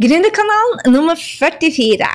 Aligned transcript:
Gründerkanalen 0.00 0.92
nummer 0.92 1.16
44. 1.16 2.06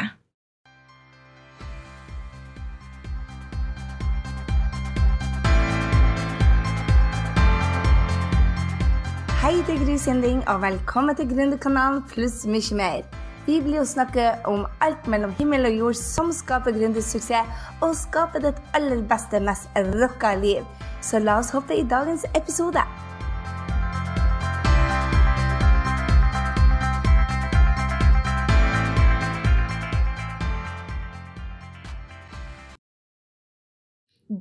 Hei, 9.42 9.56
det 9.68 9.76
er 9.76 9.86
Gry 9.86 9.98
Sinding, 9.98 10.42
og 10.50 10.62
velkommen 10.62 11.16
til 11.16 11.30
Gründerkanalen 11.30 12.02
pluss 12.10 12.48
mye 12.50 12.78
mer. 12.78 13.06
Vi 13.46 13.60
blir 13.62 13.82
jo 13.82 13.86
snakke 13.86 14.32
om 14.50 14.66
alt 14.82 15.06
mellom 15.10 15.34
himmel 15.38 15.70
og 15.70 15.78
jord 15.84 16.02
som 16.02 16.34
skaper 16.34 16.74
gründersuksess, 16.74 17.62
og 17.82 17.94
skaper 17.98 18.48
ditt 18.48 18.66
aller 18.74 19.06
beste, 19.06 19.42
mest 19.42 19.70
rocka 20.02 20.34
liv. 20.42 20.66
Så 21.02 21.22
la 21.22 21.38
oss 21.42 21.54
hoppe 21.54 21.78
i 21.78 21.86
dagens 21.86 22.26
episode. 22.34 22.86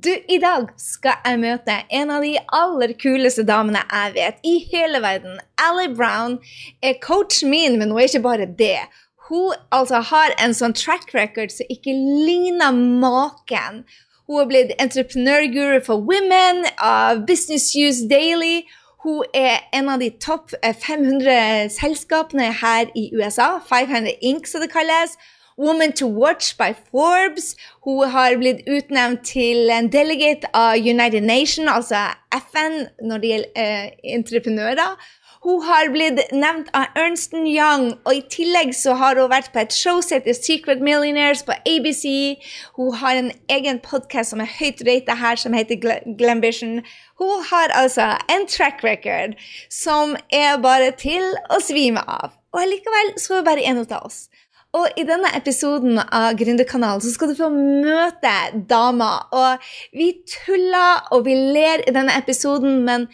Du, 0.03 0.09
I 0.09 0.39
dag 0.41 0.63
skal 0.81 1.19
jeg 1.27 1.37
møte 1.43 1.73
en 1.93 2.09
av 2.09 2.23
de 2.25 2.31
aller 2.57 2.95
kuleste 2.97 3.43
damene 3.45 3.83
jeg 3.85 4.13
vet 4.15 4.39
i 4.49 4.53
hele 4.71 4.97
verden. 5.03 5.35
Ally 5.61 5.91
Brown 5.93 6.39
er 6.81 6.95
coachen 7.03 7.51
min, 7.51 7.75
men 7.77 7.91
hun 7.91 7.99
er 8.01 8.07
ikke 8.09 8.23
bare 8.23 8.47
det. 8.57 8.79
Hun 9.27 9.53
altså 9.69 9.99
har 10.09 10.33
en 10.41 10.55
sånn 10.57 10.73
track 10.73 11.13
record 11.13 11.53
som 11.53 11.69
ikke 11.69 11.93
ligner 11.93 12.73
maken. 12.73 13.83
Hun 14.25 14.41
er 14.41 14.49
blitt 14.49 14.73
entreprenørguru 14.81 15.83
for 15.85 16.01
women 16.01 16.63
av 16.81 17.21
Business 17.29 17.69
Use 17.77 18.09
Daily. 18.09 18.63
Hun 19.05 19.21
er 19.37 19.59
en 19.69 19.91
av 19.93 20.01
de 20.01 20.09
topp 20.17 20.55
500 20.65 21.69
selskapene 21.77 22.49
her 22.63 22.89
i 22.97 23.11
USA, 23.13 23.59
500 23.69 24.17
Inc. 24.25 24.49
som 24.49 24.65
det 24.65 24.73
kalles. 24.73 25.13
Woman 25.57 25.91
to 25.93 26.07
Watch 26.07 26.57
by 26.57 26.73
Forbes. 26.91 27.55
Hun 27.83 28.09
har 28.09 28.37
blitt 28.37 28.63
utnevnt 28.67 29.25
til 29.25 29.69
en 29.69 29.89
delegate 29.91 30.49
av 30.53 30.77
United 30.77 31.21
Nation, 31.21 31.69
altså 31.69 32.09
FN, 32.35 32.85
når 33.03 33.17
det 33.17 33.33
gjelder 33.33 33.49
eh, 33.55 33.89
entreprenører. 34.15 34.95
Hun 35.41 35.63
har 35.65 35.87
blitt 35.89 36.19
nevnt 36.37 36.67
av 36.77 36.91
Ernst 37.01 37.31
Young, 37.33 37.87
og 38.05 38.13
i 38.13 38.21
tillegg 38.29 38.75
så 38.77 38.93
har 38.99 39.17
hun 39.17 39.31
vært 39.31 39.49
på 39.55 39.63
et 39.63 39.73
show 39.73 39.97
som 40.05 40.19
heter 40.19 40.37
Secret 40.37 40.83
Millionaires 40.85 41.41
på 41.47 41.55
ABC. 41.65 42.37
Hun 42.77 42.93
har 42.99 43.17
en 43.17 43.31
egen 43.49 43.79
podkast 43.81 44.35
som 44.35 44.43
er 44.43 44.51
høyt 44.59 44.83
rata 44.85 45.15
her, 45.17 45.41
som 45.41 45.57
heter 45.57 45.81
Glambition. 46.19 46.83
Hun 47.17 47.41
har 47.49 47.73
altså 47.73 48.11
en 48.29 48.45
track 48.45 48.85
record 48.85 49.33
som 49.73 50.13
er 50.29 50.61
bare 50.61 50.93
til 51.01 51.25
å 51.49 51.57
svime 51.65 52.05
av. 52.05 52.37
Og 52.53 52.67
likevel 52.69 53.15
så 53.17 53.39
er 53.39 53.41
hun 53.41 53.49
bare 53.49 53.65
en 53.65 53.81
av 53.81 53.97
oss. 54.05 54.27
Og 54.77 54.87
i 54.95 55.03
denne 55.03 55.27
episoden 55.35 55.99
av 55.99 56.37
Gründerkanalen 56.39 57.03
så 57.03 57.11
skal 57.11 57.31
du 57.31 57.35
få 57.35 57.49
møte 57.51 58.31
dama. 58.69 59.11
Og 59.35 59.67
vi 59.97 60.13
tuller 60.31 61.11
og 61.11 61.25
vi 61.27 61.35
ler 61.35 61.83
i 61.83 61.93
denne 61.95 62.15
episoden, 62.15 62.79
men 62.87 63.09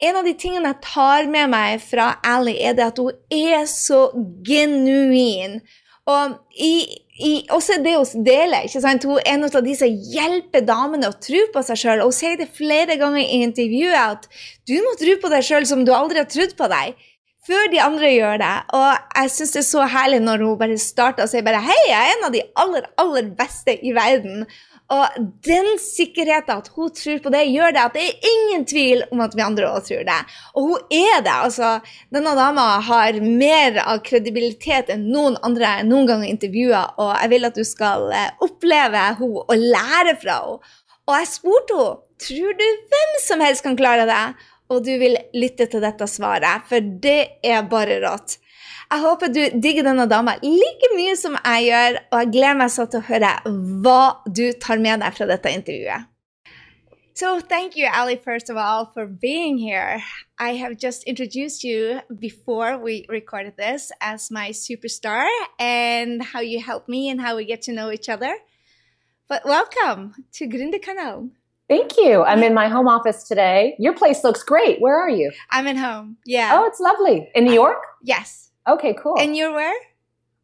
en 0.00 0.16
av 0.16 0.24
de 0.24 0.36
tingene 0.38 0.70
jeg 0.70 0.82
tar 0.86 1.26
med 1.28 1.50
meg 1.52 1.82
fra 1.82 2.14
Ally, 2.24 2.54
er 2.62 2.78
det 2.78 2.86
at 2.86 3.02
hun 3.02 3.10
er 3.34 3.66
så 3.68 4.06
genuin. 4.46 5.58
Og 6.08 6.38
i, 6.56 6.72
i, 7.18 7.32
også 7.52 7.80
det 7.84 7.96
hun 7.98 8.24
deler. 8.24 8.64
ikke 8.64 8.80
sant? 8.80 9.04
Hun 9.04 9.18
er 9.18 9.34
en 9.34 9.44
av 9.50 9.60
de 9.66 9.74
som 9.76 10.00
hjelper 10.14 10.64
damene 10.64 11.10
å 11.10 11.18
tro 11.20 11.42
på 11.52 11.64
seg 11.66 11.82
sjøl. 11.82 12.06
Hun 12.06 12.16
sier 12.16 12.38
det 12.40 12.48
flere 12.56 12.96
ganger 13.00 13.20
i 13.26 13.42
intervjuet 13.44 13.98
at 13.98 14.30
du 14.70 14.78
må 14.78 14.94
tro 14.98 15.18
på 15.20 15.32
deg 15.34 15.46
sjøl 15.46 15.68
som 15.68 15.84
du 15.84 15.92
aldri 15.94 16.22
har 16.22 16.30
trodd 16.30 16.56
på 16.56 16.70
deg 16.70 16.94
før 17.46 17.70
de 17.72 17.80
andre 17.82 18.10
gjør 18.14 18.40
det. 18.42 18.56
Og 18.76 18.88
jeg 19.16 19.34
syns 19.34 19.54
det 19.54 19.62
er 19.62 19.68
så 19.68 19.86
herlig 19.94 20.24
når 20.24 20.44
hun 20.46 20.58
bare 20.60 20.80
starter 20.80 21.26
og 21.26 21.32
sier 21.32 21.46
bare 21.46 21.62
Hei, 21.64 21.78
jeg 21.88 22.00
er 22.00 22.16
en 22.16 22.26
av 22.28 22.34
de 22.34 22.42
aller, 22.64 22.90
aller 23.00 23.30
beste 23.38 23.76
i 23.86 23.94
verden. 23.96 24.44
Og 24.90 25.18
den 25.46 25.68
sikkerheten 25.78 26.50
at 26.50 26.68
hun 26.74 26.90
tror 26.94 27.20
på 27.22 27.30
det, 27.30 27.44
gjør 27.52 27.76
det 27.76 27.82
at 27.84 27.94
det 27.94 28.08
er 28.08 28.30
ingen 28.32 28.64
tvil 28.66 29.04
om 29.14 29.22
at 29.22 29.36
vi 29.38 29.44
andre 29.44 29.68
òg 29.70 29.86
tror 29.86 30.02
det. 30.08 30.18
Og 30.58 30.66
hun 30.66 30.96
er 30.98 31.22
det. 31.22 31.36
altså. 31.36 31.70
Denne 32.10 32.34
dama 32.34 32.66
har 32.88 33.20
mer 33.22 33.78
av 33.84 34.02
kredibilitet 34.06 34.90
enn 34.90 35.06
noen 35.14 35.38
andre 35.46 35.76
jeg 35.76 35.88
noen 35.92 36.10
gang 36.10 36.26
har 36.26 36.34
intervjua, 36.34 36.84
og 36.98 37.14
jeg 37.14 37.32
vil 37.36 37.50
at 37.50 37.58
du 37.60 37.64
skal 37.66 38.10
eh, 38.10 38.30
oppleve 38.42 39.06
henne 39.22 39.44
og 39.46 39.66
lære 39.76 40.18
fra 40.18 40.40
henne. 40.42 40.76
Og 41.06 41.18
jeg 41.18 41.34
spurte 41.38 41.78
henne 41.78 41.98
tror 42.20 42.52
du 42.52 42.66
hvem 42.92 43.12
som 43.24 43.40
helst 43.40 43.64
kan 43.64 43.78
klare 43.78 44.04
det 44.08 44.22
og 44.70 44.84
du 44.86 44.92
vil 45.00 45.18
lytte 45.34 45.66
til 45.70 45.82
dette 45.82 46.06
svaret, 46.08 46.66
for 46.70 46.92
det 47.02 47.42
er 47.46 47.66
bare 47.70 47.98
rått. 48.04 48.38
Jeg 48.90 49.02
håper 49.04 49.30
du 49.30 49.42
digger 49.62 49.86
denne 49.86 50.06
dama 50.10 50.36
like 50.42 50.88
mye 50.96 51.16
som 51.18 51.36
jeg 51.38 51.66
gjør, 51.68 51.98
og 52.10 52.22
jeg 52.22 52.30
gleder 52.34 52.56
meg 52.58 52.72
så 52.74 52.86
til 52.90 53.02
å 53.02 53.08
høre 53.10 53.34
hva 53.84 54.02
du 54.26 54.46
tar 54.62 54.82
med 54.82 55.02
deg 55.04 55.14
fra 55.14 55.28
dette 55.30 55.52
intervjuet. 55.58 56.08
So, 57.20 57.38
thank 57.38 57.76
you, 57.76 57.86
Ali, 57.86 58.16
first 58.16 58.48
of 58.48 58.56
all, 58.56 58.86
for 58.94 59.06
being 59.06 59.58
here. 59.58 60.02
I 60.38 60.54
have 60.54 60.78
just 60.78 61.04
introduced 61.04 61.62
you 61.62 62.00
before 62.18 62.78
we 62.78 63.04
recorded 63.08 63.58
this 63.58 63.92
as 64.00 64.30
my 64.30 64.50
superstar 64.50 65.28
and 65.58 66.22
how 66.22 66.40
you 66.40 66.62
help 66.62 66.88
me 66.88 67.10
and 67.10 67.20
how 67.20 67.36
we 67.36 67.44
get 67.44 67.62
to 67.62 67.72
know 67.72 67.92
each 67.92 68.08
other. 68.08 68.34
But 69.28 69.44
welcome 69.44 70.14
to 70.38 70.46
Gründerkanalen. 70.46 71.32
Thank 71.70 71.96
you. 71.96 72.24
I'm 72.24 72.42
in 72.42 72.52
my 72.52 72.66
home 72.66 72.88
office 72.88 73.22
today. 73.22 73.76
Your 73.78 73.94
place 73.94 74.24
looks 74.24 74.42
great. 74.42 74.80
Where 74.80 75.00
are 75.00 75.08
you? 75.08 75.30
I'm 75.50 75.68
at 75.68 75.76
home. 75.76 76.16
Yeah. 76.26 76.50
Oh, 76.54 76.66
it's 76.66 76.80
lovely. 76.80 77.30
In 77.36 77.44
New 77.44 77.54
York? 77.54 77.78
yes. 78.02 78.50
Okay, 78.68 78.94
cool. 79.00 79.14
And 79.18 79.36
you're 79.36 79.52
where? 79.52 79.74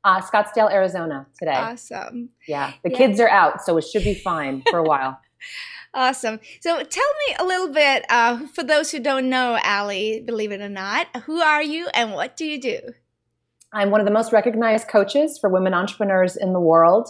Uh, 0.04 0.20
Scottsdale, 0.22 0.72
Arizona 0.72 1.26
today. 1.38 1.56
Awesome. 1.56 2.30
Yeah. 2.46 2.72
The 2.84 2.90
yeah. 2.90 2.96
kids 2.96 3.18
are 3.18 3.28
out, 3.28 3.60
so 3.62 3.76
it 3.76 3.82
should 3.82 4.04
be 4.04 4.14
fine 4.14 4.62
for 4.70 4.78
a 4.78 4.84
while. 4.84 5.20
Awesome. 5.94 6.40
So 6.60 6.82
tell 6.82 7.12
me 7.28 7.36
a 7.38 7.44
little 7.44 7.72
bit, 7.72 8.04
uh, 8.10 8.46
for 8.48 8.62
those 8.62 8.90
who 8.90 9.00
don't 9.00 9.30
know 9.30 9.58
Ali, 9.64 10.20
believe 10.20 10.52
it 10.52 10.60
or 10.60 10.68
not, 10.68 11.06
who 11.24 11.40
are 11.40 11.62
you 11.62 11.88
and 11.94 12.12
what 12.12 12.36
do 12.36 12.44
you 12.44 12.60
do? 12.60 12.80
I'm 13.72 13.90
one 13.90 14.02
of 14.02 14.06
the 14.06 14.12
most 14.12 14.30
recognized 14.30 14.88
coaches 14.88 15.38
for 15.38 15.48
women 15.48 15.72
entrepreneurs 15.72 16.36
in 16.36 16.52
the 16.52 16.60
world. 16.60 17.08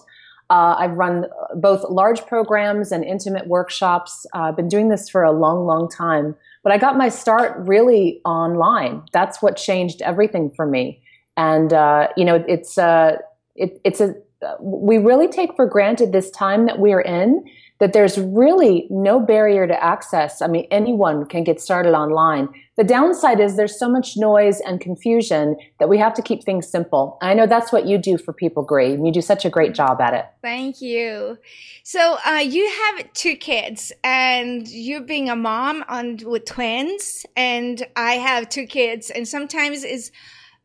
Uh, 0.48 0.76
I've 0.78 0.92
run 0.92 1.26
both 1.56 1.82
large 1.90 2.24
programs 2.26 2.92
and 2.92 3.04
intimate 3.04 3.46
workshops. 3.48 4.26
Uh, 4.34 4.42
I've 4.42 4.56
been 4.56 4.68
doing 4.68 4.88
this 4.88 5.08
for 5.08 5.24
a 5.24 5.32
long, 5.32 5.66
long 5.66 5.88
time. 5.88 6.36
But 6.62 6.72
I 6.72 6.78
got 6.78 6.96
my 6.96 7.08
start 7.08 7.56
really 7.66 8.20
online. 8.24 9.02
That's 9.12 9.42
what 9.42 9.56
changed 9.56 10.02
everything 10.02 10.50
for 10.50 10.66
me. 10.66 11.02
And 11.36 11.72
uh, 11.72 12.08
you 12.16 12.24
know, 12.24 12.44
it's 12.48 12.78
uh, 12.78 13.18
it, 13.54 13.80
it's 13.84 14.00
a 14.00 14.14
we 14.60 14.98
really 14.98 15.28
take 15.28 15.54
for 15.56 15.66
granted 15.66 16.12
this 16.12 16.30
time 16.30 16.66
that 16.66 16.78
we're 16.78 17.00
in 17.00 17.44
that 17.78 17.92
there's 17.92 18.18
really 18.18 18.86
no 18.90 19.20
barrier 19.20 19.66
to 19.66 19.84
access. 19.84 20.40
I 20.40 20.46
mean, 20.46 20.66
anyone 20.70 21.26
can 21.26 21.44
get 21.44 21.60
started 21.60 21.94
online. 21.94 22.48
The 22.76 22.84
downside 22.84 23.40
is 23.40 23.56
there's 23.56 23.78
so 23.78 23.88
much 23.88 24.16
noise 24.16 24.60
and 24.60 24.80
confusion 24.80 25.56
that 25.78 25.88
we 25.88 25.98
have 25.98 26.14
to 26.14 26.22
keep 26.22 26.44
things 26.44 26.68
simple. 26.68 27.18
I 27.22 27.34
know 27.34 27.46
that's 27.46 27.72
what 27.72 27.86
you 27.86 27.98
do 27.98 28.18
for 28.18 28.32
people, 28.32 28.62
Gry, 28.62 28.84
and 28.84 29.06
you 29.06 29.12
do 29.12 29.22
such 29.22 29.44
a 29.44 29.50
great 29.50 29.74
job 29.74 30.00
at 30.00 30.14
it. 30.14 30.26
Thank 30.42 30.80
you. 30.80 31.38
So 31.82 32.16
uh, 32.26 32.38
you 32.38 32.70
have 32.70 33.12
two 33.12 33.36
kids, 33.36 33.92
and 34.04 34.66
you 34.68 35.00
being 35.00 35.28
a 35.28 35.36
mom 35.36 35.84
on 35.88 36.18
with 36.24 36.44
twins, 36.44 37.24
and 37.36 37.86
I 37.96 38.12
have 38.12 38.48
two 38.48 38.66
kids, 38.66 39.10
and 39.10 39.26
sometimes 39.26 39.84
it's 39.84 40.10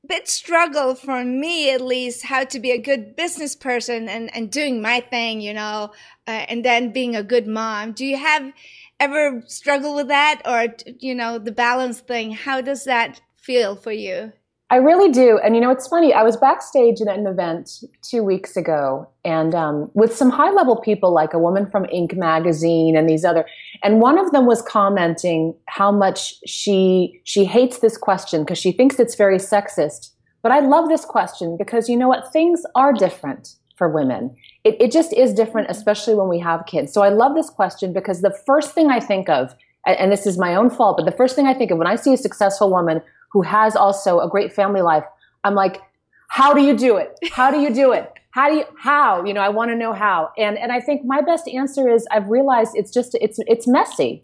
bit 0.08 0.28
struggle 0.28 0.96
for 0.96 1.24
me 1.24 1.72
at 1.72 1.80
least 1.80 2.26
how 2.26 2.44
to 2.44 2.60
be 2.60 2.72
a 2.72 2.78
good 2.78 3.16
business 3.16 3.56
person 3.56 4.10
and, 4.10 4.36
and 4.36 4.52
doing 4.52 4.82
my 4.82 5.00
thing 5.00 5.40
you 5.42 5.54
know 5.54 5.92
uh, 6.28 6.46
and 6.48 6.64
then 6.64 6.92
being 6.92 7.16
a 7.16 7.24
good 7.24 7.48
mom. 7.48 7.92
Do 7.92 8.06
you 8.06 8.18
have 8.18 8.54
ever 9.00 9.44
struggled 9.48 9.96
with 9.96 10.08
that 10.08 10.42
or 10.46 10.76
you 11.00 11.16
know 11.16 11.38
the 11.40 11.52
balance 11.52 12.00
thing? 12.00 12.32
How 12.32 12.62
does 12.62 12.86
that 12.86 13.22
feel 13.36 13.76
for 13.76 13.92
you 13.92 14.34
I 14.72 14.78
really 14.78 15.12
do. 15.12 15.38
And 15.44 15.54
you 15.54 15.60
know, 15.60 15.70
it's 15.70 15.86
funny. 15.86 16.14
I 16.14 16.24
was 16.24 16.38
backstage 16.38 17.02
at 17.02 17.10
an 17.10 17.28
event 17.28 17.84
two 18.02 18.24
weeks 18.24 18.56
ago 18.56 19.06
and 19.26 19.54
um, 19.54 19.92
with 19.96 20.16
some 20.16 20.30
high 20.30 20.50
level 20.50 20.78
people, 20.78 21.14
like 21.14 21.34
a 21.34 21.40
woman 21.40 21.70
from 21.70 21.84
Inc. 21.88 22.16
magazine 22.16 22.96
and 22.96 23.08
these 23.08 23.26
other, 23.26 23.46
and 23.84 24.00
one 24.00 24.18
of 24.18 24.32
them 24.32 24.46
was 24.46 24.62
commenting 24.62 25.54
how 25.66 25.92
much 25.92 26.36
she, 26.48 27.20
she 27.26 27.44
hates 27.44 27.80
this 27.80 27.98
question 27.98 28.44
because 28.44 28.58
she 28.58 28.72
thinks 28.72 28.98
it's 28.98 29.16
very 29.16 29.40
sexist. 29.40 30.12
But 30.42 30.54
I 30.54 30.60
love 30.60 30.88
this 30.88 31.04
question 31.04 31.58
because 31.58 31.90
you 31.90 31.98
know 31.98 32.08
what? 32.08 32.32
Things 32.32 32.64
are 32.74 32.94
different 32.94 33.56
for 33.76 33.90
women. 33.90 34.34
It, 34.64 34.78
it 34.80 34.92
just 34.94 35.12
is 35.12 35.34
different, 35.34 35.70
especially 35.70 36.16
when 36.16 36.30
we 36.30 36.40
have 36.40 36.66
kids. 36.66 36.94
So 36.94 37.02
I 37.02 37.10
love 37.10 37.36
this 37.36 37.50
question 37.50 37.92
because 37.92 38.22
the 38.22 38.36
first 38.46 38.74
thing 38.74 38.90
I 38.90 39.02
think 39.02 39.28
of, 39.28 39.54
and 39.86 40.14
this 40.14 40.26
is 40.26 40.38
my 40.38 40.56
own 40.56 40.70
fault, 40.70 40.96
but 40.96 41.06
the 41.06 41.18
first 41.18 41.36
thing 41.36 41.46
I 41.46 41.54
think 41.54 41.72
of 41.72 41.78
when 41.78 41.88
I 41.88 41.96
see 41.96 42.14
a 42.14 42.18
successful 42.18 42.72
woman 42.72 43.02
who 43.32 43.42
has 43.42 43.76
also 43.76 44.20
a 44.20 44.30
great 44.30 44.54
family 44.54 44.82
life, 44.82 45.04
I'm 45.44 45.56
like, 45.56 45.82
how 46.30 46.54
do 46.54 46.62
you 46.62 46.76
do 46.76 46.98
it? 46.98 47.18
How 47.32 47.52
do 47.52 47.60
you 47.60 47.74
do 47.74 47.92
it? 47.92 48.12
How 48.32 48.50
do 48.50 48.56
you, 48.56 48.66
how? 48.80 49.26
You 49.26 49.34
know, 49.34 49.42
I 49.42 49.50
want 49.50 49.72
to 49.72 49.76
know 49.76 49.94
how. 49.94 50.32
And, 50.38 50.58
and 50.58 50.72
I 50.72 50.80
think 50.80 51.04
my 51.04 51.22
best 51.22 51.48
answer 51.50 51.90
is 51.90 52.08
I've 52.12 52.28
realized 52.28 52.72
it's 52.76 52.92
just, 52.92 53.18
it's, 53.20 53.40
it's 53.48 53.68
messy. 53.68 54.24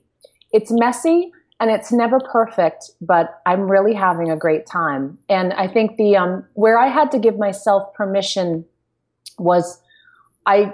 It's 0.54 0.71
messy 0.71 1.31
and 1.59 1.71
it's 1.71 1.92
never 1.92 2.19
perfect, 2.19 2.92
but 3.01 3.42
I'm 3.45 3.69
really 3.69 3.94
having 3.94 4.30
a 4.30 4.38
great 4.38 4.65
time. 4.65 5.18
And 5.27 5.54
I 5.54 5.68
think 5.68 5.98
the 5.98 6.15
um, 6.15 6.45
where 6.54 6.77
I 6.77 6.88
had 6.88 7.12
to 7.12 7.19
give 7.19 7.38
myself 7.38 7.94
permission 7.94 8.63
was 9.39 9.81
I 10.45 10.74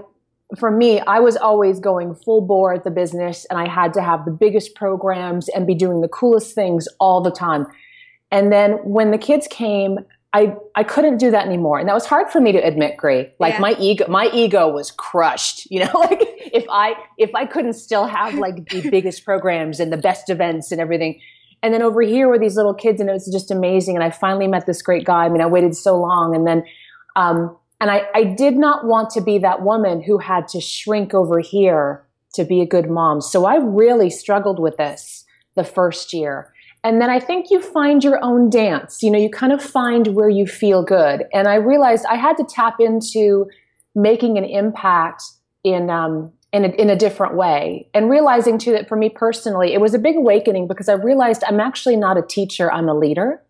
for 0.57 0.69
me, 0.69 1.00
I 1.00 1.19
was 1.19 1.35
always 1.35 1.80
going 1.80 2.13
full 2.13 2.41
bore 2.41 2.74
at 2.74 2.83
the 2.83 2.91
business 2.91 3.45
and 3.50 3.57
I 3.57 3.68
had 3.68 3.94
to 3.94 4.03
have 4.03 4.25
the 4.25 4.31
biggest 4.31 4.75
programs 4.75 5.50
and 5.50 5.65
be 5.65 5.74
doing 5.74 6.01
the 6.01 6.07
coolest 6.07 6.53
things 6.53 6.88
all 7.00 7.21
the 7.21 7.31
time. 7.31 7.65
And 8.33 8.51
then 8.51 8.71
when 8.83 9.12
the 9.12 9.18
kids 9.19 9.47
came, 9.47 10.00
I, 10.33 10.56
I 10.74 10.83
couldn't 10.83 11.18
do 11.18 11.30
that 11.30 11.45
anymore. 11.45 11.77
And 11.77 11.88
that 11.88 11.94
was 11.94 12.07
hard 12.07 12.31
for 12.31 12.41
me 12.41 12.51
to 12.51 12.57
admit, 12.57 12.97
Gry. 12.97 13.31
Like 13.38 13.53
yeah. 13.53 13.59
my 13.59 13.75
ego, 13.80 14.06
my 14.09 14.27
ego 14.33 14.68
was 14.68 14.89
crushed, 14.89 15.69
you 15.69 15.81
know, 15.81 15.91
like 16.00 16.19
if 16.51 16.65
I, 16.68 16.95
if 17.19 17.33
I 17.35 17.45
couldn't 17.45 17.74
still 17.74 18.07
have 18.07 18.33
like 18.33 18.68
the 18.69 18.89
biggest 18.89 19.24
programs 19.24 19.80
and 19.80 19.94
the 19.94 19.97
best 19.97 20.31
events 20.31 20.71
and 20.71 20.81
everything. 20.81 21.21
And 21.62 21.71
then 21.75 21.83
over 21.83 22.01
here 22.01 22.27
were 22.27 22.39
these 22.39 22.57
little 22.57 22.74
kids 22.74 23.00
and 23.00 23.07
it 23.07 23.13
was 23.13 23.30
just 23.31 23.51
amazing. 23.51 23.95
And 23.95 24.03
I 24.03 24.09
finally 24.09 24.47
met 24.47 24.65
this 24.65 24.81
great 24.81 25.06
guy. 25.06 25.25
I 25.25 25.30
mean, 25.30 25.39
I 25.39 25.45
waited 25.45 25.75
so 25.75 25.95
long 25.95 26.35
and 26.35 26.47
then, 26.47 26.65
um, 27.15 27.56
and 27.80 27.91
I, 27.91 28.07
I 28.15 28.24
did 28.24 28.56
not 28.56 28.88
want 28.88 29.12
to 29.12 29.21
be 29.21 29.38
that 29.38 29.62
woman 29.62 30.01
who 30.01 30.18
had 30.18 30.47
to 30.50 30.59
shrink 30.59 31.13
over 31.13 31.39
here 31.39 32.03
to 32.33 32.44
be 32.44 32.62
a 32.62 32.65
good 32.65 32.89
mom. 32.89 33.21
So 33.21 33.45
I 33.45 33.57
really 33.57 34.09
struggled 34.09 34.59
with 34.59 34.77
this 34.77 35.24
the 35.56 35.63
first 35.63 36.13
year. 36.13 36.52
And 36.83 37.01
then 37.01 37.09
I 37.09 37.19
think 37.19 37.50
you 37.50 37.62
find 37.62 38.03
your 38.03 38.24
own 38.24 38.50
dance. 38.50 39.01
You 39.01 39.12
know, 39.12 39.19
you 39.19 39.30
kind 39.30 39.53
of 39.53 39.63
find 39.63 40.07
where 40.07 40.30
you 40.30 40.45
feel 40.45 40.83
good. 40.83 41.24
And 41.33 41.47
I 41.47 41.56
realized 41.56 42.06
I 42.06 42.15
had 42.15 42.35
to 42.38 42.44
tap 42.44 42.75
into 42.80 43.47
making 43.95 44.38
an 44.38 44.44
impact 44.44 45.24
in 45.63 45.89
um, 45.89 46.31
in 46.51 46.65
a, 46.65 46.68
in 46.69 46.89
a 46.89 46.95
different 46.95 47.35
way. 47.35 47.89
And 47.94 48.09
realizing 48.09 48.59
too 48.59 48.71
that 48.74 48.88
for 48.88 48.95
me 48.95 49.09
personally, 49.09 49.74
it 49.74 49.81
was 49.81 49.94
a 49.94 50.00
big 50.00 50.15
awakening 50.15 50.68
because 50.68 50.88
I 50.88 50.94
realized 50.94 51.44
I'm 51.47 51.59
actually 51.59 51.95
not 51.95 52.18
a 52.18 52.21
teacher, 52.21 52.71
I'm 52.71 52.88
a 52.88 52.94
leader 52.94 53.41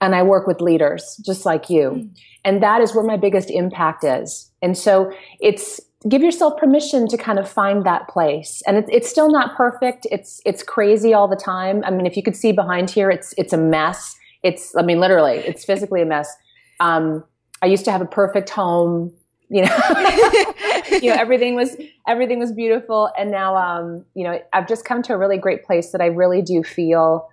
and 0.00 0.14
I 0.14 0.22
work 0.22 0.46
with 0.46 0.60
leaders 0.60 1.20
just 1.24 1.46
like 1.46 1.70
you. 1.70 1.90
Mm. 1.90 2.18
And 2.44 2.62
that 2.62 2.80
is 2.80 2.94
where 2.94 3.04
my 3.04 3.16
biggest 3.16 3.50
impact 3.50 4.04
is. 4.04 4.50
And 4.62 4.76
so 4.76 5.12
it's 5.40 5.80
give 6.08 6.22
yourself 6.22 6.58
permission 6.58 7.06
to 7.08 7.16
kind 7.16 7.38
of 7.38 7.48
find 7.48 7.84
that 7.84 8.08
place. 8.08 8.62
And 8.66 8.78
it, 8.78 8.86
it's 8.90 9.08
still 9.08 9.30
not 9.30 9.56
perfect. 9.56 10.06
It's 10.10 10.40
it's 10.46 10.62
crazy 10.62 11.12
all 11.12 11.28
the 11.28 11.36
time. 11.36 11.82
I 11.84 11.90
mean, 11.90 12.06
if 12.06 12.16
you 12.16 12.22
could 12.22 12.36
see 12.36 12.52
behind 12.52 12.90
here, 12.90 13.10
it's 13.10 13.34
it's 13.36 13.52
a 13.52 13.58
mess. 13.58 14.16
It's 14.42 14.74
I 14.76 14.82
mean, 14.82 15.00
literally, 15.00 15.36
it's 15.38 15.64
physically 15.64 16.02
a 16.02 16.06
mess. 16.06 16.34
Um, 16.80 17.24
I 17.62 17.66
used 17.66 17.84
to 17.84 17.92
have 17.92 18.00
a 18.00 18.06
perfect 18.06 18.50
home. 18.50 19.12
You 19.50 19.64
know, 19.64 19.76
you 20.90 21.10
know 21.10 21.16
everything 21.18 21.56
was 21.56 21.76
everything 22.06 22.38
was 22.38 22.52
beautiful, 22.52 23.10
and 23.18 23.30
now 23.30 23.56
um, 23.56 24.04
you 24.14 24.24
know 24.24 24.40
I've 24.52 24.68
just 24.68 24.84
come 24.84 25.02
to 25.02 25.12
a 25.12 25.18
really 25.18 25.38
great 25.38 25.64
place 25.64 25.92
that 25.92 26.00
I 26.00 26.06
really 26.06 26.40
do 26.40 26.62
feel 26.62 27.28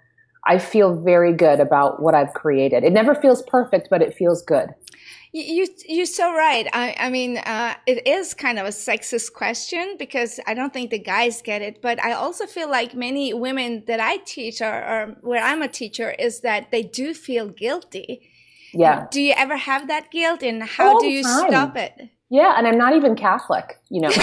I 0.48 0.60
feel 0.60 0.96
very 0.96 1.34
good 1.34 1.60
about 1.60 2.02
what 2.02 2.16
I've 2.16 2.34
created. 2.34 2.84
It 2.84 2.94
never 2.94 3.14
feels 3.14 3.44
perfect, 3.44 3.90
but 3.90 4.02
it 4.02 4.16
feels 4.16 4.42
good. 4.42 4.70
You, 5.34 5.68
you're 5.86 6.06
so 6.06 6.34
right. 6.34 6.68
I, 6.74 6.96
I 6.98 7.10
mean, 7.10 7.38
uh, 7.38 7.76
it 7.86 8.08
is 8.08 8.34
kind 8.34 8.58
of 8.58 8.66
a 8.66 8.70
sexist 8.70 9.34
question 9.34 9.96
because 10.00 10.40
I 10.48 10.54
don't 10.54 10.74
think 10.74 10.90
the 10.90 11.00
guys 11.00 11.42
get 11.42 11.62
it. 11.62 11.82
But 11.82 12.02
I 12.02 12.14
also 12.14 12.46
feel 12.46 12.70
like 12.70 12.96
many 12.96 13.34
women 13.34 13.84
that 13.88 14.00
I 14.00 14.18
teach 14.18 14.62
or, 14.62 14.74
or 14.74 15.18
where 15.22 15.44
I'm 15.44 15.62
a 15.62 15.68
teacher 15.68 16.12
is 16.12 16.40
that 16.42 16.72
they 16.72 16.82
do 16.82 17.14
feel 17.14 17.50
guilty. 17.50 18.32
Yeah. 18.74 19.08
Do 19.12 19.22
you 19.22 19.34
ever 19.36 19.58
have 19.58 19.90
that 19.90 20.12
guilt 20.12 20.44
and 20.44 20.64
how 20.64 20.94
All 20.94 21.00
do 21.00 21.08
you 21.08 21.24
stop 21.24 21.76
it? 21.76 22.10
Yeah. 22.30 22.56
And 22.58 22.68
I'm 22.68 22.78
not 22.78 22.96
even 22.96 23.16
Catholic, 23.16 23.80
you 23.90 24.02
know. 24.02 24.12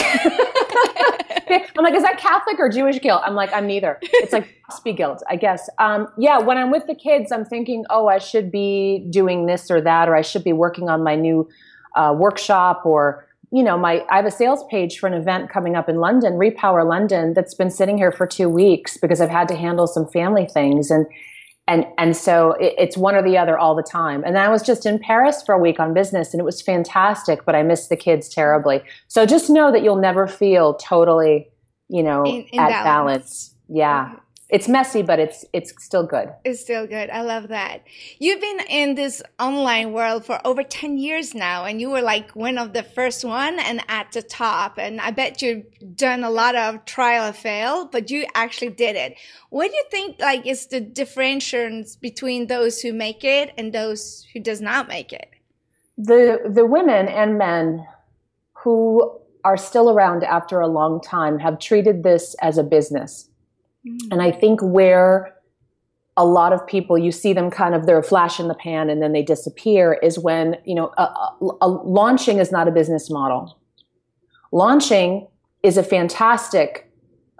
I'm 1.76 1.84
like, 1.84 1.94
is 1.94 2.02
that 2.02 2.18
Catholic 2.18 2.58
or 2.58 2.68
Jewish 2.68 3.00
guilt? 3.00 3.22
I'm 3.24 3.34
like, 3.34 3.52
I'm 3.52 3.66
neither. 3.66 3.98
It's 4.02 4.32
like 4.32 4.48
must 4.68 4.84
be 4.84 4.92
guilt, 4.92 5.22
I 5.28 5.36
guess. 5.36 5.68
Um, 5.78 6.08
yeah, 6.18 6.38
when 6.38 6.58
I'm 6.58 6.70
with 6.70 6.86
the 6.86 6.94
kids, 6.94 7.32
I'm 7.32 7.44
thinking, 7.44 7.84
oh, 7.90 8.08
I 8.08 8.18
should 8.18 8.50
be 8.50 9.06
doing 9.10 9.46
this 9.46 9.70
or 9.70 9.80
that, 9.80 10.08
or 10.08 10.16
I 10.16 10.22
should 10.22 10.44
be 10.44 10.52
working 10.52 10.88
on 10.88 11.02
my 11.02 11.14
new 11.14 11.48
uh, 11.96 12.14
workshop, 12.16 12.82
or 12.84 13.26
you 13.52 13.62
know, 13.62 13.76
my 13.76 14.04
I 14.10 14.16
have 14.16 14.26
a 14.26 14.30
sales 14.30 14.64
page 14.70 14.98
for 14.98 15.06
an 15.06 15.14
event 15.14 15.50
coming 15.50 15.76
up 15.76 15.88
in 15.88 15.96
London, 15.96 16.34
Repower 16.34 16.88
London, 16.88 17.34
that's 17.34 17.54
been 17.54 17.70
sitting 17.70 17.98
here 17.98 18.12
for 18.12 18.26
two 18.26 18.48
weeks 18.48 18.96
because 18.96 19.20
I've 19.20 19.30
had 19.30 19.48
to 19.48 19.56
handle 19.56 19.86
some 19.86 20.06
family 20.06 20.46
things 20.46 20.90
and. 20.90 21.06
And 21.66 21.87
and 21.96 22.16
so 22.16 22.52
it, 22.52 22.75
it's 22.76 22.96
one 22.96 23.14
or 23.14 23.22
the 23.22 23.38
other 23.38 23.58
all 23.58 23.75
the 23.75 23.82
time. 23.82 24.22
And 24.25 24.38
I 24.38 24.49
was 24.49 24.62
just 24.62 24.84
in 24.84 24.99
Paris 24.99 25.43
for 25.43 25.55
a 25.55 25.58
week 25.58 25.81
on 25.81 25.94
business, 25.94 26.34
and 26.34 26.40
it 26.40 26.44
was 26.44 26.61
fantastic. 26.61 27.44
But 27.44 27.55
I 27.55 27.62
missed 27.62 27.88
the 27.88 27.96
kids 27.96 28.28
terribly. 28.28 28.82
So 29.08 29.25
just 29.25 29.49
know 29.49 29.72
that 29.72 29.82
you'll 29.82 29.96
never 29.96 30.26
feel 30.26 30.75
totally 30.75 31.49
you 31.88 32.02
know, 32.02 32.25
in, 32.25 32.43
in 32.52 32.61
at 32.61 32.70
balance. 32.70 32.84
balance. 32.84 33.55
Yeah. 33.69 34.16
It's 34.54 34.68
messy, 34.68 35.02
but 35.02 35.18
it's 35.18 35.44
it's 35.52 35.74
still 35.84 36.06
good. 36.06 36.28
It's 36.44 36.60
still 36.60 36.86
good. 36.86 37.10
I 37.10 37.22
love 37.22 37.48
that. 37.48 37.82
You've 38.20 38.40
been 38.40 38.60
in 38.68 38.94
this 38.94 39.20
online 39.40 39.92
world 39.92 40.24
for 40.24 40.38
over 40.46 40.62
10 40.62 40.96
years 40.96 41.34
now 41.34 41.64
and 41.64 41.80
you 41.80 41.90
were 41.90 42.00
like 42.00 42.36
one 42.36 42.56
of 42.56 42.72
the 42.72 42.84
first 42.84 43.24
one 43.24 43.58
and 43.58 43.80
at 43.88 44.12
the 44.12 44.22
top 44.22 44.78
and 44.78 45.00
I 45.00 45.10
bet 45.10 45.42
you've 45.42 45.64
done 45.96 46.22
a 46.22 46.30
lot 46.30 46.54
of 46.54 46.84
trial 46.84 47.24
and 47.24 47.34
fail, 47.34 47.86
but 47.86 48.12
you 48.12 48.26
actually 48.36 48.70
did 48.70 48.94
it. 48.94 49.16
What 49.50 49.72
do 49.72 49.76
you 49.76 49.86
think 49.90 50.20
like 50.20 50.46
is 50.46 50.68
the 50.68 50.80
differentiations 50.80 51.96
between 51.96 52.46
those 52.46 52.80
who 52.80 52.92
make 52.92 53.24
it 53.24 53.52
and 53.58 53.72
those 53.72 54.24
who 54.32 54.38
does 54.38 54.60
not 54.60 54.86
make 54.86 55.12
it? 55.12 55.30
The 55.98 56.38
the 56.48 56.64
women 56.64 57.08
and 57.08 57.38
men 57.38 57.84
who 58.62 59.18
are 59.42 59.56
still 59.56 59.90
around 59.90 60.22
after 60.22 60.60
a 60.60 60.68
long 60.68 61.00
time 61.00 61.40
have 61.40 61.58
treated 61.58 62.04
this 62.04 62.36
as 62.40 62.56
a 62.56 62.62
business. 62.62 63.30
And 64.10 64.22
I 64.22 64.31
think 64.31 64.60
where 64.62 65.34
a 66.16 66.25
lot 66.25 66.52
of 66.52 66.64
people 66.66 66.96
you 66.96 67.10
see 67.10 67.32
them 67.32 67.50
kind 67.50 67.75
of 67.75 67.86
they're 67.86 67.98
a 67.98 68.02
flash 68.02 68.38
in 68.38 68.48
the 68.48 68.54
pan 68.54 68.88
and 68.88 69.02
then 69.02 69.12
they 69.12 69.22
disappear 69.22 69.94
is 69.94 70.19
when 70.19 70.56
you 70.64 70.75
know 70.75 70.92
a, 70.96 71.02
a, 71.02 71.36
a 71.62 71.69
launching 71.69 72.38
is 72.38 72.52
not 72.52 72.69
a 72.69 72.70
business 72.70 73.10
model. 73.10 73.58
Launching 74.52 75.26
is 75.62 75.76
a 75.76 75.82
fantastic 75.82 76.90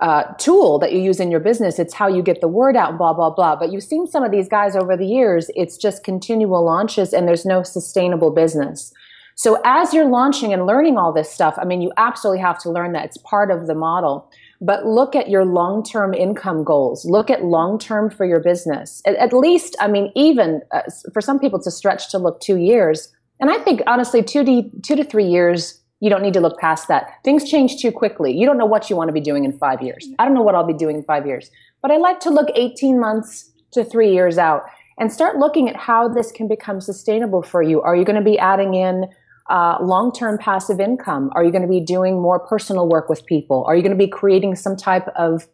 uh, 0.01 0.25
tool 0.39 0.79
that 0.81 0.93
you 0.93 1.01
use 1.01 1.21
in 1.21 1.31
your 1.31 1.39
business. 1.39 1.79
It's 1.79 1.95
how 1.95 2.09
you 2.09 2.21
get 2.21 2.41
the 2.41 2.49
word 2.49 2.77
out 2.77 2.99
blah 2.99 3.13
blah 3.13 3.31
blah. 3.31 3.57
But 3.57 3.73
you've 3.73 3.85
seen 3.85 4.07
some 4.07 4.25
of 4.25 4.33
these 4.33 4.49
guys 4.49 4.75
over 4.75 4.97
the 4.97 5.07
years 5.07 5.51
it's 5.55 5.77
just 5.77 6.03
continual 6.03 6.65
launches 6.65 7.13
and 7.13 7.29
there's 7.29 7.47
no 7.47 7.63
sustainable 7.63 8.31
business. 8.31 8.93
So 9.37 9.61
as 9.65 9.93
you're 9.93 10.09
launching 10.09 10.53
and 10.53 10.67
learning 10.67 10.97
all 10.97 11.13
this 11.13 11.31
stuff, 11.31 11.55
I 11.59 11.65
mean, 11.65 11.81
you 11.81 11.93
absolutely 11.97 12.41
have 12.41 12.59
to 12.61 12.71
learn 12.71 12.93
that 12.93 13.05
it's 13.05 13.17
part 13.19 13.51
of 13.51 13.67
the 13.67 13.75
model. 13.75 14.31
But 14.65 14.87
look 14.87 15.15
at 15.15 15.29
your 15.29 15.45
long-term 15.45 16.15
income 16.15 16.65
goals. 16.65 17.05
Look 17.05 17.29
at 17.29 17.45
long-term 17.45 18.11
for 18.11 18.25
your 18.25 18.41
business. 18.41 19.03
At, 19.07 19.17
at 19.17 19.33
least, 19.33 19.77
I 19.79 19.89
mean, 19.89 20.11
even 20.15 20.63
uh, 20.73 20.83
for 21.13 21.21
some 21.21 21.39
people, 21.39 21.59
it's 21.59 21.67
a 21.67 21.71
stretch 21.71 22.11
to 22.13 22.19
look 22.19 22.41
two 22.41 22.57
years. 22.57 23.13
And 23.41 23.51
I 23.51 23.59
think 23.59 23.83
honestly, 23.87 24.23
two 24.23 24.43
to 24.45 24.71
two 24.83 24.97
to 24.97 25.05
three 25.05 25.27
years, 25.27 25.83
you 26.01 26.09
don't 26.09 26.23
need 26.23 26.35
to 26.35 26.41
look 26.41 26.59
past 26.59 26.89
that. 26.89 27.11
Things 27.25 27.49
change 27.49 27.81
too 27.81 27.93
quickly. 27.93 28.33
You 28.33 28.47
don't 28.47 28.57
know 28.57 28.67
what 28.67 28.89
you 28.89 28.97
want 28.97 29.09
to 29.09 29.13
be 29.13 29.21
doing 29.21 29.45
in 29.45 29.53
five 29.59 29.83
years. 29.83 30.09
I 30.19 30.25
don't 30.25 30.35
know 30.35 30.43
what 30.43 30.55
I'll 30.55 30.67
be 30.67 30.73
doing 30.73 30.97
in 30.97 31.03
five 31.03 31.27
years, 31.27 31.51
but 31.83 31.91
I 31.91 31.99
like 31.99 32.21
to 32.21 32.31
look 32.31 32.49
18 32.55 32.99
months 32.99 33.51
to 33.73 33.85
three 33.85 34.13
years 34.13 34.39
out 34.39 34.63
and 34.99 35.13
start 35.13 35.37
looking 35.37 35.69
at 35.69 35.77
how 35.77 36.09
this 36.09 36.31
can 36.31 36.49
become 36.49 36.81
sustainable 36.81 37.43
for 37.43 37.63
you. 37.63 37.83
Are 37.83 37.97
you 37.97 38.05
going 38.05 38.19
to 38.19 38.25
be 38.25 38.39
adding 38.39 38.75
in 38.75 39.07
uh, 39.51 39.77
long-term 39.81 40.39
passive 40.39 40.81
income? 40.81 41.31
Are 41.35 41.45
you 41.45 41.51
going 41.51 41.63
to 41.63 41.69
be 41.69 41.81
doing 41.81 42.21
more 42.21 42.39
personal 42.39 42.89
work 42.89 43.09
with 43.09 43.25
people? 43.27 43.65
Are 43.67 43.77
you 43.77 43.83
going 43.83 43.97
to 43.97 43.99
be 43.99 44.09
creating 44.09 44.57
some 44.57 44.77
type 44.77 45.09
of 45.17 45.47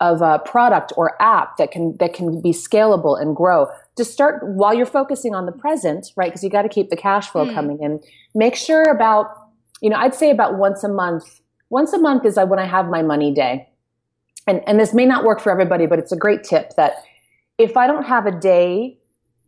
of 0.00 0.22
a 0.22 0.38
product 0.38 0.92
or 0.96 1.20
app 1.20 1.56
that 1.56 1.72
can 1.72 1.96
that 1.98 2.14
can 2.14 2.40
be 2.40 2.50
scalable 2.50 3.20
and 3.20 3.34
grow? 3.34 3.68
To 3.96 4.04
start 4.04 4.46
while 4.46 4.74
you're 4.74 4.86
focusing 4.86 5.34
on 5.34 5.46
the 5.46 5.52
present, 5.52 6.12
right? 6.16 6.28
Because 6.28 6.42
you 6.42 6.50
got 6.50 6.62
to 6.62 6.68
keep 6.68 6.90
the 6.90 6.96
cash 6.96 7.28
flow 7.30 7.46
mm. 7.46 7.54
coming 7.54 7.82
in. 7.82 8.00
Make 8.34 8.56
sure 8.56 8.82
about 8.84 9.26
you 9.80 9.90
know 9.90 9.96
I'd 9.96 10.14
say 10.14 10.30
about 10.30 10.56
once 10.56 10.82
a 10.84 10.88
month. 10.88 11.40
Once 11.70 11.92
a 11.92 11.98
month 11.98 12.24
is 12.24 12.36
when 12.36 12.58
I 12.58 12.64
have 12.64 12.88
my 12.88 13.02
money 13.02 13.32
day, 13.32 13.68
and 14.46 14.62
and 14.66 14.80
this 14.80 14.92
may 14.92 15.06
not 15.06 15.24
work 15.24 15.40
for 15.40 15.52
everybody, 15.52 15.86
but 15.86 15.98
it's 15.98 16.12
a 16.12 16.16
great 16.16 16.42
tip 16.42 16.74
that 16.76 17.04
if 17.58 17.76
I 17.76 17.86
don't 17.86 18.04
have 18.04 18.26
a 18.26 18.32
day 18.32 18.98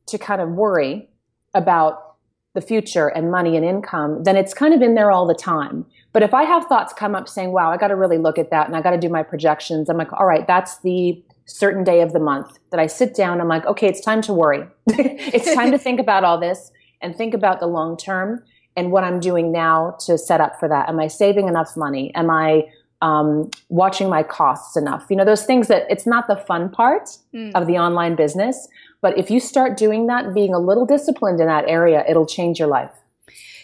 to 0.06 0.18
kind 0.18 0.40
of 0.40 0.50
worry 0.50 1.08
about 1.54 2.09
the 2.54 2.60
future 2.60 3.08
and 3.08 3.30
money 3.30 3.56
and 3.56 3.64
income, 3.64 4.24
then 4.24 4.36
it's 4.36 4.52
kind 4.52 4.74
of 4.74 4.82
in 4.82 4.94
there 4.94 5.10
all 5.10 5.26
the 5.26 5.34
time. 5.34 5.86
But 6.12 6.22
if 6.22 6.34
I 6.34 6.42
have 6.42 6.66
thoughts 6.66 6.92
come 6.92 7.14
up 7.14 7.28
saying, 7.28 7.52
wow, 7.52 7.70
I 7.70 7.76
got 7.76 7.88
to 7.88 7.96
really 7.96 8.18
look 8.18 8.38
at 8.38 8.50
that 8.50 8.66
and 8.66 8.76
I 8.76 8.82
got 8.82 8.90
to 8.90 8.98
do 8.98 9.08
my 9.08 9.22
projections, 9.22 9.88
I'm 9.88 9.96
like, 9.96 10.12
all 10.12 10.26
right, 10.26 10.46
that's 10.46 10.78
the 10.80 11.22
certain 11.46 11.84
day 11.84 12.00
of 12.00 12.12
the 12.12 12.18
month 12.18 12.58
that 12.70 12.80
I 12.80 12.86
sit 12.86 13.14
down. 13.14 13.40
I'm 13.40 13.48
like, 13.48 13.66
okay, 13.66 13.86
it's 13.86 14.00
time 14.00 14.22
to 14.22 14.32
worry. 14.32 14.66
it's 14.86 15.54
time 15.54 15.70
to 15.70 15.78
think 15.86 16.00
about 16.00 16.24
all 16.24 16.38
this 16.38 16.72
and 17.00 17.14
think 17.14 17.34
about 17.34 17.60
the 17.60 17.66
long 17.66 17.96
term 17.96 18.42
and 18.76 18.92
what 18.92 19.04
I'm 19.04 19.20
doing 19.20 19.52
now 19.52 19.96
to 20.06 20.18
set 20.18 20.40
up 20.40 20.58
for 20.58 20.68
that. 20.68 20.88
Am 20.88 20.98
I 20.98 21.08
saving 21.08 21.48
enough 21.48 21.76
money? 21.76 22.14
Am 22.14 22.30
I 22.30 22.64
um, 23.02 23.50
watching 23.68 24.08
my 24.08 24.22
costs 24.22 24.76
enough? 24.76 25.06
You 25.10 25.16
know, 25.16 25.24
those 25.24 25.44
things 25.44 25.68
that 25.68 25.86
it's 25.88 26.06
not 26.06 26.28
the 26.28 26.36
fun 26.36 26.70
part 26.70 27.08
mm. 27.34 27.52
of 27.54 27.66
the 27.66 27.78
online 27.78 28.14
business, 28.14 28.68
but 29.00 29.16
if 29.18 29.30
you 29.30 29.40
start 29.40 29.76
doing 29.76 30.06
that, 30.06 30.34
being 30.34 30.54
a 30.54 30.58
little 30.58 30.86
disciplined 30.86 31.40
in 31.40 31.46
that 31.46 31.64
area, 31.68 32.04
it'll 32.08 32.26
change 32.26 32.58
your 32.58 32.68
life. 32.68 32.90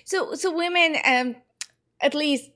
So, 0.05 0.35
so 0.35 0.55
women, 0.55 0.97
um, 1.05 1.37
at 2.01 2.15
least 2.15 2.51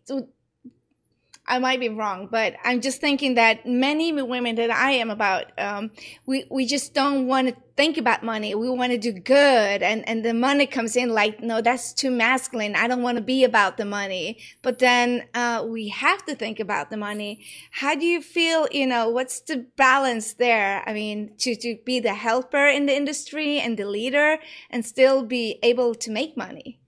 I 1.51 1.59
might 1.59 1.81
be 1.81 1.89
wrong, 1.89 2.29
but 2.31 2.55
I'm 2.65 2.81
just 2.81 3.01
thinking 3.01 3.35
that 3.35 3.67
many 3.67 4.13
women 4.13 4.55
that 4.55 4.71
I 4.71 4.93
am 4.93 5.11
about, 5.11 5.47
um, 5.59 5.91
we, 6.25 6.45
we 6.49 6.65
just 6.65 6.95
don't 6.95 7.27
want 7.27 7.49
to 7.49 7.57
think 7.77 7.99
about 7.99 8.23
money. 8.23 8.55
We 8.55 8.71
want 8.71 8.93
to 8.93 8.99
do 8.99 9.13
good. 9.13 9.83
And, 9.83 10.09
and 10.09 10.25
the 10.25 10.33
money 10.33 10.67
comes 10.67 10.95
in 10.95 11.11
like, 11.11 11.43
no, 11.43 11.61
that's 11.61 11.93
too 11.93 12.13
masculine. 12.13 12.77
I 12.77 12.87
don't 12.87 13.03
want 13.03 13.19
to 13.19 13.25
be 13.25 13.43
about 13.43 13.79
the 13.79 13.85
money. 13.85 14.39
But 14.63 14.79
then, 14.79 15.25
uh, 15.35 15.67
we 15.67 15.89
have 15.89 16.25
to 16.27 16.37
think 16.37 16.61
about 16.61 16.89
the 16.89 16.97
money. 16.97 17.45
How 17.73 17.97
do 17.97 18.07
you 18.07 18.23
feel, 18.23 18.69
you 18.71 18.87
know, 18.87 19.09
what's 19.09 19.41
the 19.41 19.67
balance 19.77 20.35
there? 20.35 20.85
I 20.87 20.93
mean, 20.93 21.33
to, 21.39 21.57
to 21.57 21.79
be 21.85 21.99
the 21.99 22.15
helper 22.15 22.69
in 22.69 22.87
the 22.87 22.97
industry 22.97 23.59
and 23.59 23.77
the 23.77 23.87
leader 23.87 24.39
and 24.71 24.87
still 24.87 25.25
be 25.25 25.59
able 25.65 25.97
to 25.97 26.13
make 26.13 26.37
money? 26.37 26.79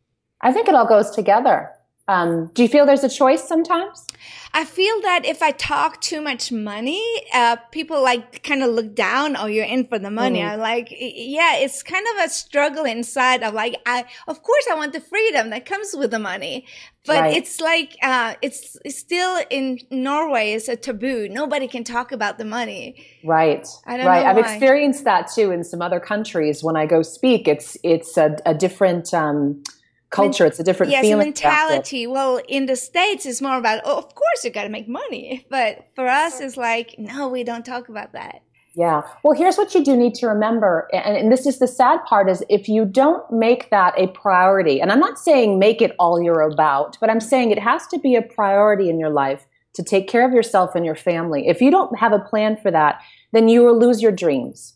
I 0.41 0.53
think 0.53 0.69
it 0.69 0.77
all 0.77 0.87
goes 0.87 1.11
together. 1.11 1.73
Um, 2.09 2.51
do 2.55 2.63
you 2.63 2.69
feel 2.69 2.85
there's 2.85 3.05
a 3.05 3.09
choice 3.09 3.47
sometimes? 3.47 4.07
I 4.55 4.65
feel 4.65 5.01
that 5.03 5.25
if 5.25 5.41
I 5.41 5.53
talk 5.53 6.01
too 6.01 6.21
much 6.21 6.53
money, 6.53 7.03
uh, 7.33 7.57
people 7.71 8.03
like 8.03 8.43
kind 8.43 8.63
of 8.63 8.71
look 8.71 8.95
down. 8.95 9.35
Oh, 9.37 9.47
you're 9.47 9.65
in 9.65 9.87
for 9.87 9.99
the 9.99 10.11
money. 10.11 10.41
Mm. 10.41 10.53
I'm 10.53 10.61
like, 10.61 10.89
yeah, 10.91 11.57
it's 11.57 11.83
kind 11.83 12.05
of 12.15 12.27
a 12.27 12.29
struggle 12.29 12.85
inside 12.85 13.43
of 13.43 13.55
like, 13.55 13.81
I, 13.87 14.05
of 14.29 14.43
course 14.43 14.67
I 14.71 14.75
want 14.75 14.93
the 14.93 15.01
freedom 15.01 15.51
that 15.51 15.65
comes 15.65 15.95
with 15.97 16.11
the 16.11 16.19
money, 16.19 16.67
but 17.07 17.21
right. 17.21 17.37
it's 17.37 17.61
like, 17.61 17.97
uh, 18.03 18.35
it's, 18.43 18.77
it's, 18.85 18.99
still 18.99 19.43
in 19.49 19.79
Norway, 19.91 20.53
it's 20.53 20.69
a 20.69 20.77
taboo. 20.77 21.29
Nobody 21.31 21.67
can 21.67 21.83
talk 21.83 22.13
about 22.13 22.37
the 22.37 22.45
money. 22.45 23.07
Right. 23.25 23.67
right. 23.87 24.27
I've 24.27 24.39
experienced 24.39 25.05
that 25.05 25.31
too 25.35 25.51
in 25.51 25.65
some 25.65 25.81
other 25.81 26.01
countries. 26.01 26.63
When 26.63 26.77
I 26.77 26.85
go 26.85 27.03
speak, 27.03 27.49
it's, 27.49 27.79
it's 27.83 28.19
a, 28.19 28.37
a 28.45 28.55
different, 28.55 29.15
um, 29.15 29.63
culture. 30.13 30.47
it's 30.47 30.61
a 30.61 30.65
different 30.65 30.93
yes, 30.93 31.03
feeling. 31.03 31.27
mentality. 31.27 32.07
Well, 32.07 32.41
in 32.49 32.67
the 32.67 32.77
States, 32.77 33.27
it's 33.27 33.43
more 33.43 33.59
about, 33.59 33.81
oh, 33.85 33.99
of 33.99 34.15
course 34.15 34.45
you 34.45 34.51
got 34.51 34.65
to 34.65 34.69
make 34.69 34.89
money. 34.89 35.47
But 35.51 35.87
for 35.95 36.07
us, 36.07 36.41
it's 36.41 36.57
like, 36.57 36.95
no, 36.99 37.29
we 37.29 37.45
don't 37.45 37.65
talk 37.65 37.89
about 37.89 38.13
that. 38.13 38.43
Yeah. 38.75 39.03
Well, 39.23 39.37
here's 39.37 39.57
what 39.57 39.75
you 39.75 39.85
do 39.85 39.97
need 39.97 40.15
to 40.17 40.27
remember. 40.27 40.89
And, 40.93 41.17
and, 41.17 41.33
this 41.33 41.47
is 41.47 41.59
the 41.59 41.69
sad 41.69 42.03
part 42.07 42.31
is 42.31 42.43
if 42.49 42.69
you 42.69 42.87
don't 42.87 43.31
make 43.31 43.69
that 43.71 43.93
a 43.99 44.07
priority, 44.09 44.81
and 44.81 44.91
I'm 44.91 44.99
not 44.99 45.19
saying 45.19 45.59
make 45.59 45.83
it 45.83 45.95
all 45.99 46.23
you're 46.23 46.41
about, 46.41 46.97
but 46.99 47.11
I'm 47.11 47.21
saying 47.21 47.51
it 47.51 47.59
has 47.59 47.87
to 47.89 47.99
be 47.99 48.15
a 48.17 48.23
priority 48.23 48.89
in 48.89 48.99
your 48.99 49.11
life 49.11 49.47
to 49.75 49.83
take 49.83 50.09
care 50.09 50.27
of 50.27 50.33
yourself 50.33 50.75
and 50.75 50.87
your 50.87 50.95
family. 50.95 51.49
If 51.49 51.61
you 51.61 51.71
don't 51.71 51.99
have 51.99 52.13
a 52.13 52.19
plan 52.19 52.57
for 52.57 52.71
that, 52.71 53.03
then 53.33 53.49
you 53.49 53.63
will 53.63 53.79
lose 53.79 54.01
your 54.01 54.13
dreams 54.13 54.75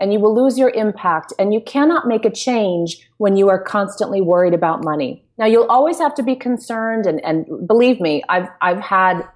and 0.00 0.12
you 0.12 0.20
will 0.20 0.34
lose 0.34 0.58
your 0.58 0.70
impact. 0.70 1.32
And 1.38 1.52
you 1.52 1.60
cannot 1.60 2.06
make 2.06 2.24
a 2.24 2.30
change 2.30 3.08
when 3.16 3.36
you 3.36 3.48
are 3.48 3.60
constantly 3.60 4.20
worried 4.20 4.54
about 4.54 4.84
money. 4.84 5.24
Now, 5.38 5.46
you'll 5.46 5.66
always 5.66 5.98
have 5.98 6.14
to 6.14 6.22
be 6.22 6.36
concerned. 6.36 7.06
And, 7.06 7.24
and 7.24 7.66
believe 7.66 8.00
me, 8.00 8.22
I've, 8.28 8.48
I've 8.60 8.80
had 8.80 9.26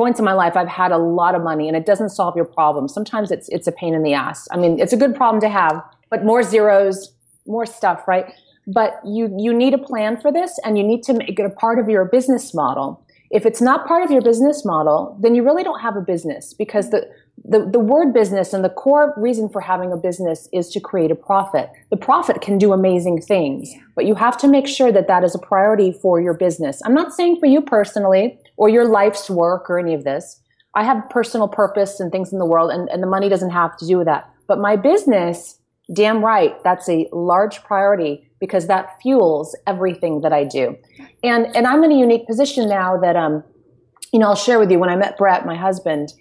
points 0.00 0.18
in 0.18 0.24
my 0.24 0.32
life 0.32 0.56
I've 0.56 0.68
had 0.68 0.92
a 0.92 0.96
lot 0.96 1.34
of 1.34 1.42
money 1.42 1.68
and 1.68 1.76
it 1.76 1.84
doesn't 1.84 2.08
solve 2.08 2.34
your 2.34 2.46
problem. 2.46 2.88
Sometimes 2.88 3.30
it's, 3.30 3.48
it's 3.50 3.66
a 3.66 3.72
pain 3.72 3.92
in 3.92 4.02
the 4.02 4.14
ass. 4.14 4.48
I 4.50 4.56
mean, 4.56 4.80
it's 4.80 4.94
a 4.94 4.96
good 4.96 5.14
problem 5.14 5.40
to 5.42 5.48
have, 5.50 5.82
but 6.08 6.24
more 6.24 6.42
zeros, 6.42 7.12
more 7.46 7.66
stuff, 7.66 8.08
right? 8.08 8.32
But 8.66 9.00
you, 9.04 9.34
you 9.36 9.52
need 9.52 9.74
a 9.74 9.78
plan 9.78 10.18
for 10.18 10.32
this 10.32 10.58
and 10.64 10.78
you 10.78 10.84
need 10.84 11.02
to 11.02 11.12
make 11.12 11.38
it 11.38 11.44
a 11.44 11.50
part 11.50 11.78
of 11.78 11.88
your 11.88 12.04
business 12.04 12.54
model. 12.54 13.04
If 13.30 13.46
it's 13.46 13.60
not 13.60 13.86
part 13.86 14.02
of 14.02 14.10
your 14.10 14.22
business 14.22 14.64
model, 14.64 15.16
then 15.20 15.36
you 15.36 15.44
really 15.44 15.62
don't 15.62 15.80
have 15.80 15.96
a 15.96 16.00
business 16.00 16.52
because 16.52 16.90
the, 16.90 17.08
the, 17.44 17.64
the 17.64 17.78
word 17.78 18.12
business 18.12 18.52
and 18.52 18.64
the 18.64 18.70
core 18.70 19.14
reason 19.16 19.48
for 19.48 19.60
having 19.60 19.92
a 19.92 19.96
business 19.96 20.48
is 20.52 20.68
to 20.70 20.80
create 20.80 21.12
a 21.12 21.14
profit. 21.14 21.70
The 21.90 21.96
profit 21.96 22.40
can 22.40 22.58
do 22.58 22.72
amazing 22.72 23.20
things, 23.22 23.72
but 23.94 24.04
you 24.04 24.16
have 24.16 24.36
to 24.38 24.48
make 24.48 24.66
sure 24.66 24.90
that 24.90 25.06
that 25.06 25.22
is 25.22 25.36
a 25.36 25.38
priority 25.38 25.92
for 25.92 26.20
your 26.20 26.34
business. 26.34 26.82
I'm 26.84 26.94
not 26.94 27.12
saying 27.12 27.38
for 27.38 27.46
you 27.46 27.60
personally 27.60 28.36
or 28.56 28.68
your 28.68 28.84
life's 28.84 29.30
work 29.30 29.70
or 29.70 29.78
any 29.78 29.94
of 29.94 30.02
this. 30.02 30.40
I 30.74 30.82
have 30.84 31.08
personal 31.10 31.46
purpose 31.46 32.00
and 32.00 32.10
things 32.10 32.32
in 32.32 32.38
the 32.38 32.46
world, 32.46 32.70
and, 32.70 32.88
and 32.90 33.02
the 33.02 33.06
money 33.06 33.28
doesn't 33.28 33.50
have 33.50 33.76
to 33.78 33.86
do 33.86 33.98
with 33.98 34.06
that. 34.06 34.28
But 34.46 34.58
my 34.58 34.76
business, 34.76 35.58
damn 35.92 36.24
right, 36.24 36.62
that's 36.64 36.88
a 36.88 37.08
large 37.12 37.62
priority 37.62 38.29
because 38.40 38.66
that 38.66 39.00
fuels 39.02 39.56
everything 39.66 40.22
that 40.22 40.32
I 40.32 40.44
do. 40.44 40.76
And 41.22 41.54
and 41.54 41.66
I'm 41.66 41.84
in 41.84 41.92
a 41.92 41.98
unique 41.98 42.26
position 42.26 42.68
now 42.68 42.98
that 42.98 43.16
um, 43.16 43.44
you 44.12 44.18
know, 44.18 44.28
I'll 44.28 44.34
share 44.34 44.58
with 44.58 44.70
you 44.70 44.78
when 44.78 44.90
I 44.90 44.96
met 44.96 45.16
Brett, 45.16 45.46
my 45.46 45.56
husband 45.56 46.12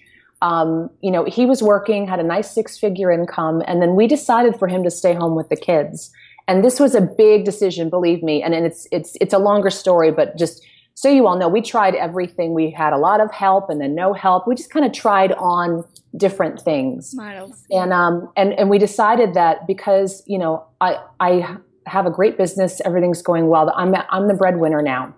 um, 0.41 0.89
you 1.01 1.11
know, 1.11 1.25
he 1.25 1.45
was 1.45 1.61
working, 1.61 2.07
had 2.07 2.19
a 2.19 2.23
nice 2.23 2.51
six 2.51 2.77
figure 2.77 3.11
income, 3.11 3.61
and 3.67 3.81
then 3.81 3.95
we 3.95 4.07
decided 4.07 4.57
for 4.57 4.67
him 4.67 4.83
to 4.83 4.91
stay 4.91 5.13
home 5.13 5.35
with 5.35 5.49
the 5.49 5.57
kids. 5.57 6.11
And 6.47 6.63
this 6.63 6.79
was 6.79 6.95
a 6.95 7.01
big 7.01 7.45
decision, 7.45 7.89
believe 7.89 8.23
me. 8.23 8.41
And, 8.41 8.53
and 8.53 8.65
it's 8.65 8.87
it's 8.91 9.17
it's 9.19 9.33
a 9.33 9.37
longer 9.37 9.69
story, 9.69 10.11
but 10.11 10.37
just 10.37 10.65
so 10.95 11.09
you 11.09 11.27
all 11.27 11.37
know, 11.37 11.47
we 11.47 11.61
tried 11.61 11.95
everything. 11.95 12.53
We 12.53 12.71
had 12.71 12.91
a 12.91 12.97
lot 12.97 13.21
of 13.21 13.31
help 13.31 13.69
and 13.69 13.79
then 13.79 13.95
no 13.95 14.13
help. 14.13 14.47
We 14.47 14.55
just 14.55 14.69
kind 14.69 14.85
of 14.85 14.91
tried 14.91 15.33
on 15.33 15.85
different 16.17 16.61
things. 16.61 17.13
Models. 17.13 17.63
And 17.69 17.93
um 17.93 18.31
and 18.35 18.53
and 18.53 18.69
we 18.69 18.77
decided 18.77 19.33
that 19.33 19.67
because 19.67 20.23
you 20.25 20.37
know 20.37 20.65
I 20.81 20.97
I 21.19 21.57
have 21.89 22.05
a 22.05 22.11
great 22.11 22.37
business, 22.37 22.81
everything's 22.85 23.21
going 23.21 23.47
well. 23.47 23.71
I'm 23.75 23.93
I'm 24.09 24.27
the 24.27 24.33
breadwinner 24.33 24.81
now 24.81 25.15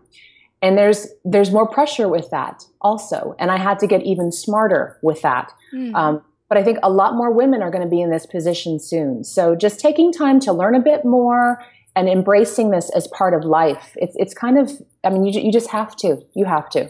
and 0.61 0.77
there's 0.77 1.07
there's 1.25 1.51
more 1.51 1.67
pressure 1.67 2.07
with 2.07 2.29
that 2.29 2.63
also 2.81 3.35
and 3.39 3.51
i 3.51 3.57
had 3.57 3.79
to 3.79 3.87
get 3.87 4.01
even 4.03 4.31
smarter 4.31 4.97
with 5.01 5.21
that 5.21 5.51
mm. 5.73 5.93
um, 5.95 6.21
but 6.49 6.57
i 6.57 6.63
think 6.63 6.77
a 6.83 6.89
lot 6.89 7.15
more 7.15 7.31
women 7.31 7.61
are 7.61 7.71
going 7.71 7.83
to 7.83 7.89
be 7.89 8.01
in 8.01 8.11
this 8.11 8.25
position 8.25 8.79
soon 8.79 9.23
so 9.23 9.55
just 9.55 9.79
taking 9.79 10.11
time 10.11 10.39
to 10.39 10.53
learn 10.53 10.75
a 10.75 10.79
bit 10.79 11.03
more 11.03 11.63
and 11.95 12.07
embracing 12.07 12.71
this 12.71 12.89
as 12.95 13.07
part 13.07 13.33
of 13.33 13.43
life 13.43 13.95
it's, 13.95 14.15
it's 14.17 14.33
kind 14.33 14.57
of 14.57 14.71
i 15.03 15.09
mean 15.09 15.25
you, 15.25 15.41
you 15.41 15.51
just 15.51 15.69
have 15.69 15.95
to 15.95 16.21
you 16.33 16.45
have 16.45 16.69
to 16.69 16.89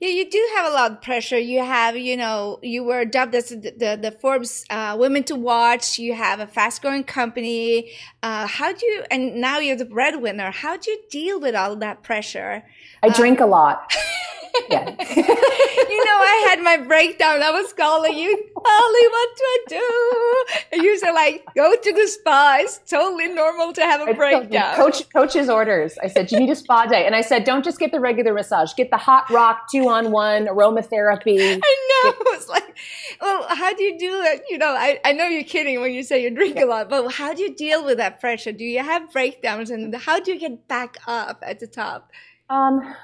yeah, 0.00 0.08
you 0.08 0.28
do 0.28 0.50
have 0.56 0.66
a 0.70 0.74
lot 0.74 0.90
of 0.92 1.02
pressure. 1.02 1.38
You 1.38 1.64
have, 1.64 1.96
you 1.96 2.16
know, 2.16 2.58
you 2.62 2.84
were 2.84 3.04
dubbed 3.04 3.34
as 3.34 3.48
the, 3.48 3.56
the, 3.56 3.98
the 4.00 4.16
Forbes 4.20 4.64
uh, 4.70 4.96
Women 4.98 5.24
to 5.24 5.36
Watch. 5.36 5.98
You 5.98 6.14
have 6.14 6.40
a 6.40 6.46
fast 6.46 6.82
growing 6.82 7.04
company. 7.04 7.90
Uh, 8.22 8.46
how 8.46 8.72
do 8.72 8.86
you, 8.86 9.04
and 9.10 9.40
now 9.40 9.58
you're 9.58 9.76
the 9.76 9.84
breadwinner. 9.84 10.50
How 10.50 10.76
do 10.76 10.90
you 10.90 11.00
deal 11.10 11.40
with 11.40 11.54
all 11.54 11.76
that 11.76 12.02
pressure? 12.02 12.64
I 13.02 13.08
drink 13.08 13.40
a 13.40 13.46
lot. 13.46 13.94
Yeah. 14.68 14.88
you 15.16 16.04
know, 16.04 16.18
I 16.20 16.46
had 16.48 16.62
my 16.62 16.76
breakdown. 16.76 17.42
I 17.42 17.50
was 17.50 17.72
calling 17.72 18.16
you, 18.16 18.30
Ali, 18.30 19.06
what 19.08 19.28
do 19.36 19.44
I 19.44 19.64
do? 19.68 20.64
And 20.72 20.82
you 20.82 20.98
said, 20.98 21.12
like, 21.12 21.44
go 21.54 21.74
to 21.74 21.92
the 21.92 22.06
spa. 22.08 22.58
It's 22.60 22.78
totally 22.88 23.28
normal 23.28 23.72
to 23.72 23.82
have 23.82 24.06
a 24.06 24.14
breakdown. 24.14 24.76
Coach, 24.76 25.08
coach's 25.10 25.48
orders. 25.48 25.98
I 26.02 26.08
said, 26.08 26.30
you 26.30 26.38
need 26.38 26.50
a 26.50 26.56
spa 26.56 26.86
day. 26.86 27.06
And 27.06 27.14
I 27.14 27.20
said, 27.20 27.44
don't 27.44 27.64
just 27.64 27.78
get 27.78 27.92
the 27.92 28.00
regular 28.00 28.34
massage. 28.34 28.74
Get 28.74 28.90
the 28.90 28.96
hot 28.96 29.30
rock 29.30 29.70
two 29.70 29.88
on 29.88 30.10
one 30.10 30.46
aromatherapy. 30.46 31.60
I 31.62 31.76
know. 32.04 32.14
It's 32.32 32.48
like, 32.48 32.76
well, 33.20 33.46
how 33.50 33.72
do 33.74 33.84
you 33.84 33.96
do 33.98 34.20
it? 34.22 34.42
You 34.48 34.58
know, 34.58 34.70
I, 34.70 34.98
I 35.04 35.12
know 35.12 35.26
you're 35.26 35.44
kidding 35.44 35.80
when 35.80 35.92
you 35.92 36.02
say 36.02 36.22
you 36.22 36.30
drink 36.30 36.56
yeah. 36.56 36.64
a 36.64 36.66
lot, 36.66 36.88
but 36.88 37.08
how 37.12 37.34
do 37.34 37.42
you 37.42 37.54
deal 37.54 37.84
with 37.84 37.98
that 37.98 38.20
pressure? 38.20 38.50
Do 38.50 38.64
you 38.64 38.80
have 38.80 39.12
breakdowns 39.12 39.70
and 39.70 39.94
how 39.94 40.18
do 40.18 40.32
you 40.32 40.40
get 40.40 40.66
back 40.66 40.96
up 41.06 41.42
at 41.46 41.60
the 41.60 41.66
top? 41.66 42.10
Um, 42.50 42.94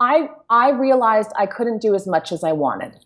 I 0.00 0.28
I 0.50 0.70
realized 0.70 1.30
I 1.36 1.46
couldn't 1.46 1.80
do 1.80 1.94
as 1.94 2.06
much 2.06 2.32
as 2.32 2.44
I 2.44 2.52
wanted. 2.52 2.98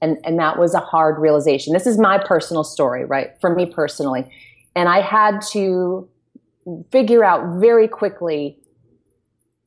And 0.00 0.18
and 0.24 0.38
that 0.38 0.58
was 0.58 0.74
a 0.74 0.80
hard 0.80 1.18
realization. 1.18 1.72
This 1.72 1.86
is 1.86 1.98
my 1.98 2.18
personal 2.18 2.64
story, 2.64 3.04
right? 3.04 3.30
For 3.40 3.54
me 3.54 3.66
personally. 3.66 4.30
And 4.74 4.88
I 4.88 5.00
had 5.00 5.42
to 5.52 6.08
figure 6.90 7.24
out 7.24 7.60
very 7.60 7.88
quickly 7.88 8.58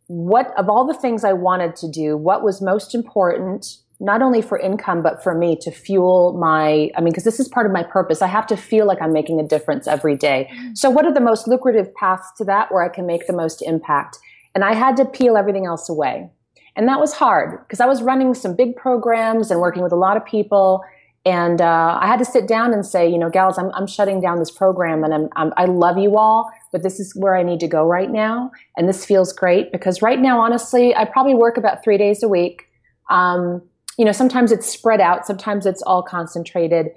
what 0.07 0.53
of 0.57 0.69
all 0.69 0.85
the 0.85 0.93
things 0.93 1.23
I 1.23 1.33
wanted 1.33 1.75
to 1.77 1.89
do, 1.89 2.17
what 2.17 2.43
was 2.43 2.61
most 2.61 2.95
important 2.95 3.77
not 3.99 4.21
only 4.21 4.41
for 4.41 4.59
income 4.59 5.01
but 5.01 5.23
for 5.23 5.33
me 5.33 5.55
to 5.55 5.71
fuel 5.71 6.37
my 6.37 6.89
i 6.97 7.01
mean 7.01 7.11
because 7.11 7.23
this 7.23 7.39
is 7.39 7.47
part 7.47 7.65
of 7.65 7.71
my 7.71 7.83
purpose 7.83 8.21
i 8.21 8.27
have 8.27 8.45
to 8.45 8.57
feel 8.57 8.85
like 8.85 9.01
i'm 9.01 9.13
making 9.13 9.39
a 9.39 9.47
difference 9.47 9.87
every 9.87 10.17
day 10.17 10.49
mm. 10.53 10.77
so 10.77 10.89
what 10.89 11.05
are 11.05 11.13
the 11.13 11.21
most 11.21 11.47
lucrative 11.47 11.93
paths 11.95 12.27
to 12.37 12.43
that 12.43 12.71
where 12.71 12.83
i 12.83 12.89
can 12.89 13.05
make 13.05 13.25
the 13.27 13.33
most 13.33 13.61
impact 13.61 14.17
and 14.53 14.63
i 14.63 14.73
had 14.73 14.97
to 14.97 15.05
peel 15.05 15.37
everything 15.37 15.65
else 15.65 15.87
away 15.87 16.29
and 16.75 16.87
that 16.87 16.99
was 16.99 17.13
hard 17.13 17.59
because 17.59 17.79
I 17.79 17.85
was 17.85 18.01
running 18.01 18.33
some 18.33 18.55
big 18.55 18.75
programs 18.75 19.49
and 19.51 19.59
working 19.59 19.81
with 19.81 19.91
a 19.91 19.97
lot 19.97 20.17
of 20.17 20.25
people. 20.25 20.83
And 21.25 21.59
uh, 21.59 21.97
I 21.99 22.05
had 22.05 22.19
to 22.19 22.25
sit 22.25 22.47
down 22.47 22.73
and 22.73 22.85
say, 22.85 23.09
you 23.09 23.17
know, 23.17 23.29
gals, 23.29 23.57
I'm, 23.57 23.71
I'm 23.73 23.87
shutting 23.87 24.21
down 24.21 24.37
this 24.37 24.51
program 24.51 25.03
and 25.03 25.13
I'm, 25.13 25.29
I'm, 25.35 25.53
I 25.57 25.65
love 25.65 25.97
you 25.97 26.17
all, 26.17 26.51
but 26.71 26.83
this 26.83 26.99
is 26.99 27.15
where 27.15 27.35
I 27.35 27.41
need 27.41 27.59
to 27.61 27.67
go 27.67 27.83
right 27.83 28.11
now. 28.11 28.51
And 28.77 28.87
this 28.87 29.05
feels 29.05 29.33
great 29.33 29.71
because 29.71 30.01
right 30.01 30.19
now, 30.19 30.39
honestly, 30.39 30.95
I 30.95 31.05
probably 31.05 31.33
work 31.33 31.57
about 31.57 31.83
three 31.83 31.97
days 31.97 32.21
a 32.21 32.27
week. 32.27 32.67
Um, 33.09 33.63
you 33.97 34.05
know, 34.05 34.11
sometimes 34.11 34.51
it's 34.51 34.67
spread 34.69 35.01
out, 35.01 35.25
sometimes 35.25 35.65
it's 35.65 35.81
all 35.81 36.03
concentrated 36.03 36.87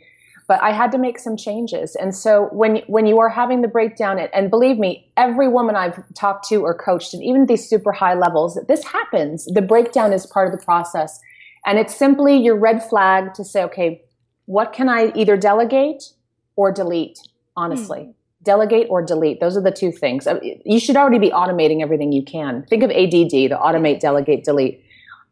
but 0.48 0.60
I 0.62 0.72
had 0.72 0.90
to 0.92 0.98
make 0.98 1.18
some 1.18 1.36
changes. 1.36 1.94
And 1.94 2.16
so 2.16 2.48
when 2.52 2.76
when 2.88 3.06
you 3.06 3.20
are 3.20 3.28
having 3.28 3.60
the 3.60 3.68
breakdown, 3.68 4.18
and 4.18 4.50
believe 4.50 4.78
me, 4.78 5.08
every 5.16 5.46
woman 5.46 5.76
I've 5.76 6.02
talked 6.14 6.48
to 6.48 6.56
or 6.56 6.74
coached, 6.74 7.14
and 7.14 7.22
even 7.22 7.46
these 7.46 7.68
super 7.68 7.92
high 7.92 8.14
levels, 8.14 8.58
this 8.66 8.82
happens. 8.84 9.44
The 9.44 9.62
breakdown 9.62 10.12
is 10.12 10.26
part 10.26 10.52
of 10.52 10.58
the 10.58 10.64
process, 10.64 11.20
and 11.66 11.78
it's 11.78 11.94
simply 11.94 12.36
your 12.36 12.56
red 12.56 12.82
flag 12.82 13.34
to 13.34 13.44
say, 13.44 13.62
okay, 13.64 14.02
what 14.46 14.72
can 14.72 14.88
I 14.88 15.12
either 15.14 15.36
delegate 15.36 16.02
or 16.56 16.72
delete? 16.72 17.20
Honestly. 17.56 17.98
Mm. 17.98 18.14
Delegate 18.44 18.86
or 18.88 19.02
delete. 19.02 19.40
Those 19.40 19.56
are 19.56 19.60
the 19.60 19.70
two 19.70 19.92
things. 19.92 20.26
Uh, 20.26 20.38
you 20.64 20.80
should 20.80 20.96
already 20.96 21.18
be 21.18 21.28
automating 21.30 21.82
everything 21.82 22.12
you 22.12 22.22
can. 22.22 22.64
Think 22.70 22.82
of 22.82 22.90
ADD, 22.90 23.30
the 23.30 23.58
automate, 23.60 24.00
delegate, 24.00 24.44
delete. 24.44 24.82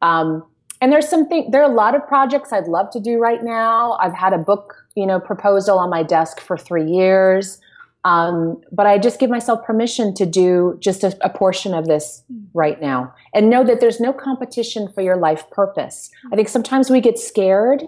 Um, 0.02 0.44
and 0.80 0.92
there's 0.92 1.08
something 1.08 1.50
there 1.50 1.62
are 1.62 1.70
a 1.70 1.74
lot 1.74 1.94
of 1.94 2.06
projects 2.06 2.52
I'd 2.52 2.68
love 2.68 2.90
to 2.90 3.00
do 3.00 3.18
right 3.18 3.42
now. 3.42 3.92
I've 4.00 4.12
had 4.12 4.32
a 4.32 4.38
book, 4.38 4.85
you 4.96 5.06
know, 5.06 5.20
proposal 5.20 5.78
on 5.78 5.90
my 5.90 6.02
desk 6.02 6.40
for 6.40 6.56
three 6.56 6.90
years. 6.90 7.60
Um, 8.04 8.60
but 8.70 8.86
I 8.86 8.98
just 8.98 9.18
give 9.18 9.30
myself 9.30 9.64
permission 9.64 10.14
to 10.14 10.26
do 10.26 10.76
just 10.80 11.02
a, 11.02 11.16
a, 11.22 11.28
portion 11.28 11.74
of 11.74 11.86
this 11.86 12.22
right 12.54 12.80
now 12.80 13.12
and 13.34 13.50
know 13.50 13.64
that 13.64 13.80
there's 13.80 13.98
no 13.98 14.12
competition 14.12 14.88
for 14.92 15.02
your 15.02 15.16
life 15.16 15.50
purpose. 15.50 16.08
I 16.32 16.36
think 16.36 16.48
sometimes 16.48 16.88
we 16.88 17.00
get 17.00 17.18
scared 17.18 17.82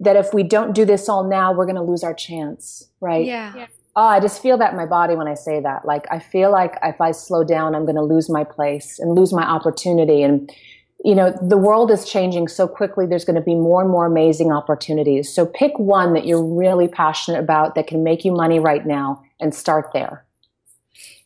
that 0.00 0.16
if 0.16 0.32
we 0.32 0.42
don't 0.42 0.74
do 0.74 0.86
this 0.86 1.06
all 1.06 1.22
now, 1.22 1.52
we're 1.52 1.66
going 1.66 1.76
to 1.76 1.82
lose 1.82 2.02
our 2.02 2.14
chance, 2.14 2.88
right? 3.02 3.26
Yeah. 3.26 3.54
yeah. 3.54 3.66
Oh, 3.94 4.06
I 4.06 4.20
just 4.20 4.40
feel 4.40 4.56
that 4.56 4.70
in 4.70 4.76
my 4.76 4.86
body 4.86 5.14
when 5.14 5.28
I 5.28 5.34
say 5.34 5.60
that. 5.60 5.84
Like, 5.84 6.06
I 6.10 6.18
feel 6.18 6.50
like 6.50 6.78
if 6.82 6.98
I 7.00 7.10
slow 7.10 7.44
down, 7.44 7.74
I'm 7.74 7.84
going 7.84 7.96
to 7.96 8.02
lose 8.02 8.30
my 8.30 8.44
place 8.44 8.98
and 8.98 9.14
lose 9.14 9.34
my 9.34 9.42
opportunity. 9.42 10.22
And, 10.22 10.50
you 11.04 11.14
know, 11.14 11.30
the 11.40 11.56
world 11.56 11.90
is 11.90 12.08
changing 12.08 12.48
so 12.48 12.66
quickly. 12.66 13.06
There's 13.06 13.24
going 13.24 13.36
to 13.36 13.42
be 13.42 13.54
more 13.54 13.80
and 13.80 13.90
more 13.90 14.06
amazing 14.06 14.50
opportunities. 14.50 15.32
So 15.32 15.46
pick 15.46 15.78
one 15.78 16.12
that 16.14 16.26
you're 16.26 16.44
really 16.44 16.88
passionate 16.88 17.38
about 17.38 17.74
that 17.76 17.86
can 17.86 18.02
make 18.02 18.24
you 18.24 18.32
money 18.32 18.58
right 18.58 18.84
now 18.84 19.22
and 19.40 19.54
start 19.54 19.90
there. 19.92 20.24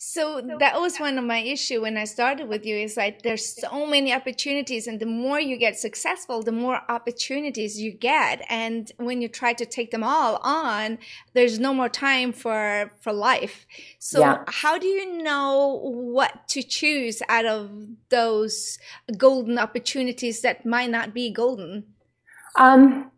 So 0.05 0.43
that 0.59 0.81
was 0.81 0.99
one 0.99 1.17
of 1.17 1.25
my 1.25 1.39
issue 1.39 1.83
when 1.83 1.97
I 1.97 2.07
started 2.07 2.49
with 2.49 2.67
you 2.67 2.75
is 2.75 2.97
like 2.97 3.23
there's 3.23 3.61
so 3.61 3.87
many 3.87 4.13
opportunities 4.13 4.89
and 4.89 4.99
the 4.99 5.07
more 5.07 5.39
you 5.39 5.57
get 5.57 5.79
successful, 5.79 6.43
the 6.43 6.51
more 6.51 6.81
opportunities 6.89 7.81
you 7.81 7.93
get. 7.93 8.45
And 8.51 8.91
when 8.97 9.23
you 9.23 9.29
try 9.29 9.53
to 9.53 9.65
take 9.65 9.93
them 9.93 10.03
all 10.03 10.41
on, 10.43 10.99
there's 11.35 11.61
no 11.61 11.73
more 11.73 11.89
time 11.89 12.33
for, 12.33 12.91
for 13.01 13.13
life. 13.13 13.65
So 14.01 14.19
yeah. 14.19 14.43
how 14.49 14.77
do 14.77 14.89
you 14.89 15.23
know 15.23 15.81
what 15.85 16.49
to 16.49 16.65
choose 16.65 17.23
out 17.29 17.47
of 17.47 17.71
those 18.09 18.79
golden 19.17 19.57
opportunities 19.57 20.41
that 20.41 20.67
might 20.67 20.91
not 20.91 21.15
be 21.15 21.31
golden? 21.31 21.85
Um, 22.59 23.13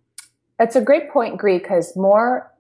that's 0.59 0.77
a 0.77 0.83
great 0.83 1.11
point, 1.11 1.39
Gry, 1.39 1.57
because 1.57 1.97
more, 1.97 2.53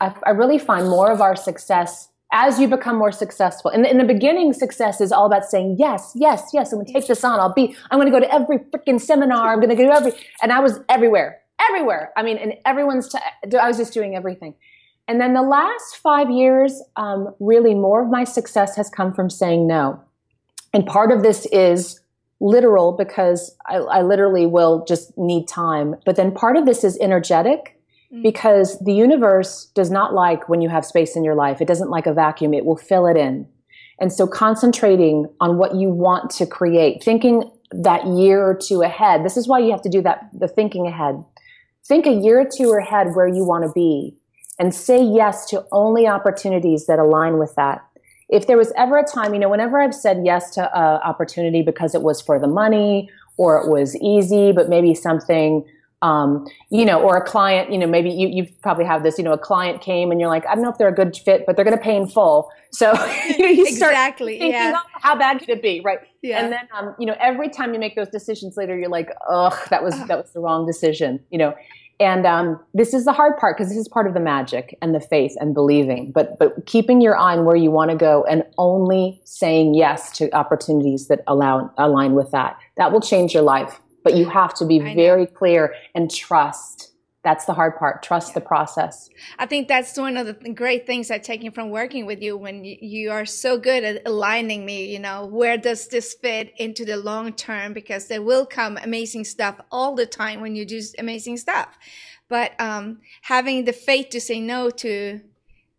I, 0.00 0.12
I 0.26 0.30
really 0.30 0.58
find 0.58 0.88
more 0.88 1.12
of 1.12 1.20
our 1.20 1.36
success 1.36 2.08
as 2.34 2.58
you 2.58 2.66
become 2.66 2.96
more 2.96 3.12
successful. 3.12 3.70
In 3.70 3.82
the, 3.82 3.90
in 3.90 3.96
the 3.96 4.04
beginning, 4.04 4.52
success 4.52 5.00
is 5.00 5.12
all 5.12 5.24
about 5.24 5.44
saying, 5.44 5.76
yes, 5.78 6.12
yes, 6.16 6.50
yes, 6.52 6.72
I'm 6.72 6.80
going 6.80 6.86
to 6.86 6.92
take 6.92 7.06
this 7.06 7.22
on. 7.22 7.38
I'll 7.38 7.54
be, 7.54 7.76
I'm 7.90 7.98
going 7.98 8.12
to 8.12 8.18
go 8.18 8.18
to 8.18 8.34
every 8.34 8.58
freaking 8.58 9.00
seminar. 9.00 9.52
I'm 9.52 9.60
going 9.60 9.74
to 9.74 9.76
go 9.76 9.88
every, 9.88 10.12
and 10.42 10.52
I 10.52 10.58
was 10.58 10.80
everywhere, 10.88 11.40
everywhere. 11.60 12.12
I 12.16 12.24
mean, 12.24 12.36
and 12.36 12.54
everyone's, 12.66 13.08
t- 13.08 13.56
I 13.56 13.68
was 13.68 13.76
just 13.76 13.94
doing 13.94 14.16
everything. 14.16 14.56
And 15.06 15.20
then 15.20 15.32
the 15.32 15.42
last 15.42 15.98
five 16.02 16.28
years, 16.28 16.82
um, 16.96 17.32
really 17.38 17.74
more 17.74 18.02
of 18.02 18.10
my 18.10 18.24
success 18.24 18.74
has 18.74 18.90
come 18.90 19.14
from 19.14 19.30
saying 19.30 19.68
no. 19.68 20.02
And 20.72 20.84
part 20.84 21.12
of 21.12 21.22
this 21.22 21.46
is 21.52 22.00
literal 22.40 22.92
because 22.92 23.56
I, 23.66 23.76
I 23.76 24.02
literally 24.02 24.46
will 24.46 24.84
just 24.86 25.16
need 25.16 25.46
time. 25.46 25.94
But 26.04 26.16
then 26.16 26.32
part 26.32 26.56
of 26.56 26.66
this 26.66 26.82
is 26.82 26.98
energetic. 27.00 27.78
Mm. 28.12 28.22
because 28.22 28.78
the 28.80 28.92
universe 28.92 29.66
does 29.74 29.90
not 29.90 30.14
like 30.14 30.48
when 30.48 30.60
you 30.60 30.68
have 30.68 30.84
space 30.84 31.16
in 31.16 31.24
your 31.24 31.34
life. 31.34 31.60
It 31.60 31.68
doesn't 31.68 31.90
like 31.90 32.06
a 32.06 32.12
vacuum. 32.12 32.54
It 32.54 32.64
will 32.64 32.76
fill 32.76 33.06
it 33.06 33.16
in. 33.16 33.48
And 33.98 34.12
so 34.12 34.26
concentrating 34.26 35.26
on 35.40 35.56
what 35.56 35.74
you 35.74 35.88
want 35.88 36.30
to 36.32 36.46
create, 36.46 37.02
thinking 37.02 37.50
that 37.70 38.06
year 38.06 38.42
or 38.44 38.54
two 38.54 38.82
ahead. 38.82 39.24
This 39.24 39.36
is 39.36 39.48
why 39.48 39.58
you 39.60 39.70
have 39.70 39.82
to 39.82 39.88
do 39.88 40.02
that, 40.02 40.28
the 40.32 40.48
thinking 40.48 40.86
ahead. 40.86 41.24
Think 41.84 42.06
a 42.06 42.12
year 42.12 42.40
or 42.40 42.48
two 42.56 42.72
ahead 42.72 43.08
where 43.14 43.28
you 43.28 43.44
want 43.44 43.64
to 43.64 43.72
be 43.72 44.16
and 44.58 44.74
say 44.74 45.02
yes 45.02 45.46
to 45.50 45.64
only 45.72 46.06
opportunities 46.06 46.86
that 46.86 46.98
align 46.98 47.38
with 47.38 47.54
that. 47.56 47.84
If 48.28 48.46
there 48.46 48.56
was 48.56 48.72
ever 48.76 48.98
a 48.98 49.04
time, 49.04 49.34
you 49.34 49.40
know, 49.40 49.48
whenever 49.48 49.80
I've 49.80 49.94
said 49.94 50.22
yes 50.24 50.54
to 50.54 50.62
an 50.62 51.00
opportunity 51.02 51.62
because 51.62 51.94
it 51.94 52.02
was 52.02 52.20
for 52.20 52.38
the 52.38 52.46
money 52.46 53.10
or 53.36 53.58
it 53.60 53.68
was 53.68 53.96
easy, 53.96 54.52
but 54.52 54.68
maybe 54.68 54.94
something 54.94 55.64
um, 56.04 56.46
you 56.70 56.84
know, 56.84 57.00
or 57.00 57.16
a 57.16 57.24
client, 57.24 57.72
you 57.72 57.78
know, 57.78 57.86
maybe 57.86 58.10
you, 58.10 58.28
you 58.28 58.46
probably 58.62 58.84
have 58.84 59.02
this, 59.02 59.16
you 59.16 59.24
know, 59.24 59.32
a 59.32 59.38
client 59.38 59.80
came 59.80 60.10
and 60.10 60.20
you're 60.20 60.28
like, 60.28 60.46
I 60.46 60.54
don't 60.54 60.62
know 60.62 60.70
if 60.70 60.76
they're 60.76 60.88
a 60.88 60.94
good 60.94 61.16
fit, 61.16 61.46
but 61.46 61.56
they're 61.56 61.64
going 61.64 61.76
to 61.76 61.82
pay 61.82 61.96
in 61.96 62.06
full. 62.06 62.50
So 62.72 62.92
you 63.38 63.64
start 63.74 63.92
exactly, 63.92 64.38
thinking, 64.38 64.52
yeah. 64.52 64.74
oh, 64.76 64.98
how 65.00 65.16
bad 65.16 65.38
could 65.38 65.48
it 65.48 65.62
be? 65.62 65.80
Right. 65.80 66.00
Yeah. 66.20 66.44
And 66.44 66.52
then, 66.52 66.68
um, 66.76 66.94
you 66.98 67.06
know, 67.06 67.16
every 67.18 67.48
time 67.48 67.72
you 67.72 67.80
make 67.80 67.96
those 67.96 68.10
decisions 68.10 68.58
later, 68.58 68.78
you're 68.78 68.90
like, 68.90 69.08
ugh, 69.30 69.58
that 69.70 69.82
was, 69.82 69.94
that 70.06 70.18
was 70.18 70.30
the 70.32 70.40
wrong 70.40 70.66
decision, 70.66 71.20
you 71.30 71.38
know? 71.38 71.54
And 72.00 72.26
um, 72.26 72.60
this 72.74 72.92
is 72.92 73.04
the 73.04 73.12
hard 73.12 73.38
part 73.38 73.56
because 73.56 73.70
this 73.70 73.78
is 73.78 73.88
part 73.88 74.06
of 74.06 74.14
the 74.14 74.20
magic 74.20 74.76
and 74.82 74.94
the 74.94 75.00
faith 75.00 75.34
and 75.38 75.54
believing. 75.54 76.10
But 76.12 76.40
but 76.40 76.66
keeping 76.66 77.00
your 77.00 77.16
eye 77.16 77.36
on 77.36 77.44
where 77.44 77.54
you 77.54 77.70
want 77.70 77.92
to 77.92 77.96
go 77.96 78.24
and 78.24 78.42
only 78.58 79.20
saying 79.22 79.74
yes 79.74 80.10
to 80.18 80.28
opportunities 80.32 81.06
that 81.06 81.20
allow 81.28 81.72
align 81.78 82.14
with 82.14 82.32
that. 82.32 82.58
That 82.78 82.90
will 82.90 83.00
change 83.00 83.32
your 83.32 83.44
life 83.44 83.78
but 84.04 84.14
you 84.14 84.28
have 84.28 84.54
to 84.54 84.64
be 84.64 84.78
very 84.78 85.26
clear 85.26 85.74
and 85.94 86.10
trust. 86.10 86.92
That's 87.24 87.46
the 87.46 87.54
hard 87.54 87.78
part. 87.78 88.02
Trust 88.02 88.28
yeah. 88.28 88.34
the 88.34 88.40
process. 88.42 89.08
I 89.38 89.46
think 89.46 89.66
that's 89.66 89.96
one 89.96 90.18
of 90.18 90.26
the 90.26 90.34
great 90.52 90.86
things 90.86 91.10
i'm 91.10 91.22
taking 91.22 91.50
from 91.50 91.70
working 91.70 92.04
with 92.04 92.20
you 92.20 92.36
when 92.36 92.64
you 92.64 93.10
are 93.10 93.24
so 93.24 93.56
good 93.56 93.82
at 93.82 94.02
aligning 94.06 94.66
me 94.66 94.92
you 94.92 94.98
know 94.98 95.24
where 95.24 95.56
does 95.56 95.88
this 95.88 96.14
fit 96.14 96.52
into 96.58 96.84
the 96.84 96.98
long 96.98 97.32
term? 97.32 97.72
Because 97.72 98.06
there 98.08 98.22
will 98.22 98.44
come 98.44 98.76
amazing 98.76 99.24
stuff 99.24 99.58
all 99.72 99.94
the 99.94 100.06
time 100.06 100.42
when 100.42 100.54
you 100.54 100.66
do 100.66 100.80
amazing 100.98 101.38
stuff. 101.38 101.78
But 102.28 102.58
um, 102.60 103.00
having 103.22 103.64
the 103.64 103.72
faith 103.72 104.10
to 104.10 104.20
say 104.20 104.40
no 104.40 104.70
to 104.70 105.20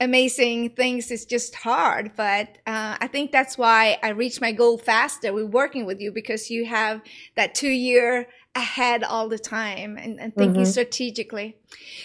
amazing 0.02 0.70
things 0.72 1.10
is 1.10 1.26
just 1.26 1.56
hard 1.56 2.12
but 2.18 2.50
uh, 2.68 2.98
i 3.00 3.08
think 3.08 3.32
that's 3.32 3.58
why 3.58 3.98
i 4.04 4.10
reach 4.10 4.42
my 4.42 4.52
goal 4.52 4.78
faster 4.78 5.32
with 5.32 5.46
working 5.46 5.86
with 5.86 6.02
you 6.02 6.12
because 6.12 6.50
you 6.50 6.66
have 6.66 7.02
that 7.36 7.56
two 7.56 7.70
year 7.70 8.28
ahead 8.56 9.04
all 9.04 9.30
the 9.30 9.40
time 9.40 9.98
and, 9.98 10.20
and 10.20 10.36
thinking 10.36 10.64
mm-hmm. 10.64 10.72
strategically 10.72 11.56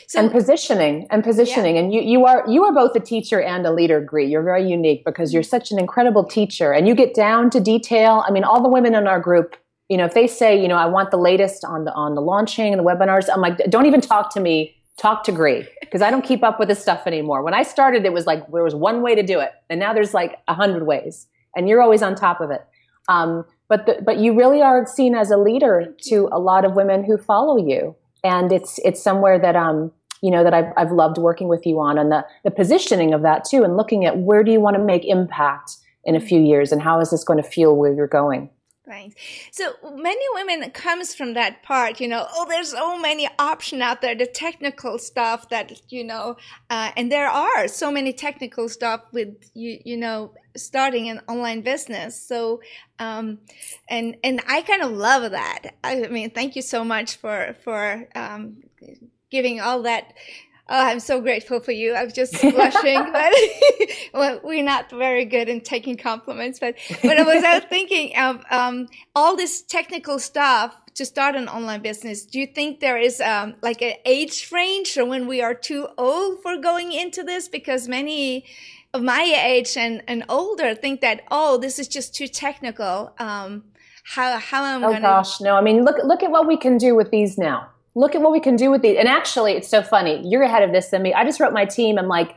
so, 0.07 0.21
and 0.21 0.31
positioning 0.31 1.07
and 1.11 1.25
positioning 1.25 1.75
yeah. 1.75 1.83
and 1.83 1.93
you, 1.93 2.01
you 2.01 2.27
are 2.27 2.45
you 2.49 2.63
are 2.65 2.73
both 2.73 2.95
a 2.95 3.01
teacher 3.01 3.41
and 3.41 3.67
a 3.67 3.73
leader 3.73 4.01
Gry 4.01 4.23
you're 4.23 4.43
very 4.43 4.69
unique 4.69 5.05
because 5.05 5.33
you're 5.35 5.43
such 5.43 5.73
an 5.73 5.79
incredible 5.79 6.25
teacher 6.25 6.73
and 6.73 6.87
you 6.87 6.95
get 6.95 7.13
down 7.13 7.51
to 7.51 7.61
detail 7.61 8.25
i 8.27 8.31
mean 8.31 8.45
all 8.45 8.63
the 8.63 8.69
women 8.69 8.95
in 8.95 9.09
our 9.09 9.21
group 9.21 9.57
you 9.89 9.97
know 9.97 10.05
if 10.05 10.15
they 10.15 10.29
say 10.29 10.61
you 10.61 10.69
know 10.69 10.77
i 10.77 10.87
want 10.87 11.11
the 11.11 11.19
latest 11.19 11.65
on 11.65 11.85
the 11.85 11.93
on 11.93 12.15
the 12.15 12.21
launching 12.21 12.73
and 12.73 12.79
the 12.79 12.85
webinars 12.85 13.29
i'm 13.33 13.41
like 13.41 13.59
don't 13.69 13.87
even 13.87 14.01
talk 14.01 14.33
to 14.33 14.41
me 14.41 14.77
talk 15.01 15.25
to 15.25 15.33
Gry 15.33 15.67
because 15.81 16.03
I 16.03 16.11
don't 16.11 16.25
keep 16.25 16.43
up 16.43 16.59
with 16.59 16.69
this 16.69 16.81
stuff 16.81 17.07
anymore. 17.07 17.43
When 17.43 17.55
I 17.55 17.63
started, 17.63 18.05
it 18.05 18.13
was 18.13 18.27
like 18.27 18.41
there 18.53 18.63
was 18.63 18.75
one 18.75 19.03
way 19.03 19.15
to 19.15 19.23
do 19.23 19.41
it, 19.41 19.53
and 19.69 19.81
now 19.81 19.95
there's 19.95 20.15
like 20.15 20.39
a 20.47 20.55
hundred 20.55 20.87
ways, 20.87 21.27
and 21.57 21.69
you're 21.69 21.81
always 21.81 22.03
on 22.03 22.15
top 22.15 22.41
of 22.41 22.51
it. 22.51 22.61
Um, 23.09 23.45
but 23.69 23.87
the, 23.87 24.03
but 24.05 24.19
you 24.19 24.37
really 24.37 24.61
are 24.61 24.87
seen 24.87 25.15
as 25.15 25.31
a 25.31 25.37
leader 25.37 25.95
to 26.09 26.29
a 26.31 26.39
lot 26.39 26.65
of 26.65 26.75
women 26.75 27.05
who 27.05 27.17
follow 27.17 27.57
you, 27.57 27.97
and 28.23 28.53
it's 28.53 28.79
it's 28.85 29.03
somewhere 29.03 29.39
that 29.39 29.57
um 29.57 29.91
you 30.23 30.31
know 30.31 30.45
that 30.45 30.53
I've 30.53 30.73
I've 30.77 30.93
loved 30.93 31.19
working 31.19 31.49
with 31.49 31.65
you 31.65 31.81
on, 31.81 31.99
and 31.99 32.13
the 32.13 32.27
the 32.45 32.51
positioning 32.51 33.15
of 33.15 33.23
that 33.23 33.45
too, 33.45 33.65
and 33.65 33.77
looking 33.77 34.05
at 34.05 34.19
where 34.19 34.45
do 34.45 34.53
you 34.53 34.61
want 34.61 34.77
to 34.77 34.83
make 34.83 35.05
impact 35.07 35.77
in 36.05 36.15
a 36.15 36.21
few 36.21 36.41
years, 36.41 36.73
and 36.73 36.83
how 36.83 37.01
is 37.01 37.11
this 37.11 37.25
going 37.25 37.43
to 37.43 37.49
feel 37.49 37.77
where 37.77 37.93
you're 37.93 38.07
going. 38.07 38.51
Right. 38.91 39.15
So 39.53 39.75
many 39.95 40.25
women 40.35 40.69
comes 40.73 41.15
from 41.15 41.35
that 41.35 41.63
part, 41.63 42.01
you 42.01 42.09
know, 42.09 42.27
oh, 42.29 42.45
there's 42.49 42.73
so 42.73 42.99
many 42.99 43.29
option 43.39 43.83
out 43.83 44.01
there, 44.01 44.17
the 44.17 44.27
technical 44.27 44.99
stuff 44.99 45.49
that, 45.51 45.81
you 45.93 46.03
know, 46.03 46.37
uh, 46.71 46.91
and 46.97 47.13
there 47.13 47.29
are 47.29 47.69
so 47.69 47.93
many 47.93 48.13
technical 48.13 48.69
stuff 48.69 49.03
with, 49.13 49.29
you, 49.55 49.79
you 49.85 49.97
know, 49.97 50.35
starting 50.57 51.09
an 51.09 51.21
online 51.29 51.61
business. 51.61 52.21
So, 52.21 52.63
um, 52.99 53.39
and, 53.89 54.17
and 54.25 54.43
I 54.49 54.63
kind 54.63 54.83
of 54.83 54.91
love 54.91 55.31
that. 55.31 55.77
I 55.85 56.09
mean, 56.09 56.31
thank 56.31 56.57
you 56.57 56.63
so 56.63 56.83
much 56.83 57.15
for, 57.15 57.55
for, 57.63 58.09
um, 58.17 58.57
giving 59.31 59.61
all 59.61 59.83
that 59.83 60.15
Oh, 60.73 60.87
I'm 60.87 61.01
so 61.01 61.21
grateful 61.21 61.59
for 61.59 61.73
you. 61.73 61.97
I'm 61.97 62.13
just 62.13 62.33
blushing, 62.41 63.13
but 63.13 63.35
well, 64.15 64.41
we're 64.45 64.63
not 64.63 64.89
very 64.89 65.25
good 65.25 65.49
in 65.49 65.63
taking 65.63 65.97
compliments. 65.97 66.61
But 66.61 66.77
but 67.03 67.19
I 67.19 67.23
was 67.23 67.43
out 67.43 67.69
thinking 67.69 68.17
of 68.17 68.45
um, 68.53 68.89
all 69.17 69.35
this 69.37 69.63
technical 69.63 70.21
stuff 70.21 70.77
to 70.95 71.05
start 71.05 71.35
an 71.35 71.49
online 71.49 71.83
business. 71.83 72.25
Do 72.25 72.39
you 72.39 72.47
think 72.47 72.79
there 72.79 72.97
is 72.97 73.21
um, 73.21 73.57
like 73.63 73.83
an 73.83 73.95
age 74.05 74.49
range, 74.53 74.97
or 74.97 75.05
when 75.05 75.27
we 75.27 75.43
are 75.43 75.55
too 75.55 75.89
old 75.99 76.41
for 76.41 76.57
going 76.57 76.93
into 76.93 77.25
this? 77.25 77.49
Because 77.49 77.89
many 77.89 78.45
of 78.95 79.03
my 79.03 79.23
age 79.45 79.77
and, 79.77 80.05
and 80.07 80.25
older 80.29 80.77
think 80.77 81.01
that 81.01 81.23
oh, 81.33 81.59
this 81.59 81.81
is 81.81 81.89
just 81.89 82.15
too 82.15 82.29
technical. 82.29 83.13
Um, 83.19 83.65
how 84.05 84.39
how 84.39 84.65
am 84.65 84.85
I? 84.85 84.87
Oh 84.87 84.93
gonna- 84.93 85.01
gosh, 85.01 85.41
no. 85.41 85.57
I 85.57 85.63
mean, 85.63 85.85
look 85.85 85.97
look 86.05 86.23
at 86.23 86.31
what 86.31 86.47
we 86.47 86.57
can 86.57 86.79
do 86.79 86.95
with 86.95 87.11
these 87.11 87.37
now 87.37 87.71
look 87.95 88.15
at 88.15 88.21
what 88.21 88.33
we 88.33 88.41
can 88.41 88.57
do 88.57 88.71
with 88.71 88.83
these. 88.83 88.97
And 88.99 89.09
actually, 89.09 89.53
it's 89.53 89.69
so 89.69 89.83
funny. 89.83 90.23
You're 90.25 90.43
ahead 90.43 90.63
of 90.63 90.73
this 90.73 90.89
than 90.89 91.03
me. 91.03 91.13
I 91.15 91.25
just 91.25 91.41
wrote 91.41 91.53
my 91.53 91.65
team. 91.65 91.99
I'm 91.99 92.09
like, 92.09 92.37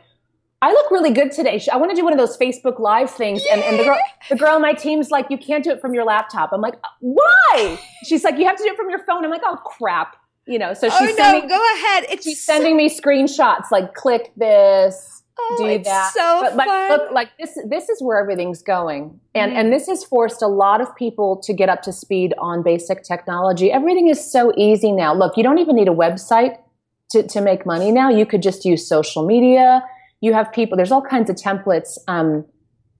I 0.61 0.71
look 0.71 0.91
really 0.91 1.11
good 1.11 1.31
today. 1.31 1.61
I 1.71 1.77
want 1.77 1.91
to 1.91 1.95
do 1.95 2.03
one 2.03 2.13
of 2.13 2.19
those 2.19 2.37
Facebook 2.37 2.79
Live 2.79 3.11
things. 3.11 3.43
And, 3.51 3.61
and 3.61 3.79
the, 3.79 3.83
girl, 3.83 3.99
the 4.29 4.35
girl 4.37 4.55
on 4.55 4.61
my 4.61 4.73
team's 4.73 5.11
like, 5.11 5.27
you 5.29 5.37
can't 5.37 5.63
do 5.63 5.71
it 5.71 5.81
from 5.81 5.93
your 5.93 6.05
laptop. 6.05 6.51
I'm 6.53 6.61
like, 6.61 6.75
uh, 6.75 6.87
why? 7.01 7.79
She's 8.05 8.23
like, 8.23 8.37
you 8.37 8.45
have 8.45 8.55
to 8.55 8.63
do 8.63 8.69
it 8.69 8.77
from 8.77 8.89
your 8.89 9.03
phone. 9.05 9.25
I'm 9.25 9.31
like, 9.31 9.41
oh, 9.43 9.57
crap. 9.57 10.15
You 10.45 10.59
know, 10.59 10.73
so 10.73 10.89
she's 10.89 10.99
oh, 10.99 11.05
no, 11.05 11.15
sending, 11.15 11.49
go 11.49 11.61
ahead. 11.75 12.05
It's 12.09 12.25
she's 12.25 12.43
so- 12.43 12.53
sending 12.53 12.77
me 12.77 12.89
screenshots 12.89 13.71
like, 13.71 13.93
click 13.93 14.31
this, 14.35 15.22
Oh, 15.39 15.55
do 15.57 15.83
that. 15.83 16.13
so 16.13 16.41
but 16.41 16.55
like, 16.55 16.67
fun. 16.67 16.89
look, 16.91 17.11
like 17.11 17.29
this, 17.39 17.57
this 17.67 17.89
is 17.89 18.01
where 18.01 18.19
everything's 18.19 18.61
going, 18.61 19.19
and 19.33 19.51
Mm. 19.51 19.55
and 19.55 19.73
this 19.73 19.87
has 19.87 20.03
forced 20.03 20.41
a 20.41 20.47
lot 20.47 20.79
of 20.79 20.95
people 20.95 21.37
to 21.43 21.53
get 21.53 21.69
up 21.69 21.81
to 21.83 21.91
speed 21.91 22.33
on 22.37 22.61
basic 22.63 23.03
technology. 23.03 23.71
Everything 23.71 24.09
is 24.09 24.23
so 24.31 24.51
easy 24.57 24.91
now. 24.91 25.13
Look, 25.13 25.35
you 25.35 25.43
don't 25.43 25.57
even 25.57 25.75
need 25.75 25.87
a 25.87 25.93
website 26.05 26.57
to 27.11 27.23
to 27.23 27.41
make 27.41 27.65
money 27.65 27.91
now. 27.91 28.09
You 28.09 28.25
could 28.25 28.43
just 28.43 28.63
use 28.63 28.87
social 28.87 29.25
media. 29.25 29.83
You 30.21 30.33
have 30.33 30.51
people. 30.53 30.77
There's 30.77 30.91
all 30.91 31.01
kinds 31.01 31.29
of 31.29 31.35
templates. 31.35 31.97
Um, 32.07 32.45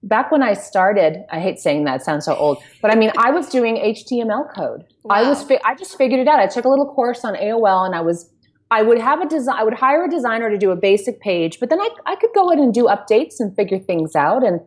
back 0.02 0.30
when 0.32 0.42
I 0.42 0.52
started, 0.54 1.24
I 1.30 1.38
hate 1.40 1.58
saying 1.60 1.84
that; 1.84 2.02
sounds 2.04 2.24
so 2.24 2.34
old. 2.34 2.58
But 2.82 2.90
I 2.90 2.96
mean, 2.96 3.12
I 3.16 3.30
was 3.30 3.48
doing 3.48 3.76
HTML 3.76 4.52
code. 4.54 4.84
I 5.08 5.22
was. 5.28 5.42
Fi- 5.44 5.60
I 5.64 5.74
just 5.76 5.96
figured 5.96 6.20
it 6.20 6.28
out. 6.28 6.40
I 6.40 6.46
took 6.48 6.64
a 6.64 6.68
little 6.68 6.92
course 6.92 7.24
on 7.24 7.34
AOL, 7.36 7.86
and 7.86 7.94
I 7.94 8.00
was 8.00 8.28
I 8.74 8.82
would 8.82 8.98
have 8.98 9.20
a 9.20 9.28
design. 9.28 9.56
I 9.56 9.62
would 9.62 9.74
hire 9.74 10.04
a 10.04 10.10
designer 10.10 10.50
to 10.50 10.58
do 10.58 10.72
a 10.72 10.76
basic 10.76 11.20
page, 11.20 11.60
but 11.60 11.70
then 11.70 11.80
I, 11.80 11.88
I 12.06 12.16
could 12.16 12.30
go 12.34 12.50
in 12.50 12.58
and 12.58 12.74
do 12.74 12.84
updates 12.86 13.34
and 13.38 13.54
figure 13.54 13.78
things 13.78 14.16
out. 14.16 14.44
And 14.44 14.60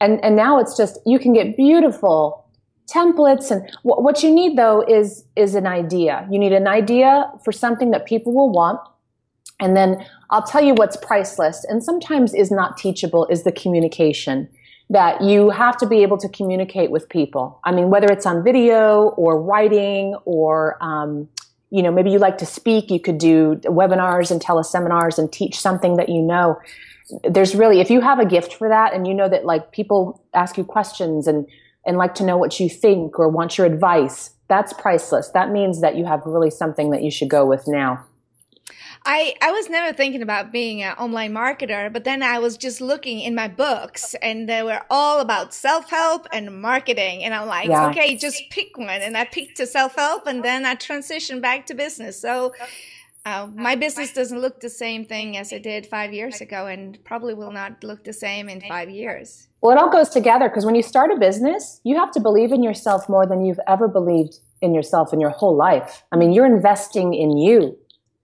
and 0.00 0.22
and 0.24 0.34
now 0.34 0.58
it's 0.58 0.76
just 0.76 0.98
you 1.06 1.20
can 1.20 1.32
get 1.32 1.56
beautiful 1.56 2.44
templates. 2.92 3.52
And 3.52 3.70
wh- 3.82 4.02
what 4.06 4.24
you 4.24 4.34
need 4.34 4.58
though 4.58 4.80
is 4.98 5.24
is 5.36 5.54
an 5.54 5.68
idea. 5.68 6.26
You 6.28 6.40
need 6.40 6.52
an 6.52 6.66
idea 6.66 7.30
for 7.44 7.52
something 7.52 7.92
that 7.92 8.04
people 8.04 8.34
will 8.34 8.50
want. 8.50 8.80
And 9.60 9.76
then 9.76 10.04
I'll 10.30 10.42
tell 10.54 10.64
you 10.64 10.74
what's 10.74 10.96
priceless 10.96 11.64
and 11.68 11.84
sometimes 11.84 12.34
is 12.34 12.50
not 12.50 12.76
teachable 12.76 13.26
is 13.26 13.44
the 13.44 13.52
communication 13.52 14.48
that 14.90 15.22
you 15.22 15.50
have 15.50 15.76
to 15.82 15.86
be 15.86 16.02
able 16.02 16.18
to 16.18 16.28
communicate 16.28 16.90
with 16.90 17.08
people. 17.08 17.60
I 17.64 17.70
mean, 17.70 17.90
whether 17.90 18.08
it's 18.08 18.26
on 18.26 18.42
video 18.42 19.10
or 19.22 19.40
writing 19.40 20.16
or 20.24 20.82
um, 20.82 21.28
you 21.72 21.82
know, 21.82 21.90
maybe 21.90 22.10
you 22.10 22.18
like 22.18 22.36
to 22.36 22.46
speak, 22.46 22.90
you 22.90 23.00
could 23.00 23.16
do 23.16 23.56
webinars 23.64 24.30
and 24.30 24.42
teleseminars 24.42 25.18
and 25.18 25.32
teach 25.32 25.58
something 25.58 25.96
that 25.96 26.10
you 26.10 26.20
know. 26.20 26.60
There's 27.24 27.54
really, 27.54 27.80
if 27.80 27.88
you 27.88 28.02
have 28.02 28.18
a 28.18 28.26
gift 28.26 28.52
for 28.52 28.68
that 28.68 28.92
and 28.92 29.06
you 29.06 29.14
know 29.14 29.26
that 29.30 29.46
like 29.46 29.72
people 29.72 30.22
ask 30.34 30.58
you 30.58 30.64
questions 30.64 31.26
and, 31.26 31.46
and 31.86 31.96
like 31.96 32.14
to 32.16 32.24
know 32.24 32.36
what 32.36 32.60
you 32.60 32.68
think 32.68 33.18
or 33.18 33.26
want 33.30 33.56
your 33.56 33.66
advice, 33.66 34.30
that's 34.48 34.74
priceless. 34.74 35.30
That 35.30 35.50
means 35.50 35.80
that 35.80 35.96
you 35.96 36.04
have 36.04 36.20
really 36.26 36.50
something 36.50 36.90
that 36.90 37.02
you 37.02 37.10
should 37.10 37.30
go 37.30 37.46
with 37.46 37.64
now. 37.66 38.04
I, 39.04 39.34
I 39.42 39.50
was 39.50 39.68
never 39.68 39.92
thinking 39.92 40.22
about 40.22 40.52
being 40.52 40.82
an 40.82 40.94
online 40.96 41.32
marketer, 41.32 41.92
but 41.92 42.04
then 42.04 42.22
I 42.22 42.38
was 42.38 42.56
just 42.56 42.80
looking 42.80 43.20
in 43.20 43.34
my 43.34 43.48
books 43.48 44.14
and 44.22 44.48
they 44.48 44.62
were 44.62 44.82
all 44.90 45.20
about 45.20 45.52
self 45.52 45.90
help 45.90 46.26
and 46.32 46.62
marketing. 46.62 47.24
And 47.24 47.34
I'm 47.34 47.48
like, 47.48 47.68
Yeah. 47.68 47.88
okay, 47.88 48.16
just 48.16 48.42
pick 48.50 48.78
one. 48.78 48.88
And 48.88 49.16
I 49.16 49.24
picked 49.24 49.56
to 49.56 49.66
self 49.66 49.96
help 49.96 50.26
and 50.26 50.44
then 50.44 50.64
I 50.64 50.76
transitioned 50.76 51.42
back 51.42 51.66
to 51.66 51.74
business. 51.74 52.20
So 52.20 52.54
uh, 53.24 53.48
my 53.54 53.74
business 53.76 54.12
doesn't 54.12 54.40
look 54.40 54.60
the 54.60 54.70
same 54.70 55.04
thing 55.04 55.36
as 55.36 55.52
it 55.52 55.62
did 55.62 55.86
five 55.86 56.12
years 56.12 56.40
ago 56.40 56.66
and 56.66 57.02
probably 57.04 57.34
will 57.34 57.52
not 57.52 57.82
look 57.84 58.04
the 58.04 58.12
same 58.12 58.48
in 58.48 58.60
five 58.60 58.90
years. 58.90 59.48
Well, 59.60 59.76
it 59.76 59.80
all 59.80 59.90
goes 59.90 60.08
together 60.08 60.48
because 60.48 60.66
when 60.66 60.74
you 60.74 60.82
start 60.82 61.12
a 61.12 61.16
business, 61.16 61.80
you 61.84 61.96
have 61.96 62.10
to 62.12 62.20
believe 62.20 62.52
in 62.52 62.62
yourself 62.62 63.08
more 63.08 63.26
than 63.26 63.44
you've 63.44 63.60
ever 63.68 63.86
believed 63.86 64.40
in 64.60 64.74
yourself 64.74 65.12
in 65.12 65.20
your 65.20 65.30
whole 65.30 65.56
life. 65.56 66.02
I 66.12 66.16
mean, 66.16 66.32
you're 66.32 66.46
investing 66.46 67.14
in 67.14 67.36
you, 67.36 67.78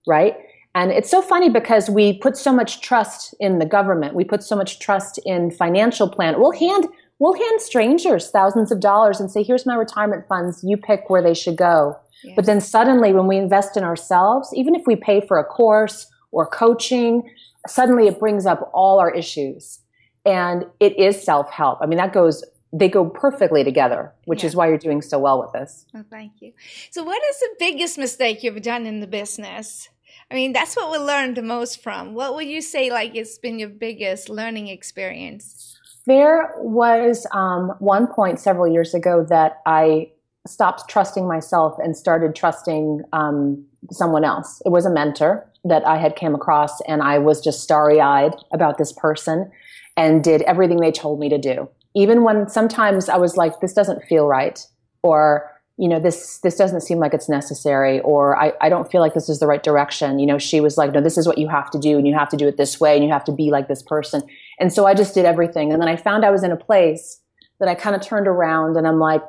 right? 0.06 0.36
And 0.74 0.90
it's 0.92 1.10
so 1.10 1.22
funny 1.22 1.48
because 1.48 1.88
we 1.90 2.18
put 2.18 2.36
so 2.36 2.52
much 2.52 2.80
trust 2.80 3.34
in 3.40 3.58
the 3.58 3.66
government. 3.66 4.14
We 4.14 4.24
put 4.24 4.42
so 4.42 4.54
much 4.54 4.78
trust 4.78 5.18
in 5.24 5.50
financial 5.50 6.08
plan. 6.08 6.38
We'll 6.40 6.52
hand 6.52 6.86
we'll 7.18 7.34
hand 7.34 7.60
strangers 7.60 8.30
thousands 8.30 8.70
of 8.70 8.80
dollars 8.80 9.18
and 9.18 9.30
say, 9.30 9.42
"Here's 9.42 9.66
my 9.66 9.74
retirement 9.74 10.24
funds. 10.28 10.62
You 10.62 10.76
pick 10.76 11.08
where 11.10 11.22
they 11.22 11.34
should 11.34 11.56
go." 11.56 11.96
Yeah. 12.22 12.34
But 12.36 12.46
then 12.46 12.60
suddenly, 12.60 13.12
when 13.12 13.26
we 13.26 13.36
invest 13.36 13.76
in 13.76 13.82
ourselves, 13.84 14.52
even 14.54 14.74
if 14.74 14.82
we 14.86 14.96
pay 14.96 15.20
for 15.20 15.38
a 15.38 15.44
course 15.44 16.06
or 16.32 16.46
coaching, 16.46 17.28
suddenly 17.66 18.06
it 18.06 18.18
brings 18.18 18.44
up 18.46 18.70
all 18.74 18.98
our 19.00 19.10
issues. 19.10 19.80
And 20.26 20.66
it 20.80 20.98
is 20.98 21.22
self 21.22 21.50
help. 21.50 21.78
I 21.80 21.86
mean, 21.86 21.96
that 21.98 22.12
goes, 22.12 22.44
they 22.72 22.88
go 22.88 23.08
perfectly 23.08 23.64
together, 23.64 24.12
which 24.26 24.42
Yeah. 24.42 24.48
is 24.48 24.56
why 24.56 24.68
you're 24.68 24.78
doing 24.78 25.00
so 25.00 25.18
well 25.18 25.40
with 25.40 25.52
this. 25.52 25.86
Oh, 25.96 26.04
thank 26.10 26.32
you. 26.40 26.52
So, 26.90 27.02
what 27.02 27.20
is 27.30 27.40
the 27.40 27.48
biggest 27.58 27.98
mistake 27.98 28.42
you've 28.42 28.62
done 28.62 28.84
in 28.86 29.00
the 29.00 29.06
business? 29.06 29.88
I 30.30 30.34
mean, 30.34 30.52
that's 30.52 30.76
what 30.76 30.90
we 30.90 30.98
learned 30.98 31.36
the 31.36 31.42
most 31.42 31.82
from. 31.82 32.14
What 32.14 32.34
would 32.34 32.46
you 32.46 32.60
say, 32.60 32.90
like, 32.90 33.14
it's 33.14 33.38
been 33.38 33.58
your 33.58 33.70
biggest 33.70 34.28
learning 34.28 34.68
experience? 34.68 35.76
There 36.06 36.52
was 36.58 37.26
um, 37.32 37.72
one 37.78 38.06
point 38.06 38.38
several 38.38 38.70
years 38.70 38.94
ago 38.94 39.24
that 39.28 39.60
I 39.66 40.10
stopped 40.46 40.88
trusting 40.88 41.26
myself 41.26 41.76
and 41.78 41.96
started 41.96 42.34
trusting 42.34 43.02
um, 43.12 43.64
someone 43.90 44.24
else. 44.24 44.62
It 44.64 44.70
was 44.70 44.86
a 44.86 44.90
mentor 44.90 45.50
that 45.64 45.86
I 45.86 45.96
had 45.96 46.16
came 46.16 46.34
across, 46.34 46.80
and 46.82 47.02
I 47.02 47.18
was 47.18 47.40
just 47.40 47.62
starry 47.62 48.00
eyed 48.00 48.34
about 48.52 48.78
this 48.78 48.92
person 48.92 49.50
and 49.96 50.22
did 50.22 50.42
everything 50.42 50.80
they 50.80 50.92
told 50.92 51.20
me 51.20 51.28
to 51.28 51.38
do. 51.38 51.68
Even 51.94 52.22
when 52.22 52.48
sometimes 52.48 53.08
I 53.08 53.16
was 53.16 53.36
like, 53.36 53.60
"This 53.60 53.74
doesn't 53.74 54.04
feel 54.04 54.26
right," 54.26 54.64
or 55.02 55.50
you 55.78 55.88
know, 55.88 56.00
this 56.00 56.38
this 56.38 56.56
doesn't 56.56 56.80
seem 56.80 56.98
like 56.98 57.14
it's 57.14 57.28
necessary, 57.28 58.00
or 58.00 58.36
I, 58.36 58.52
I 58.60 58.68
don't 58.68 58.90
feel 58.90 59.00
like 59.00 59.14
this 59.14 59.28
is 59.28 59.38
the 59.38 59.46
right 59.46 59.62
direction. 59.62 60.18
You 60.18 60.26
know, 60.26 60.38
she 60.38 60.60
was 60.60 60.76
like, 60.76 60.92
"No, 60.92 61.00
this 61.00 61.16
is 61.16 61.26
what 61.26 61.38
you 61.38 61.48
have 61.48 61.70
to 61.70 61.78
do, 61.78 61.96
and 61.96 62.06
you 62.06 62.14
have 62.14 62.28
to 62.30 62.36
do 62.36 62.48
it 62.48 62.56
this 62.56 62.80
way, 62.80 62.96
and 62.96 63.04
you 63.04 63.10
have 63.12 63.24
to 63.24 63.32
be 63.32 63.50
like 63.50 63.68
this 63.68 63.82
person." 63.82 64.22
And 64.58 64.72
so 64.72 64.86
I 64.86 64.94
just 64.94 65.14
did 65.14 65.24
everything. 65.24 65.72
And 65.72 65.80
then 65.80 65.88
I 65.88 65.96
found 65.96 66.24
I 66.24 66.30
was 66.30 66.42
in 66.42 66.50
a 66.50 66.56
place 66.56 67.20
that 67.60 67.68
I 67.68 67.74
kind 67.74 67.96
of 67.96 68.02
turned 68.02 68.28
around 68.28 68.76
and 68.76 68.86
I'm 68.86 68.98
like, 68.98 69.22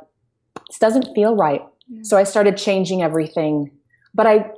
this 0.68 0.80
doesn't 0.80 1.14
feel 1.16 1.36
right. 1.36 1.62
Yeah. 1.88 2.02
So 2.04 2.18
I 2.18 2.24
started 2.24 2.58
changing 2.58 3.02
everything. 3.02 3.72
But 4.14 4.28
I, 4.28 4.52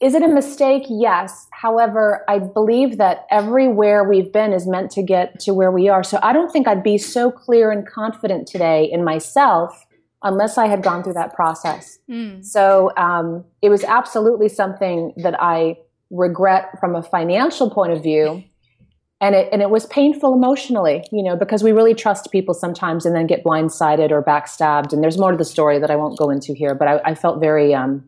is 0.00 0.14
it 0.14 0.22
a 0.22 0.28
mistake? 0.28 0.84
Yes. 0.88 1.46
However, 1.52 2.24
I 2.28 2.38
believe 2.38 2.98
that 2.98 3.26
everywhere 3.30 4.04
we've 4.04 4.32
been 4.32 4.52
is 4.52 4.66
meant 4.66 4.90
to 4.92 5.02
get 5.02 5.40
to 5.40 5.54
where 5.54 5.70
we 5.70 5.88
are. 5.88 6.02
So 6.02 6.18
I 6.22 6.32
don't 6.32 6.50
think 6.50 6.68
I'd 6.68 6.82
be 6.82 6.98
so 6.98 7.30
clear 7.30 7.70
and 7.70 7.86
confident 7.86 8.46
today 8.46 8.88
in 8.90 9.04
myself 9.04 9.86
unless 10.22 10.58
I 10.58 10.66
had 10.66 10.82
gone 10.82 11.02
through 11.02 11.14
that 11.14 11.34
process. 11.34 11.98
Mm. 12.10 12.44
So 12.44 12.92
um, 12.96 13.44
it 13.62 13.68
was 13.68 13.84
absolutely 13.84 14.48
something 14.48 15.12
that 15.16 15.40
I 15.40 15.76
regret 16.10 16.78
from 16.80 16.96
a 16.96 17.02
financial 17.02 17.70
point 17.70 17.92
of 17.92 18.02
view. 18.02 18.44
And 19.20 19.34
it, 19.34 19.48
and 19.50 19.60
it 19.60 19.70
was 19.70 19.84
painful 19.86 20.32
emotionally, 20.32 21.04
you 21.10 21.24
know, 21.24 21.34
because 21.34 21.64
we 21.64 21.72
really 21.72 21.92
trust 21.92 22.30
people 22.30 22.54
sometimes 22.54 23.04
and 23.04 23.16
then 23.16 23.26
get 23.26 23.42
blindsided 23.42 24.12
or 24.12 24.22
backstabbed. 24.22 24.92
And 24.92 25.02
there's 25.02 25.18
more 25.18 25.32
to 25.32 25.36
the 25.36 25.44
story 25.44 25.80
that 25.80 25.90
I 25.90 25.96
won't 25.96 26.16
go 26.16 26.30
into 26.30 26.54
here, 26.54 26.72
but 26.72 26.86
I, 26.86 27.00
I 27.04 27.14
felt 27.16 27.40
very 27.40 27.74
um, 27.74 28.04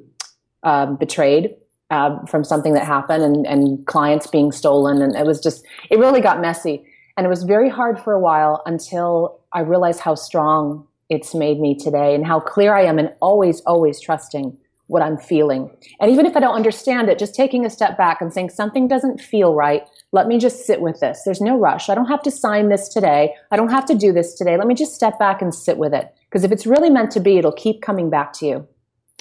um, 0.63 0.95
betrayed 0.95 1.57
uh, 1.91 2.25
from 2.27 2.45
something 2.45 2.75
that 2.75 2.87
happened 2.87 3.25
and, 3.25 3.45
and 3.45 3.85
clients 3.89 4.29
being 4.29 4.53
stolen. 4.53 5.03
And 5.03 5.17
it 5.17 5.27
was 5.27 5.41
just, 5.41 5.67
it 5.91 5.99
really 5.99 6.21
got 6.21 6.41
messy. 6.41 6.85
And 7.17 7.27
it 7.27 7.29
was 7.29 7.43
very 7.43 7.69
hard 7.69 7.99
for 7.99 8.13
a 8.13 8.21
while 8.21 8.63
until 8.65 9.41
I 9.53 9.63
realized 9.63 9.99
how 9.99 10.15
strong 10.15 10.87
it's 11.11 11.35
made 11.35 11.61
me 11.61 11.75
today 11.75 12.15
and 12.15 12.25
how 12.25 12.41
clear 12.41 12.75
I 12.75 12.85
am 12.85 12.99
and 12.99 13.13
always, 13.21 13.61
always 13.63 14.01
trusting 14.01 14.57
what 14.87 15.03
I'm 15.03 15.19
feeling. 15.19 15.71
And 16.01 16.11
even 16.11 16.27
if 16.27 16.37
I 16.37 16.41
don't 16.41 16.55
understand 16.55 17.09
it, 17.09 17.19
just 17.19 17.35
taking 17.35 17.65
a 17.65 17.71
step 17.71 17.97
back 17.97 18.21
and 18.21 18.33
saying 18.33 18.51
something 18.51 18.89
doesn't 18.89 19.21
feel 19.21 19.55
right. 19.55 19.83
Let 20.13 20.27
me 20.27 20.39
just 20.39 20.67
sit 20.67 20.81
with 20.81 20.99
this. 20.99 21.23
There's 21.25 21.41
no 21.41 21.57
rush. 21.57 21.89
I 21.89 21.95
don't 21.95 22.07
have 22.07 22.23
to 22.23 22.31
sign 22.31 22.69
this 22.71 22.89
today. 22.89 23.35
I 23.53 23.57
don't 23.57 23.71
have 23.71 23.87
to 23.87 23.95
do 23.95 24.13
this 24.13 24.35
today. 24.35 24.57
Let 24.57 24.67
me 24.67 24.75
just 24.75 24.95
step 24.95 25.19
back 25.19 25.43
and 25.43 25.55
sit 25.55 25.79
with 25.79 25.95
it. 25.95 26.13
Because 26.29 26.43
if 26.43 26.51
it's 26.51 26.67
really 26.67 26.91
meant 26.91 27.13
to 27.13 27.21
be, 27.21 27.39
it'll 27.39 27.53
keep 27.53 27.83
coming 27.83 28.11
back 28.11 28.33
to 28.35 28.47
you. 28.47 28.69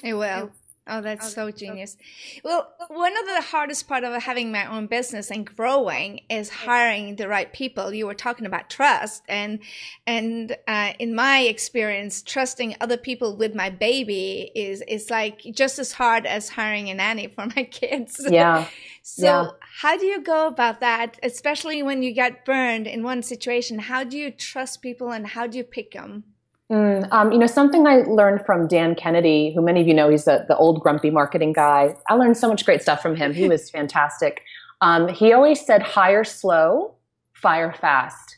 It 0.02 0.14
will. 0.14 0.50
Oh, 0.92 1.00
that's 1.00 1.32
so 1.32 1.52
genius. 1.52 1.96
Well, 2.42 2.74
one 2.88 3.16
of 3.16 3.24
the 3.24 3.42
hardest 3.42 3.86
part 3.86 4.02
of 4.02 4.20
having 4.20 4.50
my 4.50 4.66
own 4.66 4.88
business 4.88 5.30
and 5.30 5.46
growing 5.46 6.22
is 6.28 6.50
hiring 6.50 7.14
the 7.14 7.28
right 7.28 7.52
people. 7.52 7.94
You 7.94 8.06
were 8.06 8.14
talking 8.14 8.44
about 8.44 8.68
trust, 8.68 9.22
and 9.28 9.60
and 10.04 10.56
uh, 10.66 10.94
in 10.98 11.14
my 11.14 11.42
experience, 11.42 12.22
trusting 12.22 12.74
other 12.80 12.96
people 12.96 13.36
with 13.36 13.54
my 13.54 13.70
baby 13.70 14.50
is 14.56 14.82
is 14.88 15.10
like 15.10 15.42
just 15.52 15.78
as 15.78 15.92
hard 15.92 16.26
as 16.26 16.48
hiring 16.48 16.90
a 16.90 16.94
nanny 16.94 17.28
for 17.28 17.46
my 17.54 17.62
kids. 17.70 18.26
Yeah. 18.28 18.66
so, 19.02 19.24
yeah. 19.24 19.50
how 19.80 19.96
do 19.96 20.06
you 20.06 20.20
go 20.20 20.48
about 20.48 20.80
that, 20.80 21.20
especially 21.22 21.84
when 21.84 22.02
you 22.02 22.12
get 22.12 22.44
burned 22.44 22.88
in 22.88 23.04
one 23.04 23.22
situation? 23.22 23.78
How 23.78 24.02
do 24.02 24.18
you 24.18 24.32
trust 24.32 24.82
people, 24.82 25.12
and 25.12 25.24
how 25.28 25.46
do 25.46 25.56
you 25.56 25.64
pick 25.64 25.92
them? 25.92 26.24
Mm, 26.70 27.08
um, 27.10 27.32
you 27.32 27.38
know, 27.38 27.48
something 27.48 27.86
I 27.88 28.02
learned 28.02 28.46
from 28.46 28.68
Dan 28.68 28.94
Kennedy, 28.94 29.52
who 29.52 29.60
many 29.60 29.80
of 29.80 29.88
you 29.88 29.94
know, 29.94 30.08
he's 30.08 30.24
the, 30.24 30.44
the 30.46 30.56
old 30.56 30.80
grumpy 30.80 31.10
marketing 31.10 31.52
guy. 31.52 31.96
I 32.08 32.14
learned 32.14 32.36
so 32.36 32.48
much 32.48 32.64
great 32.64 32.80
stuff 32.80 33.02
from 33.02 33.16
him. 33.16 33.34
He 33.34 33.48
was 33.48 33.68
fantastic. 33.76 34.42
Um, 34.80 35.08
he 35.08 35.32
always 35.32 35.64
said, 35.64 35.82
hire 35.82 36.22
slow, 36.22 36.94
fire 37.32 37.74
fast. 37.80 38.36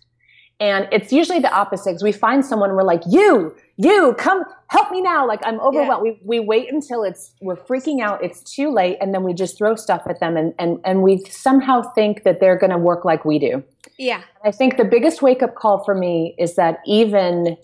And 0.60 0.88
it's 0.92 1.12
usually 1.12 1.40
the 1.40 1.52
opposite 1.52 1.90
because 1.90 2.04
we 2.04 2.12
find 2.12 2.46
someone, 2.46 2.70
we're 2.70 2.84
like, 2.84 3.02
you, 3.06 3.54
you, 3.76 4.14
come 4.16 4.44
help 4.68 4.90
me 4.92 5.02
now. 5.02 5.26
Like 5.26 5.40
I'm 5.44 5.60
overwhelmed. 5.60 6.02
We, 6.02 6.20
we 6.22 6.40
wait 6.40 6.72
until 6.72 7.02
it's, 7.02 7.34
we're 7.40 7.56
freaking 7.56 8.00
out. 8.00 8.22
It's 8.22 8.40
too 8.42 8.72
late. 8.72 8.96
And 9.00 9.12
then 9.12 9.24
we 9.24 9.34
just 9.34 9.58
throw 9.58 9.74
stuff 9.74 10.02
at 10.08 10.20
them 10.20 10.36
and, 10.36 10.54
and, 10.58 10.78
and 10.84 11.02
we 11.02 11.18
somehow 11.28 11.82
think 11.82 12.22
that 12.22 12.38
they're 12.38 12.56
going 12.56 12.70
to 12.70 12.78
work 12.78 13.04
like 13.04 13.24
we 13.24 13.40
do. 13.40 13.62
Yeah. 13.98 14.22
I 14.44 14.52
think 14.52 14.76
the 14.76 14.84
biggest 14.84 15.20
wake 15.20 15.42
up 15.42 15.56
call 15.56 15.84
for 15.84 15.96
me 15.96 16.36
is 16.38 16.54
that 16.54 16.78
even 16.86 17.56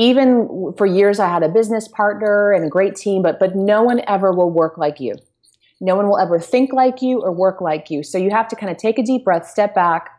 even 0.00 0.72
for 0.78 0.86
years 0.86 1.20
I 1.20 1.28
had 1.28 1.42
a 1.42 1.48
business 1.48 1.86
partner 1.86 2.52
and 2.52 2.64
a 2.64 2.68
great 2.68 2.96
team, 2.96 3.22
but 3.22 3.38
but 3.38 3.54
no 3.54 3.82
one 3.82 4.00
ever 4.08 4.32
will 4.32 4.50
work 4.50 4.78
like 4.78 4.98
you. 4.98 5.14
No 5.80 5.94
one 5.94 6.08
will 6.08 6.18
ever 6.18 6.38
think 6.38 6.72
like 6.72 7.02
you 7.02 7.20
or 7.20 7.30
work 7.32 7.60
like 7.60 7.90
you. 7.90 8.02
So 8.02 8.16
you 8.16 8.30
have 8.30 8.48
to 8.48 8.56
kind 8.56 8.72
of 8.72 8.78
take 8.78 8.98
a 8.98 9.02
deep 9.02 9.24
breath, 9.24 9.46
step 9.46 9.74
back, 9.74 10.10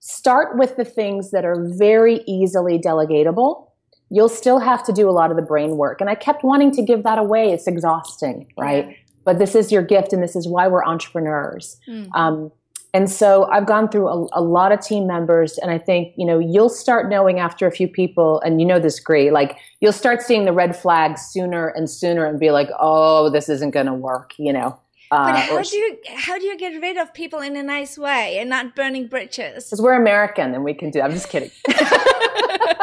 start 0.00 0.56
with 0.56 0.76
the 0.76 0.84
things 0.84 1.30
that 1.32 1.44
are 1.44 1.68
very 1.78 2.22
easily 2.26 2.78
delegatable. 2.78 3.68
You'll 4.10 4.30
still 4.30 4.58
have 4.58 4.84
to 4.84 4.92
do 4.92 5.08
a 5.08 5.12
lot 5.12 5.30
of 5.30 5.36
the 5.36 5.42
brain 5.42 5.76
work. 5.76 6.00
And 6.00 6.08
I 6.08 6.14
kept 6.14 6.42
wanting 6.42 6.70
to 6.72 6.82
give 6.82 7.02
that 7.02 7.18
away. 7.18 7.50
It's 7.50 7.66
exhausting, 7.66 8.50
right? 8.56 8.88
Yeah. 8.88 8.94
But 9.24 9.38
this 9.38 9.54
is 9.54 9.72
your 9.72 9.82
gift, 9.82 10.12
and 10.12 10.22
this 10.22 10.36
is 10.36 10.46
why 10.46 10.68
we're 10.68 10.84
entrepreneurs. 10.84 11.78
Mm. 11.88 12.08
Um, 12.14 12.52
and 12.96 13.10
so 13.10 13.44
I've 13.52 13.66
gone 13.66 13.90
through 13.90 14.08
a, 14.08 14.26
a, 14.32 14.40
lot 14.40 14.72
of 14.72 14.80
team 14.80 15.06
members, 15.06 15.58
and 15.58 15.70
I 15.70 15.76
think 15.76 16.14
you 16.16 16.24
know 16.24 16.38
you'll 16.38 16.70
start 16.70 17.10
knowing 17.10 17.38
after 17.38 17.66
a 17.66 17.70
few 17.70 17.88
people, 17.88 18.40
and 18.40 18.58
you 18.58 18.66
know 18.66 18.80
this 18.80 18.98
great. 18.98 19.34
Like 19.34 19.58
you'll 19.82 19.92
start 19.92 20.22
seeing 20.22 20.46
the 20.46 20.52
red 20.52 20.74
flags 20.74 21.20
sooner 21.20 21.68
and 21.68 21.90
sooner, 21.90 22.24
and 22.24 22.40
be 22.40 22.50
like, 22.50 22.70
"Oh, 22.80 23.28
this 23.28 23.50
isn't 23.50 23.72
going 23.72 23.84
to 23.84 23.92
work," 23.92 24.32
you 24.38 24.50
know. 24.50 24.80
Uh, 25.10 25.26
but 25.30 25.36
how 25.36 25.62
do 25.62 25.76
you 25.76 25.98
how 26.16 26.38
do 26.38 26.46
you 26.46 26.56
get 26.56 26.80
rid 26.80 26.96
of 26.96 27.12
people 27.12 27.40
in 27.40 27.54
a 27.54 27.62
nice 27.62 27.98
way 27.98 28.38
and 28.38 28.48
not 28.48 28.74
burning 28.74 29.08
bridges? 29.08 29.64
Because 29.64 29.82
we're 29.82 30.00
American 30.00 30.54
and 30.54 30.64
we 30.64 30.72
can 30.72 30.90
do. 30.90 31.02
I'm 31.02 31.12
just 31.12 31.28
kidding. 31.28 31.50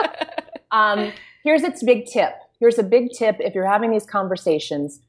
um, 0.72 1.12
here's 1.44 1.64
its 1.64 1.82
big 1.82 2.06
tip. 2.06 2.36
Here's 2.60 2.78
a 2.78 2.84
big 2.84 3.14
tip 3.18 3.38
if 3.40 3.56
you're 3.56 3.68
having 3.68 3.90
these 3.90 4.06
conversations 4.06 5.00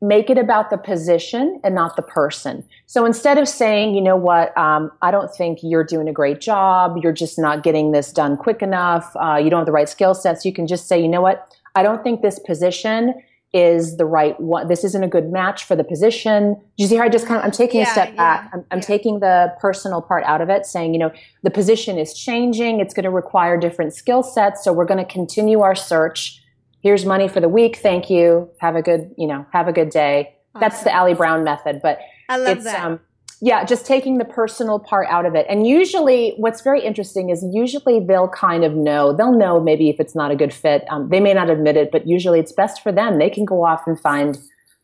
make 0.00 0.30
it 0.30 0.38
about 0.38 0.70
the 0.70 0.78
position 0.78 1.60
and 1.64 1.74
not 1.74 1.96
the 1.96 2.02
person. 2.02 2.64
So 2.86 3.04
instead 3.04 3.36
of 3.36 3.48
saying, 3.48 3.94
you 3.94 4.00
know 4.00 4.16
what, 4.16 4.56
um, 4.56 4.92
I 5.02 5.10
don't 5.10 5.34
think 5.34 5.58
you're 5.62 5.84
doing 5.84 6.08
a 6.08 6.12
great 6.12 6.40
job, 6.40 6.98
you're 7.02 7.12
just 7.12 7.38
not 7.38 7.62
getting 7.62 7.90
this 7.90 8.12
done 8.12 8.36
quick 8.36 8.62
enough, 8.62 9.10
uh, 9.16 9.36
you 9.36 9.50
don't 9.50 9.58
have 9.58 9.66
the 9.66 9.72
right 9.72 9.88
skill 9.88 10.14
sets, 10.14 10.44
you 10.44 10.52
can 10.52 10.66
just 10.66 10.86
say, 10.86 11.00
you 11.00 11.08
know 11.08 11.20
what, 11.20 11.52
I 11.74 11.82
don't 11.82 12.04
think 12.04 12.22
this 12.22 12.38
position 12.38 13.14
is 13.54 13.96
the 13.96 14.04
right 14.04 14.38
one. 14.38 14.68
This 14.68 14.84
isn't 14.84 15.02
a 15.02 15.08
good 15.08 15.32
match 15.32 15.64
for 15.64 15.74
the 15.74 15.82
position. 15.82 16.54
Do 16.54 16.60
you 16.76 16.86
see 16.86 16.96
how 16.96 17.04
I 17.04 17.08
just 17.08 17.26
kind 17.26 17.38
of, 17.38 17.44
I'm 17.44 17.50
taking 17.50 17.80
yeah, 17.80 17.88
a 17.88 17.92
step 17.92 18.16
back. 18.16 18.44
Yeah, 18.44 18.50
I'm, 18.52 18.64
I'm 18.70 18.78
yeah. 18.78 18.84
taking 18.84 19.20
the 19.20 19.54
personal 19.58 20.02
part 20.02 20.22
out 20.24 20.42
of 20.42 20.50
it, 20.50 20.66
saying, 20.66 20.92
you 20.92 21.00
know, 21.00 21.10
the 21.42 21.50
position 21.50 21.98
is 21.98 22.12
changing. 22.12 22.80
It's 22.80 22.92
going 22.92 23.04
to 23.04 23.10
require 23.10 23.58
different 23.58 23.94
skill 23.94 24.22
sets. 24.22 24.62
So 24.62 24.72
we're 24.72 24.84
going 24.84 25.04
to 25.04 25.10
continue 25.10 25.60
our 25.60 25.74
search 25.74 26.42
here's 26.82 27.04
money 27.04 27.28
for 27.28 27.40
the 27.40 27.48
week. 27.48 27.76
Thank 27.76 28.10
you. 28.10 28.50
Have 28.58 28.76
a 28.76 28.82
good, 28.82 29.14
you 29.16 29.26
know, 29.26 29.46
have 29.52 29.68
a 29.68 29.72
good 29.72 29.90
day. 29.90 30.34
Awesome. 30.54 30.60
That's 30.60 30.82
the 30.84 30.96
Ali 30.96 31.14
Brown 31.14 31.44
method. 31.44 31.80
But 31.82 32.00
I 32.28 32.36
love 32.36 32.62
that. 32.64 32.84
Um, 32.84 33.00
yeah, 33.40 33.64
just 33.64 33.86
taking 33.86 34.18
the 34.18 34.24
personal 34.24 34.80
part 34.80 35.06
out 35.08 35.24
of 35.24 35.36
it. 35.36 35.46
And 35.48 35.64
usually, 35.64 36.34
what's 36.38 36.60
very 36.60 36.84
interesting 36.84 37.30
is 37.30 37.44
usually 37.52 38.00
they'll 38.00 38.28
kind 38.28 38.64
of 38.64 38.74
know. 38.74 39.12
They'll 39.12 39.36
know 39.36 39.60
maybe 39.60 39.90
if 39.90 40.00
it's 40.00 40.14
not 40.16 40.32
a 40.32 40.36
good 40.36 40.52
fit. 40.52 40.84
Um, 40.90 41.08
they 41.08 41.20
may 41.20 41.34
not 41.34 41.48
admit 41.48 41.76
it, 41.76 41.92
but 41.92 42.06
usually 42.06 42.40
it's 42.40 42.52
best 42.52 42.82
for 42.82 42.90
them. 42.90 43.18
They 43.18 43.30
can 43.30 43.44
go 43.44 43.64
off 43.64 43.82
and 43.86 43.98
find 44.00 44.36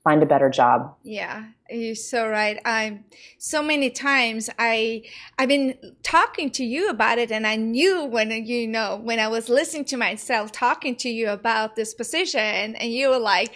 find 0.05 0.23
a 0.23 0.27
better 0.27 0.51
job. 0.51 0.95
Yeah, 1.03 1.47
you're 1.69 1.95
so 1.95 2.29
right. 2.29 2.61
I'm 2.65 3.05
so 3.39 3.63
many 3.63 3.91
times 3.91 4.51
I 4.59 5.03
I've 5.39 5.49
been 5.49 5.77
talking 6.03 6.51
to 6.53 6.65
you 6.65 6.91
about 6.91 7.19
it, 7.19 7.33
and 7.33 7.47
I 7.47 7.57
knew 7.57 8.05
when 8.05 8.31
you 8.31 8.69
know 8.69 9.01
when 9.03 9.19
I 9.19 9.29
was 9.29 9.49
listening 9.49 9.87
to 9.87 9.97
myself 9.97 10.53
talking 10.53 10.95
to 10.97 11.09
you 11.09 11.31
about 11.31 11.75
this 11.75 11.95
position, 11.95 12.77
and 12.77 12.93
you 12.93 13.09
were 13.09 13.19
like. 13.19 13.55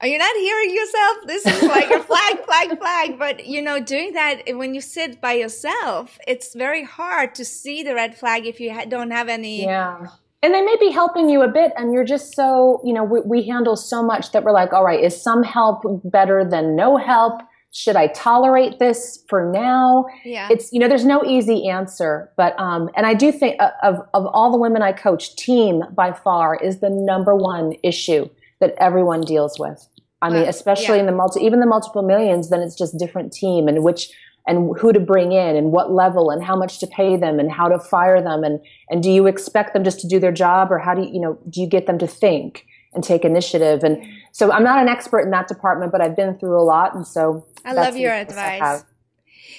Are 0.00 0.08
you 0.08 0.18
not 0.18 0.34
hearing 0.34 0.74
yourself? 0.74 1.16
This 1.26 1.46
is 1.46 1.62
like 1.62 1.88
a 1.88 2.02
flag, 2.02 2.44
flag, 2.44 2.76
flag. 2.76 3.18
But 3.20 3.46
you 3.46 3.62
know, 3.62 3.78
doing 3.78 4.14
that 4.14 4.42
eh, 4.48 4.52
when 4.52 4.74
you 4.74 4.80
sit 4.80 5.20
by 5.20 5.34
yourself, 5.34 6.18
it's 6.26 6.56
very 6.56 6.82
hard 6.82 7.36
to 7.36 7.44
see 7.44 7.84
the 7.84 7.94
red 7.94 8.18
flag 8.18 8.44
if 8.44 8.58
you 8.58 8.76
don't 8.88 9.12
have 9.12 9.28
any 9.28 9.64
yeah 9.64 10.08
and 10.42 10.52
they 10.52 10.60
may 10.60 10.76
be 10.78 10.90
helping 10.90 11.28
you 11.28 11.42
a 11.42 11.48
bit 11.48 11.72
and 11.76 11.92
you're 11.92 12.04
just 12.04 12.34
so 12.34 12.80
you 12.84 12.92
know 12.92 13.04
we, 13.04 13.20
we, 13.20 13.42
handle 13.46 13.76
so 13.76 14.02
much 14.02 14.32
that 14.32 14.44
we're 14.44 14.52
like 14.52 14.72
all 14.72 14.84
right 14.84 15.02
is 15.02 15.20
some 15.20 15.42
help 15.42 15.82
better 16.04 16.44
than 16.44 16.76
no 16.76 16.96
help? 16.96 17.40
Should 17.74 17.96
i 17.96 18.08
tolerate 18.08 18.78
this 18.78 19.24
for 19.28 19.50
now? 19.50 20.04
Yeah. 20.24 20.48
It's 20.50 20.72
you 20.72 20.78
know 20.80 20.88
there's 20.88 21.06
no 21.06 21.24
easy 21.24 21.68
answer 21.68 22.30
but 22.36 22.58
um 22.58 22.90
and 22.96 23.06
i 23.06 23.14
do 23.14 23.32
think 23.32 23.60
uh, 23.60 23.70
of 23.82 23.96
of 24.12 24.26
all 24.26 24.52
the 24.52 24.58
women 24.58 24.82
i 24.82 24.92
coach 24.92 25.36
team 25.36 25.82
by 25.94 26.12
far 26.12 26.56
is 26.56 26.80
the 26.80 26.90
number 26.90 27.34
one 27.34 27.74
issue 27.82 28.28
that 28.60 28.74
everyone 28.78 29.22
deals 29.22 29.58
with. 29.58 29.88
I 30.20 30.30
mean 30.30 30.46
especially 30.48 30.96
yeah. 30.96 31.00
in 31.00 31.06
the 31.06 31.12
multi 31.12 31.40
even 31.40 31.60
the 31.60 31.66
multiple 31.66 32.02
millions 32.02 32.50
then 32.50 32.60
it's 32.60 32.76
just 32.76 32.98
different 32.98 33.32
team 33.32 33.68
and 33.68 33.82
which 33.82 34.10
and 34.46 34.76
who 34.78 34.92
to 34.92 35.00
bring 35.00 35.32
in 35.32 35.56
and 35.56 35.72
what 35.72 35.92
level 35.92 36.30
and 36.30 36.42
how 36.42 36.56
much 36.56 36.78
to 36.80 36.86
pay 36.86 37.16
them 37.16 37.38
and 37.38 37.50
how 37.50 37.68
to 37.68 37.78
fire 37.78 38.22
them. 38.22 38.44
And 38.44 38.60
and 38.90 39.02
do 39.02 39.10
you 39.10 39.26
expect 39.26 39.72
them 39.72 39.84
just 39.84 40.00
to 40.00 40.08
do 40.08 40.18
their 40.18 40.32
job 40.32 40.70
or 40.70 40.78
how 40.78 40.94
do 40.94 41.02
you 41.02 41.10
you 41.12 41.20
know 41.20 41.38
do 41.48 41.60
you 41.60 41.66
get 41.66 41.86
them 41.86 41.98
to 41.98 42.06
think 42.06 42.66
and 42.94 43.02
take 43.02 43.24
initiative? 43.24 43.82
And 43.84 44.02
so 44.32 44.52
I'm 44.52 44.64
not 44.64 44.80
an 44.80 44.88
expert 44.88 45.20
in 45.20 45.30
that 45.30 45.48
department 45.48 45.92
but 45.92 46.00
I've 46.00 46.16
been 46.16 46.38
through 46.38 46.60
a 46.60 46.64
lot. 46.64 46.94
And 46.94 47.06
so 47.06 47.46
I 47.64 47.72
love 47.72 47.96
your 47.96 48.12
advice 48.12 48.84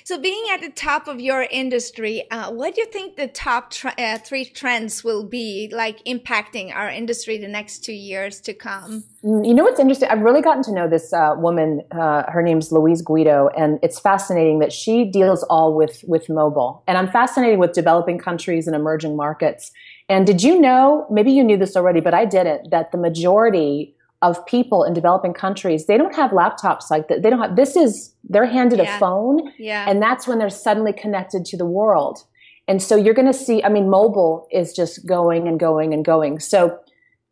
so, 0.03 0.19
being 0.19 0.45
at 0.53 0.62
the 0.62 0.69
top 0.69 1.08
of 1.08 1.19
your 1.19 1.43
industry, 1.43 2.29
uh, 2.32 2.51
what 2.51 2.75
do 2.75 2.82
you 2.82 2.88
think 2.88 3.15
the 3.15 3.27
top 3.27 3.73
uh, 3.97 4.17
three 4.17 4.45
trends 4.45 5.03
will 5.03 5.23
be, 5.23 5.69
like 5.71 6.03
impacting 6.06 6.73
our 6.73 6.89
industry 6.89 7.38
the 7.38 7.47
next 7.47 7.84
two 7.84 7.93
years 7.93 8.39
to 8.41 8.53
come? 8.53 9.03
Mm, 9.23 9.47
you 9.47 9.53
know 9.53 9.63
what's 9.63 9.79
interesting? 9.79 10.10
I've 10.10 10.21
really 10.21 10.41
gotten 10.41 10.63
to 10.63 10.73
know 10.73 10.88
this 10.88 11.13
uh, 11.13 11.36
woman. 11.38 11.82
Uh, 11.91 12.23
her 12.32 12.41
name's 12.41 12.71
Louise 12.71 13.01
Guido, 13.01 13.49
and 13.58 13.79
it's 13.82 13.99
fascinating 13.99 14.60
that 14.60 14.73
she 14.73 15.06
deals 15.06 15.43
all 15.43 15.75
with 15.75 16.03
with 16.08 16.29
mobile. 16.29 16.84
And 16.88 16.97
I'm 16.97 17.10
fascinated 17.10 17.60
with 17.60 17.73
developing 17.73 18.17
countries 18.17 18.67
and 18.67 18.75
emerging 18.75 19.15
markets. 19.15 19.71
And 20.10 20.27
did 20.27 20.43
you 20.43 20.60
know? 20.60 21.08
Maybe 21.10 21.32
you 21.32 21.43
knew 21.43 21.58
this 21.58 21.75
already, 21.75 22.01
but 22.01 22.13
I 22.13 22.25
didn't. 22.25 22.71
That 22.71 22.91
the 22.91 22.97
majority 22.97 23.95
of 24.23 24.43
people 24.47 24.83
in 24.83 24.93
developing 24.93 25.33
countries, 25.33 25.86
they 25.86 25.97
don't 25.97 26.15
have 26.15 26.31
laptops 26.31 26.89
like 26.89 27.09
that. 27.09 27.21
They 27.21 27.29
don't 27.29 27.39
have, 27.39 27.55
this 27.55 27.75
is, 27.75 28.15
they're 28.23 28.47
handed 28.47 28.79
yeah. 28.79 28.95
a 28.95 28.99
phone. 28.99 29.51
Yeah. 29.59 29.86
And 29.88 30.01
that's 30.01 30.27
when 30.27 30.39
they're 30.39 30.49
suddenly 30.49 30.93
connected 30.93 31.45
to 31.45 31.57
the 31.57 31.65
world. 31.65 32.23
And 32.67 32.81
so 32.81 32.95
you're 32.95 33.13
going 33.13 33.31
to 33.31 33.38
see, 33.38 33.62
I 33.62 33.69
mean, 33.69 33.89
mobile 33.89 34.47
is 34.49 34.73
just 34.73 35.05
going 35.05 35.47
and 35.49 35.59
going 35.59 35.93
and 35.93 36.05
going. 36.05 36.39
So 36.39 36.79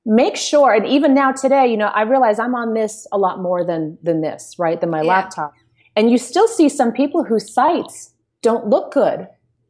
make 0.05 0.35
sure, 0.35 0.73
and 0.73 0.85
even 0.85 1.13
now 1.13 1.31
today, 1.31 1.65
you 1.67 1.77
know, 1.77 1.87
I 1.87 2.01
realize 2.01 2.37
I'm 2.37 2.55
on 2.55 2.73
this 2.73 3.07
a 3.11 3.17
lot 3.17 3.41
more 3.41 3.65
than, 3.65 3.97
than 4.03 4.21
this, 4.21 4.55
right? 4.59 4.79
Than 4.79 4.89
my 4.89 5.01
yeah. 5.01 5.09
laptop. 5.09 5.53
And 5.95 6.11
you 6.11 6.17
still 6.17 6.47
see 6.47 6.69
some 6.69 6.91
people 6.91 7.23
whose 7.23 7.53
sites 7.53 8.13
don't 8.41 8.67
look 8.67 8.93
good 8.93 9.27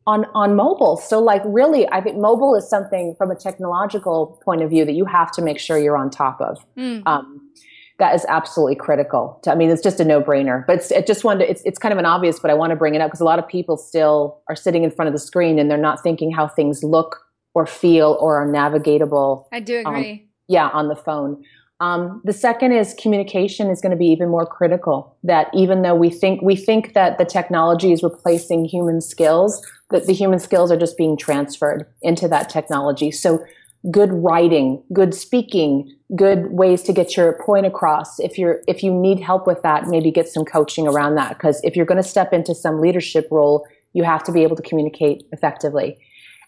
on 0.08 0.26
on 0.34 0.56
mobile. 0.56 0.98
So 0.98 1.20
like 1.20 1.42
really, 1.46 1.88
I 1.90 2.02
think 2.02 2.18
mobile 2.18 2.56
is 2.56 2.68
something 2.70 3.16
from 3.18 3.32
a 3.32 3.36
technological 3.36 4.42
point 4.44 4.62
of 4.62 4.70
view 4.70 4.86
that 4.86 4.94
you 4.94 5.06
have 5.06 5.32
to 5.34 5.42
make 5.42 5.60
sure 5.60 5.78
you're 5.78 5.98
on 5.98 6.10
top 6.10 6.42
of. 6.42 6.58
Mm. 6.78 7.04
Um, 7.06 7.50
that 8.00 8.16
is 8.16 8.26
absolutely 8.28 8.76
critical. 8.76 9.40
To, 9.44 9.52
I 9.52 9.56
mean, 9.56 9.70
it's 9.70 9.84
just 9.84 10.00
a 10.00 10.04
no 10.04 10.22
brainer. 10.22 10.66
But 10.66 10.78
it's, 10.78 10.92
it 10.92 11.06
just 11.06 11.24
wanted. 11.24 11.46
To, 11.46 11.52
it's 11.52 11.62
it's 11.66 11.78
kind 11.78 11.94
of 11.94 12.00
an 12.00 12.06
obvious, 12.06 12.40
but 12.40 12.50
I 12.50 12.56
want 12.56 12.72
to 12.72 12.76
bring 12.76 12.96
it 12.96 13.02
up 13.02 13.10
because 13.10 13.22
a 13.22 13.26
lot 13.26 13.38
of 13.38 13.48
people 13.48 13.78
still 13.78 14.42
are 14.50 14.56
sitting 14.56 14.84
in 14.84 14.90
front 14.90 15.08
of 15.08 15.14
the 15.14 15.20
screen 15.20 15.60
and 15.60 15.70
they're 15.70 15.78
not 15.78 16.02
thinking 16.02 16.32
how 16.32 16.48
things 16.48 16.84
look 16.84 17.22
or 17.54 17.68
feel 17.68 18.18
or 18.20 18.42
are 18.42 18.48
navigatable. 18.48 19.46
I 19.52 19.60
do 19.60 19.80
agree. 19.80 20.12
Um, 20.12 20.20
yeah, 20.48 20.70
on 20.70 20.88
the 20.88 20.96
phone. 20.96 21.44
Um, 21.82 22.22
the 22.24 22.32
second 22.32 22.74
is 22.74 22.94
communication 22.94 23.72
is 23.72 23.82
going 23.82 23.90
to 23.90 23.98
be 23.98 24.06
even 24.06 24.30
more 24.30 24.46
critical. 24.46 25.18
That 25.24 25.48
even 25.54 25.82
though 25.82 25.96
we 25.96 26.12
think 26.12 26.42
we 26.44 26.56
think 26.56 26.94
that 26.94 27.18
the 27.18 27.26
technology 27.26 27.92
is 27.92 28.04
replacing 28.04 28.66
human 28.66 29.02
skills, 29.02 29.66
that 29.90 30.06
the 30.06 30.14
human 30.14 30.40
skills 30.40 30.72
are 30.72 30.78
just 30.78 30.96
being 30.96 31.18
transferred 31.18 31.88
into 32.04 32.28
that 32.28 32.50
technology. 32.50 33.10
So 33.10 33.44
good 33.90 34.12
writing, 34.14 34.84
good 34.94 35.16
speaking, 35.16 35.92
good 36.16 36.52
ways 36.52 36.84
to 36.84 36.94
get 36.94 37.18
your 37.18 37.40
point 37.44 37.66
across. 37.66 38.20
If 38.20 38.38
you're 38.38 38.62
if 38.68 38.84
you 38.84 38.94
need 38.94 39.20
help 39.20 39.48
with 39.48 39.64
that, 39.64 39.88
maybe 39.88 40.12
get 40.12 40.28
some 40.30 40.46
coaching 40.46 40.88
around 40.88 41.16
that. 41.16 41.30
Because 41.30 41.60
if 41.64 41.76
you're 41.76 41.88
going 41.88 42.02
to 42.02 42.08
step 42.08 42.32
into 42.32 42.54
some 42.54 42.80
leadership 42.80 43.28
role, 43.32 43.66
you 43.94 44.04
have 44.04 44.24
to 44.26 44.32
be 44.32 44.44
able 44.44 44.56
to 44.56 44.62
communicate 44.62 45.24
effectively. 45.32 45.98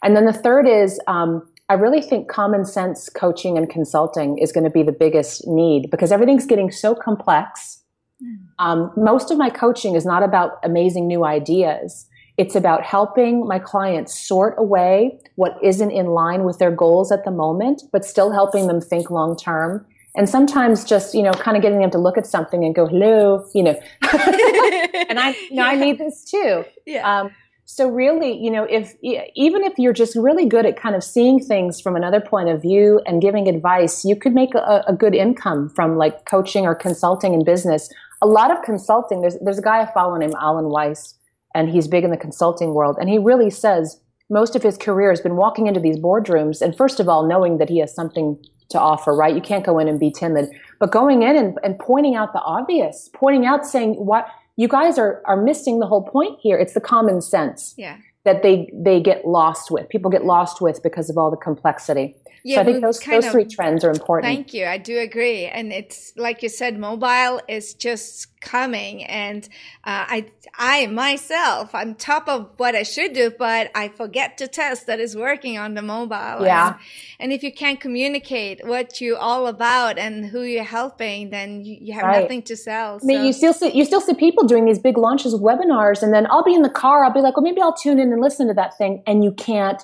And 0.04 0.16
then 0.16 0.26
the 0.26 0.34
third 0.34 0.68
is 0.68 1.00
um, 1.08 1.48
I 1.70 1.76
really 1.76 2.02
think 2.02 2.28
common 2.28 2.66
sense 2.66 3.10
coaching 3.10 3.58
and 3.58 3.70
consulting 3.70 4.38
is 4.38 4.52
going 4.52 4.66
to 4.66 4.70
be 4.70 4.84
the 4.84 4.92
biggest 4.92 5.48
need 5.48 5.90
because 5.90 6.12
everything's 6.12 6.46
getting 6.46 6.72
so 6.72 6.94
complex. 6.94 7.82
Hmm. 8.22 8.36
Um, 8.60 8.92
most 8.98 9.32
of 9.32 9.38
my 9.38 9.50
coaching 9.50 9.96
is 9.96 10.06
not 10.06 10.24
about 10.24 10.60
amazing 10.64 11.08
new 11.08 11.24
ideas. 11.26 12.08
It's 12.38 12.56
about 12.56 12.84
helping 12.84 13.48
my 13.48 13.60
clients 13.60 14.18
sort 14.18 14.56
away 14.58 15.20
what 15.36 15.58
isn't 15.64 15.92
in 15.92 16.08
line 16.08 16.44
with 16.44 16.58
their 16.58 16.72
goals 16.72 17.12
at 17.12 17.26
the 17.26 17.32
moment, 17.32 17.84
but 17.92 18.04
still 18.04 18.32
helping 18.32 18.68
them 18.68 18.82
think 18.82 19.10
long 19.12 19.38
term. 19.38 19.86
And 20.16 20.30
sometimes 20.30 20.84
just, 20.84 21.16
you 21.16 21.24
know, 21.24 21.32
kind 21.32 21.58
of 21.58 21.64
getting 21.64 21.80
them 21.80 21.92
to 21.92 21.98
look 21.98 22.18
at 22.18 22.28
something 22.28 22.64
and 22.64 22.76
go, 22.76 22.88
hello, 22.88 23.48
you 23.56 23.64
know, 23.64 23.80
and 24.02 25.20
I, 25.20 25.36
you 25.50 25.56
know, 25.56 25.64
yeah. 25.64 25.66
I 25.66 25.76
need 25.76 25.98
this 25.98 26.24
too. 26.24 26.66
Yeah. 26.86 27.22
Um, 27.22 27.32
so 27.76 27.90
really, 27.90 28.38
you 28.38 28.52
know, 28.52 28.66
if 28.66 28.94
even 29.02 29.64
if 29.64 29.74
you're 29.78 29.94
just 29.94 30.16
really 30.16 30.46
good 30.46 30.66
at 30.66 30.78
kind 30.78 30.96
of 30.96 31.04
seeing 31.04 31.40
things 31.40 31.82
from 31.82 31.96
another 31.96 32.22
point 32.22 32.50
of 32.50 32.62
view 32.62 33.02
and 33.06 33.22
giving 33.22 33.48
advice, 33.48 34.06
you 34.06 34.16
could 34.16 34.34
make 34.34 34.54
a, 34.54 34.84
a 34.88 34.94
good 34.94 35.16
income 35.16 35.70
from 35.70 35.98
like 35.98 36.26
coaching 36.26 36.66
or 36.66 36.76
consulting 36.76 37.34
in 37.34 37.44
business. 37.44 37.92
A 38.22 38.28
lot 38.28 38.52
of 38.52 38.62
consulting. 38.64 39.22
There's 39.22 39.38
there's 39.40 39.58
a 39.58 39.64
guy 39.64 39.82
I 39.82 39.92
follow 39.92 40.16
named 40.18 40.36
Alan 40.40 40.70
Weiss, 40.70 41.16
and 41.56 41.70
he's 41.70 41.88
big 41.88 42.04
in 42.04 42.12
the 42.12 42.18
consulting 42.18 42.74
world, 42.74 42.98
and 43.00 43.10
he 43.10 43.18
really 43.18 43.50
says 43.50 44.00
most 44.30 44.56
of 44.56 44.64
his 44.64 44.78
career 44.78 45.10
has 45.10 45.22
been 45.22 45.36
walking 45.36 45.68
into 45.68 45.80
these 45.80 45.98
boardrooms 45.98 46.62
and 46.62 46.76
first 46.78 47.00
of 47.00 47.10
all 47.10 47.28
knowing 47.28 47.58
that 47.58 47.70
he 47.70 47.80
has 47.80 47.94
something 47.94 48.38
to 48.70 48.80
offer. 48.80 49.16
Right? 49.16 49.34
You 49.34 49.42
can't 49.42 49.66
go 49.66 49.80
in 49.80 49.88
and 49.88 50.00
be 50.00 50.12
timid, 50.12 50.50
but 50.80 50.92
going 50.92 51.24
in 51.24 51.36
and, 51.36 51.58
and 51.64 51.80
pointing 51.80 52.16
out 52.16 52.34
the 52.34 52.42
obvious, 52.42 53.10
pointing 53.14 53.46
out 53.46 53.66
saying 53.66 53.94
what 53.94 54.28
you 54.56 54.68
guys 54.68 54.98
are 54.98 55.22
are 55.26 55.42
missing 55.42 55.80
the 55.80 55.88
whole 55.88 56.04
point 56.04 56.40
here. 56.42 56.58
It's 56.58 56.74
the 56.74 56.82
common 56.82 57.22
sense 57.22 57.74
Yeah. 57.78 57.98
that 58.26 58.44
they 58.44 58.70
they 58.74 59.02
get 59.02 59.26
lost 59.26 59.72
with. 59.72 59.90
People 59.90 60.12
get 60.12 60.26
lost 60.26 60.62
with 60.62 60.82
because 60.84 61.10
of 61.10 61.18
all 61.18 61.32
the 61.32 61.38
complexity. 61.38 62.16
Yeah, 62.46 62.58
so 62.58 62.62
I 62.62 62.66
think 62.66 62.82
those 62.82 63.00
those 63.00 63.26
of- 63.26 63.32
three 63.32 63.46
trends 63.46 63.84
are 63.86 63.90
important. 63.92 64.32
Thank 64.34 64.54
you. 64.54 64.66
I 64.66 64.78
do 64.78 65.00
agree. 65.00 65.46
And 65.46 65.72
it's 65.72 66.12
like 66.18 66.44
you 66.44 66.50
said, 66.50 66.78
mobile 66.78 67.40
is 67.48 67.74
just 67.74 68.28
coming. 68.44 69.04
And 69.06 69.46
uh, 69.84 70.06
I, 70.08 70.26
I 70.56 70.88
myself, 70.88 71.74
I'm 71.74 71.96
top 71.96 72.28
of 72.28 72.52
what 72.58 72.76
I 72.76 72.84
should 72.84 73.14
do, 73.14 73.32
but 73.38 73.72
I 73.74 73.88
forget 73.88 74.38
to 74.40 74.48
test 74.48 74.86
that 74.88 75.00
is 75.00 75.16
working 75.16 75.58
on 75.58 75.74
the 75.74 75.82
mobile. 75.82 76.46
Yeah. 76.46 76.68
And, 76.68 76.76
and 77.20 77.34
if 77.34 77.42
you 77.42 77.52
can't 77.52 77.80
communicate 77.80 78.66
what 78.66 79.02
you're 79.02 79.18
all 79.18 79.48
about 79.48 79.98
and 79.98 80.26
who 80.26 80.42
you're 80.42 80.64
helping, 80.64 81.30
then 81.30 81.64
you, 81.66 81.78
you 81.80 81.94
have 81.94 82.04
Right. 82.04 82.22
nothing 82.22 82.42
to 82.44 82.56
sell. 82.58 83.00
I 83.02 83.06
mean, 83.06 83.26
you 83.26 83.34
still 83.34 83.54
see 83.54 83.72
you 83.72 83.86
still 83.86 84.02
see 84.02 84.14
people 84.14 84.44
doing 84.44 84.66
these 84.66 84.80
big 84.80 84.98
launches 84.98 85.34
webinars, 85.36 86.04
and 86.04 86.14
then 86.14 86.28
I'll 86.30 86.44
be 86.44 86.54
in 86.54 86.62
the 86.62 86.70
car. 86.70 87.06
I'll 87.06 87.14
be 87.14 87.22
like, 87.22 87.38
well, 87.38 87.44
maybe 87.44 87.62
I'll 87.62 87.76
tune 87.76 87.98
in 87.98 88.12
and 88.12 88.22
listen 88.22 88.48
to 88.50 88.54
that 88.56 88.78
thing, 88.78 89.02
and 89.08 89.24
you 89.24 89.32
can't 89.32 89.82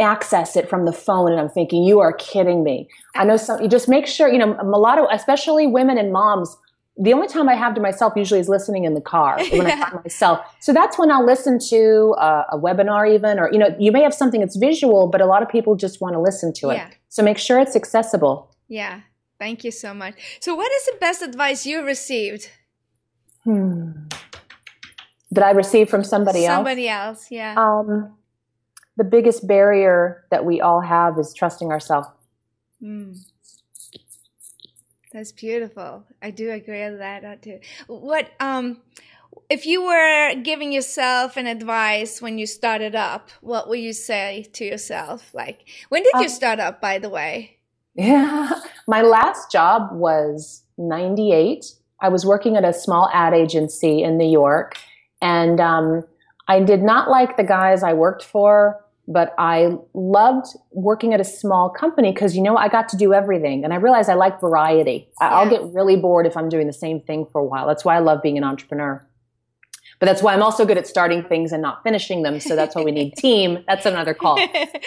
access 0.00 0.56
it 0.56 0.68
from 0.68 0.84
the 0.84 0.92
phone. 0.92 1.30
And 1.30 1.40
I'm 1.40 1.48
thinking, 1.48 1.84
you 1.84 2.00
are 2.00 2.12
kidding 2.12 2.64
me. 2.64 2.88
I 3.14 3.24
know 3.24 3.36
some. 3.36 3.60
You 3.62 3.68
just 3.68 3.88
make 3.88 4.06
sure 4.06 4.28
you 4.28 4.38
know 4.38 4.56
a 4.60 4.64
lot 4.64 4.98
of, 4.98 5.06
especially 5.12 5.66
women 5.66 5.96
and 5.98 6.12
moms. 6.12 6.56
The 6.96 7.12
only 7.12 7.26
time 7.26 7.48
I 7.48 7.54
have 7.56 7.74
to 7.74 7.80
myself 7.80 8.12
usually 8.16 8.38
is 8.38 8.48
listening 8.48 8.84
in 8.84 8.94
the 8.94 9.00
car 9.00 9.38
when 9.52 9.66
I 9.66 9.70
Yeah. 9.70 9.90
find 9.90 10.04
myself. 10.04 10.40
So 10.60 10.72
that's 10.72 10.96
when 10.98 11.10
I'll 11.10 11.26
listen 11.26 11.58
to 11.70 12.14
uh, 12.18 12.44
a 12.52 12.58
webinar, 12.58 13.12
even 13.12 13.38
or 13.40 13.50
you 13.52 13.58
know, 13.58 13.74
you 13.80 13.90
may 13.90 14.02
have 14.02 14.14
something 14.14 14.40
that's 14.40 14.56
visual, 14.56 15.08
but 15.08 15.20
a 15.20 15.26
lot 15.26 15.42
of 15.42 15.48
people 15.48 15.74
just 15.74 16.00
want 16.00 16.14
to 16.14 16.20
listen 16.20 16.52
to 16.54 16.70
it. 16.70 16.74
Yeah. 16.74 16.90
So 17.08 17.22
make 17.22 17.38
sure 17.38 17.58
it's 17.58 17.74
accessible. 17.76 18.54
yeah. 18.68 19.00
Thank 19.40 19.64
you 19.64 19.72
so 19.72 19.92
much. 19.92 20.14
So, 20.40 20.54
what 20.54 20.70
is 20.72 20.86
the 20.86 20.96
best 21.00 21.20
advice 21.20 21.66
you 21.66 21.82
received? 21.84 22.50
Hmm. 23.42 23.90
That 25.32 25.44
I 25.44 25.50
received 25.50 25.90
from 25.90 26.04
somebody 26.04 26.46
else. 26.46 26.56
Somebody 26.58 26.88
else. 26.88 27.26
Yeah. 27.30 27.54
Um, 27.58 28.14
the 28.96 29.02
biggest 29.04 29.46
barrier 29.48 30.24
that 30.30 30.44
we 30.44 30.60
all 30.60 30.80
have 30.80 31.18
is 31.18 31.34
trusting 31.34 31.72
ourselves. 31.72 32.06
Mm. 32.80 33.18
That's 35.14 35.30
beautiful. 35.30 36.04
I 36.20 36.32
do 36.32 36.50
agree 36.50 36.90
with 36.90 36.98
that 36.98 37.40
too. 37.40 37.60
What 37.86 38.32
um 38.40 38.82
if 39.48 39.64
you 39.64 39.84
were 39.84 40.34
giving 40.42 40.72
yourself 40.72 41.36
an 41.36 41.46
advice 41.46 42.20
when 42.20 42.36
you 42.36 42.46
started 42.46 42.96
up, 42.96 43.30
what 43.40 43.68
would 43.68 43.78
you 43.78 43.92
say 43.92 44.46
to 44.54 44.64
yourself? 44.64 45.32
Like 45.32 45.68
when 45.88 46.02
did 46.02 46.14
you 46.14 46.22
Um, 46.22 46.28
start 46.28 46.58
up 46.58 46.80
by 46.80 46.98
the 46.98 47.08
way? 47.08 47.58
Yeah. 47.94 48.50
My 48.88 49.02
last 49.02 49.52
job 49.52 49.90
was 49.92 50.64
98. 50.78 51.64
I 52.00 52.08
was 52.08 52.26
working 52.26 52.56
at 52.56 52.64
a 52.64 52.72
small 52.72 53.08
ad 53.12 53.34
agency 53.34 54.02
in 54.02 54.18
New 54.18 54.28
York. 54.28 54.76
And 55.22 55.60
um, 55.60 56.02
I 56.48 56.58
did 56.58 56.82
not 56.82 57.08
like 57.08 57.36
the 57.36 57.44
guys 57.44 57.84
I 57.84 57.92
worked 57.92 58.24
for, 58.24 58.83
but 59.06 59.34
I 59.38 59.76
loved 59.92 60.46
working 60.70 61.12
at 61.12 61.20
a 61.20 61.24
small 61.24 61.68
company 61.68 62.12
because, 62.12 62.34
you 62.36 62.42
know, 62.42 62.56
I 62.56 62.68
got 62.68 62.88
to 62.90 62.96
do 62.96 63.12
everything. 63.12 63.64
And 63.64 63.72
I 63.72 63.76
realized 63.76 64.08
I 64.08 64.14
like 64.14 64.40
variety. 64.40 65.08
I'll 65.20 65.48
get 65.48 65.62
really 65.72 65.96
bored 65.96 66.26
if 66.26 66.36
I'm 66.36 66.48
doing 66.48 66.66
the 66.66 66.72
same 66.72 67.00
thing 67.00 67.26
for 67.26 67.40
a 67.40 67.44
while. 67.44 67.66
That's 67.66 67.84
why 67.84 67.96
I 67.96 67.98
love 67.98 68.22
being 68.22 68.38
an 68.38 68.44
entrepreneur. 68.44 69.06
But 70.00 70.06
that's 70.06 70.22
why 70.22 70.34
I'm 70.34 70.42
also 70.42 70.64
good 70.64 70.78
at 70.78 70.86
starting 70.86 71.22
things 71.22 71.52
and 71.52 71.62
not 71.62 71.82
finishing 71.82 72.22
them. 72.22 72.40
So 72.40 72.56
that's 72.56 72.74
why 72.74 72.82
we 72.82 72.92
need 72.92 73.14
team. 73.16 73.64
That's 73.68 73.86
another 73.86 74.14
call. 74.14 74.38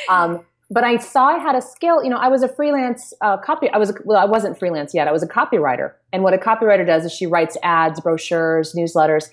Um, 0.10 0.46
but 0.70 0.84
I 0.84 0.98
saw 0.98 1.28
I 1.28 1.38
had 1.38 1.56
a 1.56 1.62
skill. 1.62 2.04
You 2.04 2.10
know, 2.10 2.18
I 2.18 2.28
was 2.28 2.44
a 2.44 2.50
freelance 2.50 3.14
uh, 3.22 3.38
copy. 3.38 3.70
I 3.70 3.78
was 3.78 3.94
well, 4.04 4.20
I 4.20 4.26
wasn't 4.26 4.60
freelance 4.60 4.94
yet. 4.94 5.08
I 5.08 5.12
was 5.12 5.24
a 5.24 5.28
copywriter, 5.28 5.94
and 6.12 6.24
what 6.24 6.34
a 6.34 6.38
copywriter 6.38 6.86
does 6.86 7.06
is 7.06 7.14
she 7.14 7.26
writes 7.26 7.56
ads, 7.64 8.02
brochures, 8.02 8.74
newsletters. 8.74 9.30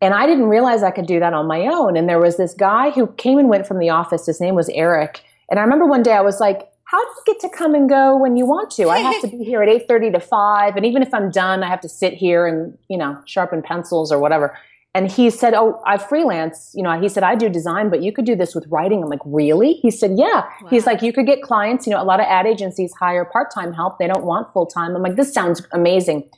And 0.00 0.14
I 0.14 0.26
didn't 0.26 0.46
realize 0.46 0.82
I 0.82 0.90
could 0.92 1.06
do 1.06 1.18
that 1.18 1.32
on 1.32 1.46
my 1.46 1.62
own. 1.66 1.96
And 1.96 2.08
there 2.08 2.20
was 2.20 2.36
this 2.36 2.54
guy 2.54 2.90
who 2.90 3.08
came 3.14 3.38
and 3.38 3.48
went 3.48 3.66
from 3.66 3.78
the 3.78 3.90
office. 3.90 4.26
His 4.26 4.40
name 4.40 4.54
was 4.54 4.68
Eric. 4.68 5.22
And 5.50 5.58
I 5.58 5.62
remember 5.62 5.86
one 5.86 6.02
day 6.02 6.12
I 6.12 6.20
was 6.20 6.40
like, 6.40 6.68
"How 6.84 7.02
do 7.02 7.10
you 7.16 7.34
get 7.34 7.40
to 7.40 7.48
come 7.48 7.74
and 7.74 7.88
go 7.88 8.16
when 8.16 8.36
you 8.36 8.46
want 8.46 8.70
to? 8.72 8.88
I 8.90 8.98
have 8.98 9.20
to 9.22 9.28
be 9.28 9.44
here 9.44 9.62
at 9.62 9.68
eight 9.68 9.88
thirty 9.88 10.10
to 10.10 10.20
five, 10.20 10.76
and 10.76 10.86
even 10.86 11.02
if 11.02 11.12
I'm 11.12 11.30
done, 11.30 11.62
I 11.62 11.68
have 11.68 11.80
to 11.80 11.88
sit 11.88 12.14
here 12.14 12.46
and 12.46 12.76
you 12.88 12.98
know 12.98 13.18
sharpen 13.26 13.62
pencils 13.62 14.12
or 14.12 14.18
whatever." 14.18 14.56
And 14.94 15.10
he 15.10 15.30
said, 15.30 15.54
"Oh, 15.54 15.80
I 15.86 15.98
freelance. 15.98 16.72
You 16.74 16.82
know," 16.82 17.00
he 17.00 17.08
said, 17.08 17.22
"I 17.22 17.34
do 17.34 17.48
design, 17.48 17.90
but 17.90 18.02
you 18.02 18.12
could 18.12 18.24
do 18.24 18.36
this 18.36 18.54
with 18.54 18.66
writing." 18.68 19.02
I'm 19.02 19.08
like, 19.08 19.20
"Really?" 19.24 19.74
He 19.74 19.90
said, 19.90 20.12
"Yeah." 20.16 20.44
He's 20.70 20.86
like, 20.86 21.02
"You 21.02 21.12
could 21.12 21.26
get 21.26 21.42
clients. 21.42 21.86
You 21.86 21.92
know, 21.94 22.02
a 22.02 22.04
lot 22.04 22.20
of 22.20 22.26
ad 22.26 22.46
agencies 22.46 22.92
hire 23.00 23.24
part-time 23.24 23.72
help. 23.72 23.98
They 23.98 24.06
don't 24.06 24.24
want 24.24 24.52
full-time." 24.52 24.94
I'm 24.94 25.02
like, 25.02 25.16
"This 25.16 25.32
sounds 25.32 25.66
amazing." 25.72 26.28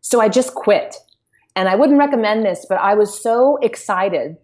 So 0.00 0.20
I 0.20 0.28
just 0.28 0.54
quit. 0.54 0.96
And 1.56 1.68
I 1.68 1.74
wouldn't 1.74 1.98
recommend 1.98 2.44
this, 2.44 2.64
but 2.68 2.76
I 2.76 2.94
was 2.94 3.20
so 3.20 3.56
excited 3.58 4.36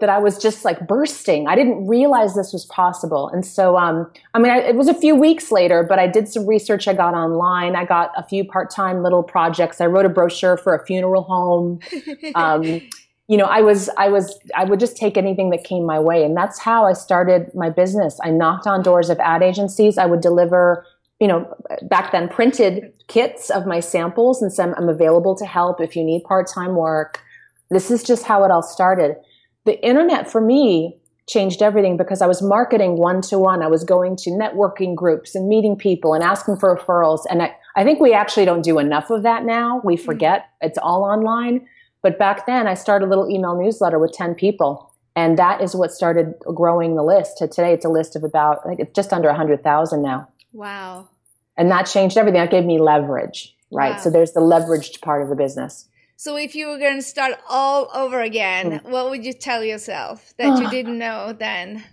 that 0.00 0.08
I 0.08 0.18
was 0.18 0.38
just 0.38 0.64
like 0.64 0.86
bursting. 0.86 1.46
I 1.46 1.54
didn't 1.54 1.86
realize 1.86 2.34
this 2.34 2.52
was 2.52 2.66
possible. 2.66 3.28
And 3.28 3.46
so, 3.46 3.76
um, 3.78 4.10
I 4.34 4.38
mean, 4.38 4.50
I, 4.50 4.58
it 4.58 4.74
was 4.74 4.88
a 4.88 4.94
few 4.94 5.14
weeks 5.14 5.52
later, 5.52 5.84
but 5.88 5.98
I 5.98 6.08
did 6.08 6.28
some 6.28 6.46
research. 6.46 6.88
I 6.88 6.94
got 6.94 7.14
online. 7.14 7.76
I 7.76 7.84
got 7.84 8.10
a 8.16 8.22
few 8.22 8.44
part 8.44 8.70
time 8.70 9.02
little 9.02 9.22
projects. 9.22 9.80
I 9.80 9.86
wrote 9.86 10.04
a 10.04 10.08
brochure 10.08 10.56
for 10.56 10.74
a 10.74 10.84
funeral 10.84 11.22
home. 11.22 11.80
Um, 12.34 12.80
you 13.28 13.38
know, 13.38 13.44
I 13.44 13.62
was, 13.62 13.88
I 13.96 14.08
was, 14.08 14.38
I 14.54 14.64
would 14.64 14.80
just 14.80 14.96
take 14.96 15.16
anything 15.16 15.50
that 15.50 15.64
came 15.64 15.86
my 15.86 15.98
way. 15.98 16.24
And 16.24 16.36
that's 16.36 16.58
how 16.58 16.84
I 16.84 16.92
started 16.92 17.50
my 17.54 17.70
business. 17.70 18.18
I 18.22 18.30
knocked 18.30 18.66
on 18.66 18.82
doors 18.82 19.08
of 19.08 19.18
ad 19.20 19.42
agencies. 19.42 19.96
I 19.96 20.04
would 20.04 20.20
deliver, 20.20 20.84
you 21.24 21.28
know, 21.28 21.56
back 21.84 22.12
then 22.12 22.28
printed 22.28 22.92
kits 23.08 23.48
of 23.48 23.64
my 23.66 23.80
samples 23.80 24.42
and 24.42 24.52
said, 24.52 24.74
I'm 24.76 24.90
available 24.90 25.34
to 25.36 25.46
help 25.46 25.80
if 25.80 25.96
you 25.96 26.04
need 26.04 26.22
part 26.24 26.46
time 26.54 26.76
work. 26.76 27.22
This 27.70 27.90
is 27.90 28.02
just 28.02 28.24
how 28.24 28.44
it 28.44 28.50
all 28.50 28.62
started. 28.62 29.16
The 29.64 29.82
internet 29.82 30.30
for 30.30 30.42
me 30.42 30.98
changed 31.26 31.62
everything 31.62 31.96
because 31.96 32.20
I 32.20 32.26
was 32.26 32.42
marketing 32.42 32.98
one 32.98 33.22
to 33.22 33.38
one. 33.38 33.62
I 33.62 33.68
was 33.68 33.84
going 33.84 34.16
to 34.16 34.30
networking 34.32 34.94
groups 34.94 35.34
and 35.34 35.48
meeting 35.48 35.76
people 35.76 36.12
and 36.12 36.22
asking 36.22 36.58
for 36.58 36.76
referrals. 36.76 37.20
And 37.30 37.40
I, 37.40 37.56
I 37.74 37.84
think 37.84 38.00
we 38.00 38.12
actually 38.12 38.44
don't 38.44 38.60
do 38.62 38.78
enough 38.78 39.08
of 39.08 39.22
that 39.22 39.46
now. 39.46 39.80
We 39.82 39.96
mm-hmm. 39.96 40.04
forget 40.04 40.50
it's 40.60 40.76
all 40.76 41.04
online. 41.04 41.66
But 42.02 42.18
back 42.18 42.44
then, 42.44 42.66
I 42.66 42.74
started 42.74 43.06
a 43.06 43.08
little 43.08 43.30
email 43.30 43.58
newsletter 43.58 43.98
with 43.98 44.12
10 44.12 44.34
people. 44.34 44.94
And 45.16 45.38
that 45.38 45.62
is 45.62 45.74
what 45.74 45.90
started 45.90 46.34
growing 46.54 46.96
the 46.96 47.02
list. 47.02 47.38
To 47.38 47.48
today, 47.48 47.72
it's 47.72 47.86
a 47.86 47.88
list 47.88 48.14
of 48.14 48.24
about, 48.24 48.58
I 48.66 48.68
think 48.68 48.80
it's 48.80 48.94
just 48.94 49.10
under 49.10 49.28
100,000 49.28 50.02
now. 50.02 50.28
wow. 50.52 51.08
And 51.56 51.70
that 51.70 51.84
changed 51.84 52.16
everything. 52.16 52.40
That 52.40 52.50
gave 52.50 52.64
me 52.64 52.80
leverage, 52.80 53.54
right? 53.70 53.94
Wow. 53.94 54.00
So 54.00 54.10
there's 54.10 54.32
the 54.32 54.40
leveraged 54.40 55.00
part 55.02 55.22
of 55.22 55.28
the 55.28 55.36
business. 55.36 55.88
So 56.16 56.36
if 56.36 56.54
you 56.54 56.68
were 56.68 56.78
going 56.78 56.96
to 56.96 57.02
start 57.02 57.34
all 57.48 57.90
over 57.94 58.20
again, 58.20 58.78
Hmm. 58.78 58.90
what 58.90 59.10
would 59.10 59.24
you 59.24 59.32
tell 59.32 59.62
yourself 59.64 60.34
that 60.38 60.58
you 60.60 60.70
didn't 60.76 60.98
know 60.98 61.32
then? 61.32 61.84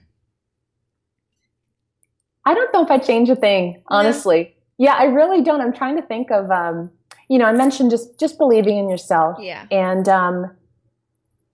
I 2.45 2.53
don't 2.53 2.73
know 2.73 2.83
if 2.83 2.89
I 2.89 2.97
change 2.97 3.29
a 3.29 3.35
thing, 3.35 3.83
honestly. 3.87 4.55
Yeah, 4.77 4.93
I 4.97 5.05
really 5.05 5.43
don't. 5.43 5.61
I'm 5.61 5.73
trying 5.73 5.95
to 5.97 6.01
think 6.01 6.31
of, 6.31 6.49
um, 6.49 6.91
you 7.29 7.37
know, 7.37 7.45
I 7.45 7.51
mentioned 7.51 7.91
just 7.91 8.19
just 8.19 8.37
believing 8.37 8.77
in 8.79 8.89
yourself 8.89 9.37
Yeah. 9.39 9.65
and 9.69 10.09
um, 10.09 10.51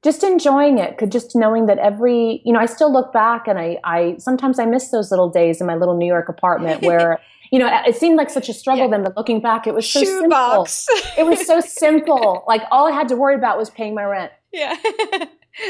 just 0.01 0.23
enjoying 0.23 0.77
it. 0.77 0.97
Could 0.97 1.11
just 1.11 1.35
knowing 1.35 1.65
that 1.65 1.77
every, 1.77 2.41
you 2.45 2.53
know, 2.53 2.59
I 2.59 2.67
still 2.67 2.91
look 2.91 3.11
back 3.11 3.47
and 3.47 3.59
I, 3.59 3.77
I 3.83 4.15
sometimes 4.17 4.59
I 4.59 4.65
miss 4.65 4.89
those 4.91 5.11
little 5.11 5.29
days 5.29 5.59
in 5.59 5.67
my 5.67 5.75
little 5.75 5.97
New 5.97 6.07
York 6.07 6.29
apartment 6.29 6.81
where, 6.83 7.19
you 7.51 7.59
know, 7.59 7.69
it 7.85 7.95
seemed 7.95 8.17
like 8.17 8.29
such 8.29 8.49
a 8.49 8.53
struggle 8.53 8.85
Yeah. 8.85 8.91
then, 8.91 9.03
but 9.03 9.15
looking 9.17 9.39
back, 9.41 9.67
it 9.67 9.73
was 9.73 9.89
so 9.89 10.03
simple. 10.03 10.65
Shoebox. 10.65 10.87
It 11.17 11.25
was 11.25 11.45
so 11.45 11.59
simple. 11.83 12.43
Like 12.47 12.61
all 12.71 12.87
I 12.87 12.91
had 12.91 13.07
to 13.09 13.15
worry 13.15 13.35
about 13.35 13.57
was 13.57 13.69
paying 13.69 13.93
my 13.95 14.03
rent. 14.03 14.31
yeah. 14.51 14.75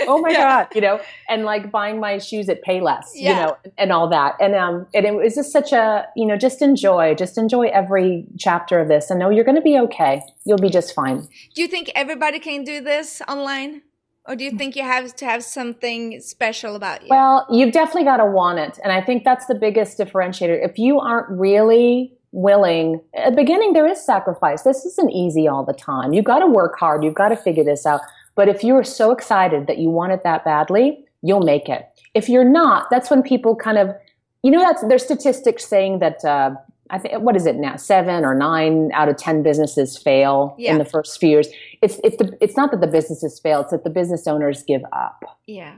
oh 0.08 0.20
my 0.20 0.30
Yeah. 0.32 0.38
god 0.42 0.68
you 0.76 0.82
know 0.82 1.00
and 1.30 1.46
like 1.46 1.72
buying 1.72 1.98
my 2.02 2.18
shoes 2.18 2.50
at 2.50 2.62
payless 2.62 3.06
Yeah. 3.16 3.30
you 3.30 3.36
know 3.46 3.58
and 3.78 3.94
all 3.94 4.10
that 4.10 4.36
and 4.42 4.54
um 4.54 4.86
and 4.94 5.06
it 5.06 5.13
was 5.16 5.34
just 5.36 5.54
such 5.54 5.72
a 5.72 6.06
you 6.13 6.26
know 6.26 6.36
just 6.36 6.62
enjoy 6.62 7.16
just 7.16 7.38
enjoy 7.38 7.68
every 7.68 8.26
chapter 8.38 8.80
of 8.82 8.90
this 8.90 9.10
and 9.10 9.18
know 9.18 9.30
you're 9.30 9.46
going 9.46 9.56
to 9.56 9.62
be 9.62 9.78
okay 9.80 10.22
you'll 10.46 10.58
be 10.58 10.70
just 10.70 10.94
fine 10.94 11.26
Do 11.56 11.62
you 11.62 11.70
think 11.70 11.90
everybody 11.96 12.38
can 12.40 12.66
do 12.66 12.82
this 12.82 13.22
online? 13.30 13.82
Or 14.28 14.36
do 14.36 14.44
you 14.44 14.52
think 14.52 14.76
you 14.76 14.84
have 14.84 15.16
to 15.16 15.26
have 15.26 15.44
something 15.44 16.20
special 16.20 16.76
about 16.76 17.02
you? 17.02 17.08
well 17.10 17.46
you've 17.50 17.72
definitely 17.72 18.04
got 18.04 18.18
to 18.18 18.26
want 18.26 18.60
it 18.60 18.80
and 18.84 18.92
i 18.92 19.02
think 19.02 19.24
that's 19.24 19.46
the 19.46 19.56
biggest 19.56 19.98
differentiator. 19.98 20.58
If 20.63 20.78
you 20.78 21.00
aren't 21.00 21.30
really 21.30 22.13
willing 22.32 23.02
at 23.16 23.32
the 23.32 23.36
beginning 23.36 23.74
there 23.74 23.88
is 23.88 24.06
sacrifice. 24.06 24.63
This 24.63 24.86
isn't 24.86 25.12
easy 25.12 25.48
all 25.48 25.63
the 25.63 25.74
time. 25.74 26.13
You've 26.13 26.26
got 26.26 26.40
to 26.40 26.48
work 26.48 26.78
hard. 26.78 27.04
You've 27.04 27.16
got 27.16 27.30
to 27.30 27.38
figure 27.38 27.63
this 27.63 27.86
out. 27.86 28.02
But 28.36 28.50
if 28.50 28.63
you're 28.63 28.84
so 28.84 29.12
excited 29.12 29.65
that 29.67 29.78
you 29.78 29.90
want 29.90 30.12
it 30.12 30.23
that 30.23 30.44
badly 30.44 31.04
you'll 31.23 31.42
make 31.42 31.67
it. 31.67 31.88
If 32.13 32.30
you're 32.30 32.50
not 32.62 32.90
that's 32.92 33.10
when 33.10 33.23
people 33.23 33.56
kind 33.56 33.78
of 33.78 33.96
you 34.44 34.52
know 34.52 34.60
that's 34.60 34.84
there's 34.88 35.04
statistics 35.04 35.65
saying 35.65 36.00
that 36.00 36.23
uh, 36.23 36.52
i 36.90 36.98
think 36.98 37.21
what 37.21 37.35
is 37.35 37.46
it 37.46 37.56
now 37.56 37.75
seven 37.75 38.23
or 38.25 38.33
nine 38.35 38.92
out 38.94 39.10
of 39.10 39.17
ten 39.17 39.44
businesses 39.44 39.98
fail 39.98 40.56
Yeah. 40.58 40.71
in 40.73 40.77
the 40.77 40.85
first 40.85 41.19
few 41.19 41.29
years 41.29 41.48
it's 41.81 42.00
it's 42.04 42.17
the 42.17 42.38
it's 42.42 42.56
not 42.58 42.71
that 42.71 42.81
the 42.81 42.88
businesses 42.88 43.40
fail 43.40 43.62
it's 43.62 43.71
that 43.71 43.83
the 43.83 43.90
business 43.90 44.27
owners 44.27 44.63
give 44.63 44.81
up 44.92 45.23
yeah. 45.48 45.75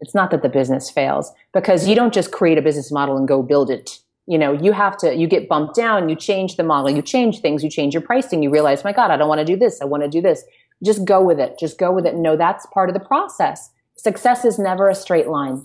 it's 0.00 0.14
not 0.14 0.30
that 0.30 0.42
the 0.42 0.48
business 0.48 0.90
fails 0.90 1.32
because 1.52 1.88
you 1.88 1.94
don't 1.94 2.12
just 2.14 2.30
create 2.32 2.58
a 2.58 2.62
business 2.62 2.90
model 2.92 3.16
and 3.16 3.26
go 3.28 3.42
build 3.42 3.70
it. 3.70 3.98
You 4.28 4.38
know, 4.38 4.52
you 4.52 4.72
have 4.72 4.96
to, 4.98 5.14
you 5.14 5.28
get 5.28 5.48
bumped 5.48 5.76
down, 5.76 6.08
you 6.08 6.16
change 6.16 6.56
the 6.56 6.64
model, 6.64 6.90
you 6.90 7.00
change 7.00 7.40
things, 7.40 7.62
you 7.62 7.70
change 7.70 7.94
your 7.94 8.02
pricing, 8.02 8.42
you 8.42 8.50
realize, 8.50 8.82
my 8.82 8.92
God, 8.92 9.12
I 9.12 9.16
don't 9.16 9.28
want 9.28 9.38
to 9.38 9.44
do 9.44 9.56
this, 9.56 9.80
I 9.80 9.84
want 9.84 10.02
to 10.02 10.08
do 10.08 10.20
this. 10.20 10.42
just 10.84 11.04
go 11.04 11.22
with 11.22 11.38
it. 11.38 11.56
Just 11.60 11.78
go 11.78 11.92
with 11.92 12.04
it 12.06 12.16
No, 12.16 12.36
that's 12.36 12.66
part 12.74 12.88
of 12.90 12.94
the 12.94 13.00
process. 13.00 13.70
Success 13.94 14.44
is 14.44 14.58
never 14.58 14.88
a 14.88 14.96
straight 14.96 15.28
line. 15.28 15.62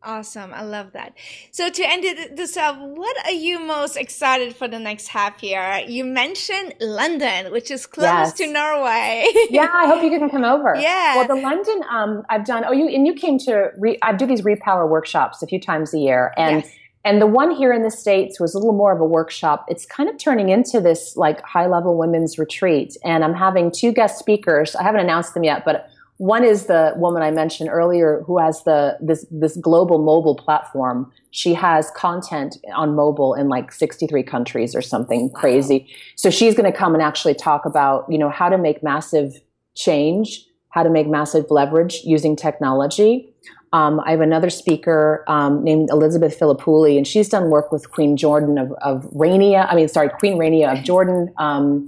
Awesome. 0.00 0.54
I 0.54 0.62
love 0.62 0.92
that. 0.92 1.14
So 1.50 1.68
to 1.68 1.82
end 1.82 2.04
it 2.04 2.36
this 2.36 2.56
off, 2.56 2.78
what 2.78 3.16
are 3.26 3.32
you 3.32 3.58
most 3.58 3.96
excited 3.96 4.54
for 4.54 4.68
the 4.68 4.78
next 4.78 5.08
half 5.08 5.42
year? 5.42 5.82
You 5.88 6.04
mentioned 6.04 6.74
London, 6.80 7.50
which 7.50 7.70
is 7.70 7.84
close 7.84 8.04
yes. 8.04 8.32
to 8.34 8.46
Norway. 8.46 9.26
yeah, 9.50 9.68
I 9.72 9.88
hope 9.88 10.04
you 10.04 10.10
can 10.10 10.30
come 10.30 10.44
over. 10.44 10.76
Yeah. 10.88 11.16
Well, 11.16 11.26
the 11.26 11.42
London, 11.42 11.82
um, 11.90 12.22
I've 12.30 12.44
done, 12.44 12.64
oh, 12.64 12.72
you, 12.72 12.88
and 12.88 13.06
you 13.06 13.12
came 13.12 13.38
to, 13.40 13.70
re, 13.78 13.98
I 14.02 14.12
do 14.12 14.26
these 14.26 14.42
repower 14.42 14.88
workshops 14.88 15.42
a 15.42 15.46
few 15.46 15.60
times 15.60 15.92
a 15.92 15.98
year. 15.98 16.32
And 16.36 16.62
yes. 16.62 16.72
And 17.04 17.22
the 17.22 17.26
one 17.26 17.50
here 17.52 17.72
in 17.72 17.82
the 17.84 17.90
States 17.90 18.38
was 18.38 18.54
a 18.54 18.58
little 18.58 18.74
more 18.74 18.92
of 18.92 19.00
a 19.00 19.04
workshop. 19.04 19.64
It's 19.68 19.86
kind 19.86 20.10
of 20.10 20.18
turning 20.18 20.50
into 20.50 20.80
this 20.80 21.16
like 21.16 21.40
high 21.42 21.66
level 21.66 21.96
women's 21.96 22.38
retreat. 22.38 22.96
And 23.04 23.24
I'm 23.24 23.34
having 23.34 23.70
two 23.70 23.92
guest 23.92 24.18
speakers. 24.18 24.76
I 24.76 24.82
haven't 24.82 25.00
announced 25.00 25.32
them 25.32 25.44
yet, 25.44 25.64
but 25.64 25.88
one 26.18 26.44
is 26.44 26.66
the 26.66 26.92
woman 26.96 27.22
I 27.22 27.30
mentioned 27.30 27.70
earlier 27.70 28.22
who 28.26 28.38
has 28.38 28.64
the 28.64 28.98
this 29.00 29.24
this 29.30 29.56
global 29.56 29.98
mobile 29.98 30.34
platform. 30.34 31.10
She 31.30 31.54
has 31.54 31.90
content 31.92 32.56
on 32.74 32.96
mobile 32.96 33.34
in 33.34 33.48
like 33.48 33.70
63 33.70 34.24
countries 34.24 34.74
or 34.74 34.82
something 34.82 35.30
wow. 35.32 35.40
crazy. 35.40 35.88
So 36.16 36.28
she's 36.28 36.54
going 36.54 36.70
to 36.70 36.76
come 36.76 36.94
and 36.94 37.02
actually 37.02 37.34
talk 37.34 37.64
about, 37.64 38.06
you 38.10 38.18
know, 38.18 38.30
how 38.30 38.48
to 38.48 38.58
make 38.58 38.82
massive 38.82 39.40
change, 39.76 40.44
how 40.70 40.82
to 40.82 40.90
make 40.90 41.06
massive 41.06 41.46
leverage 41.50 42.00
using 42.04 42.34
technology. 42.34 43.32
Um, 43.72 44.00
I 44.00 44.10
have 44.10 44.20
another 44.20 44.50
speaker 44.50 45.24
um, 45.28 45.62
named 45.62 45.90
Elizabeth 45.90 46.36
Filippouli, 46.36 46.96
and 46.96 47.06
she's 47.06 47.28
done 47.28 47.50
work 47.50 47.70
with 47.70 47.90
Queen 47.92 48.16
Jordan 48.16 48.58
of, 48.58 48.72
of 48.80 49.04
Rania. 49.12 49.66
I 49.70 49.76
mean, 49.76 49.86
sorry, 49.88 50.08
Queen 50.08 50.36
Rania 50.38 50.76
of 50.76 50.82
Jordan, 50.84 51.32
um, 51.36 51.84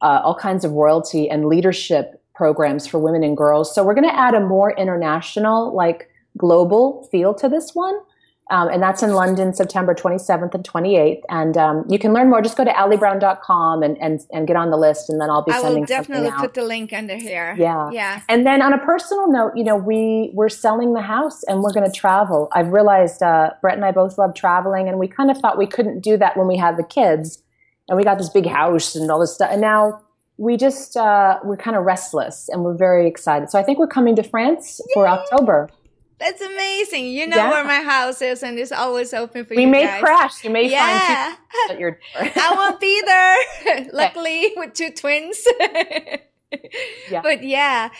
uh, 0.00 0.20
all 0.24 0.36
kinds 0.36 0.64
of 0.64 0.72
royalty 0.72 1.28
and 1.28 1.46
leadership 1.46 2.22
programs 2.36 2.86
for 2.86 2.98
women 2.98 3.24
and 3.24 3.36
girls. 3.36 3.74
So 3.74 3.82
we're 3.82 3.94
going 3.94 4.08
to 4.08 4.14
add 4.16 4.34
a 4.34 4.40
more 4.40 4.72
international, 4.76 5.74
like 5.74 6.10
global 6.36 7.08
feel 7.10 7.34
to 7.34 7.48
this 7.48 7.74
one. 7.74 7.98
Um, 8.48 8.68
and 8.68 8.80
that's 8.80 9.02
in 9.02 9.12
London, 9.12 9.52
September 9.52 9.92
27th 9.92 10.54
and 10.54 10.62
28th. 10.62 11.20
And 11.28 11.56
um, 11.56 11.84
you 11.88 11.98
can 11.98 12.12
learn 12.12 12.30
more. 12.30 12.40
Just 12.40 12.56
go 12.56 12.64
to 12.64 12.70
alibrown.com 12.70 13.82
and, 13.82 13.98
and, 14.00 14.20
and 14.32 14.46
get 14.46 14.54
on 14.54 14.70
the 14.70 14.76
list, 14.76 15.10
and 15.10 15.20
then 15.20 15.30
I'll 15.30 15.42
be 15.42 15.50
I 15.50 15.60
sending 15.60 15.80
will 15.80 15.86
definitely 15.86 16.30
put 16.30 16.54
the 16.54 16.62
link 16.62 16.92
under 16.92 17.16
here. 17.16 17.56
Yeah. 17.58 17.90
Yeah. 17.90 18.22
And 18.28 18.46
then 18.46 18.62
on 18.62 18.72
a 18.72 18.78
personal 18.78 19.32
note, 19.32 19.52
you 19.56 19.64
know, 19.64 19.74
we, 19.74 20.30
we're 20.32 20.48
selling 20.48 20.94
the 20.94 21.00
house 21.00 21.42
and 21.44 21.60
we're 21.60 21.72
going 21.72 21.90
to 21.90 21.98
travel. 21.98 22.48
I've 22.52 22.68
realized 22.68 23.20
uh, 23.20 23.50
Brett 23.60 23.74
and 23.74 23.84
I 23.84 23.90
both 23.90 24.16
love 24.16 24.32
traveling, 24.36 24.88
and 24.88 25.00
we 25.00 25.08
kind 25.08 25.28
of 25.28 25.38
thought 25.38 25.58
we 25.58 25.66
couldn't 25.66 26.00
do 26.00 26.16
that 26.16 26.36
when 26.36 26.46
we 26.46 26.56
had 26.56 26.76
the 26.76 26.84
kids. 26.84 27.42
And 27.88 27.96
we 27.96 28.04
got 28.04 28.18
this 28.18 28.28
big 28.28 28.46
house 28.46 28.94
and 28.94 29.10
all 29.10 29.18
this 29.18 29.34
stuff. 29.34 29.50
And 29.50 29.60
now 29.60 30.05
we 30.38 30.56
just, 30.56 30.96
uh, 30.96 31.38
we're 31.44 31.56
kind 31.56 31.76
of 31.76 31.84
restless 31.84 32.48
and 32.48 32.62
we're 32.62 32.76
very 32.76 33.06
excited. 33.06 33.50
So 33.50 33.58
I 33.58 33.62
think 33.62 33.78
we're 33.78 33.86
coming 33.86 34.16
to 34.16 34.22
France 34.22 34.80
Yay! 34.80 34.92
for 34.94 35.08
October. 35.08 35.68
That's 36.18 36.40
amazing. 36.40 37.08
You 37.08 37.26
know 37.26 37.36
yeah. 37.36 37.50
where 37.50 37.64
my 37.64 37.82
house 37.82 38.22
is, 38.22 38.42
and 38.42 38.58
it's 38.58 38.72
always 38.72 39.12
open 39.12 39.44
for 39.44 39.54
we 39.54 39.62
you. 39.62 39.68
We 39.68 39.72
may 39.72 39.84
guys. 39.84 40.00
crash. 40.00 40.44
You 40.44 40.50
may 40.50 40.70
yeah. 40.70 41.34
find 41.34 41.36
people 41.36 41.70
at 41.74 41.78
your 41.78 41.90
door. 41.90 42.42
I 42.42 42.54
won't 42.54 42.80
be 42.80 43.02
there. 43.04 43.86
Luckily, 43.92 44.52
with 44.56 44.72
two 44.72 44.90
twins. 44.92 45.46
yeah. 47.10 47.20
But 47.22 47.44
yeah. 47.44 47.90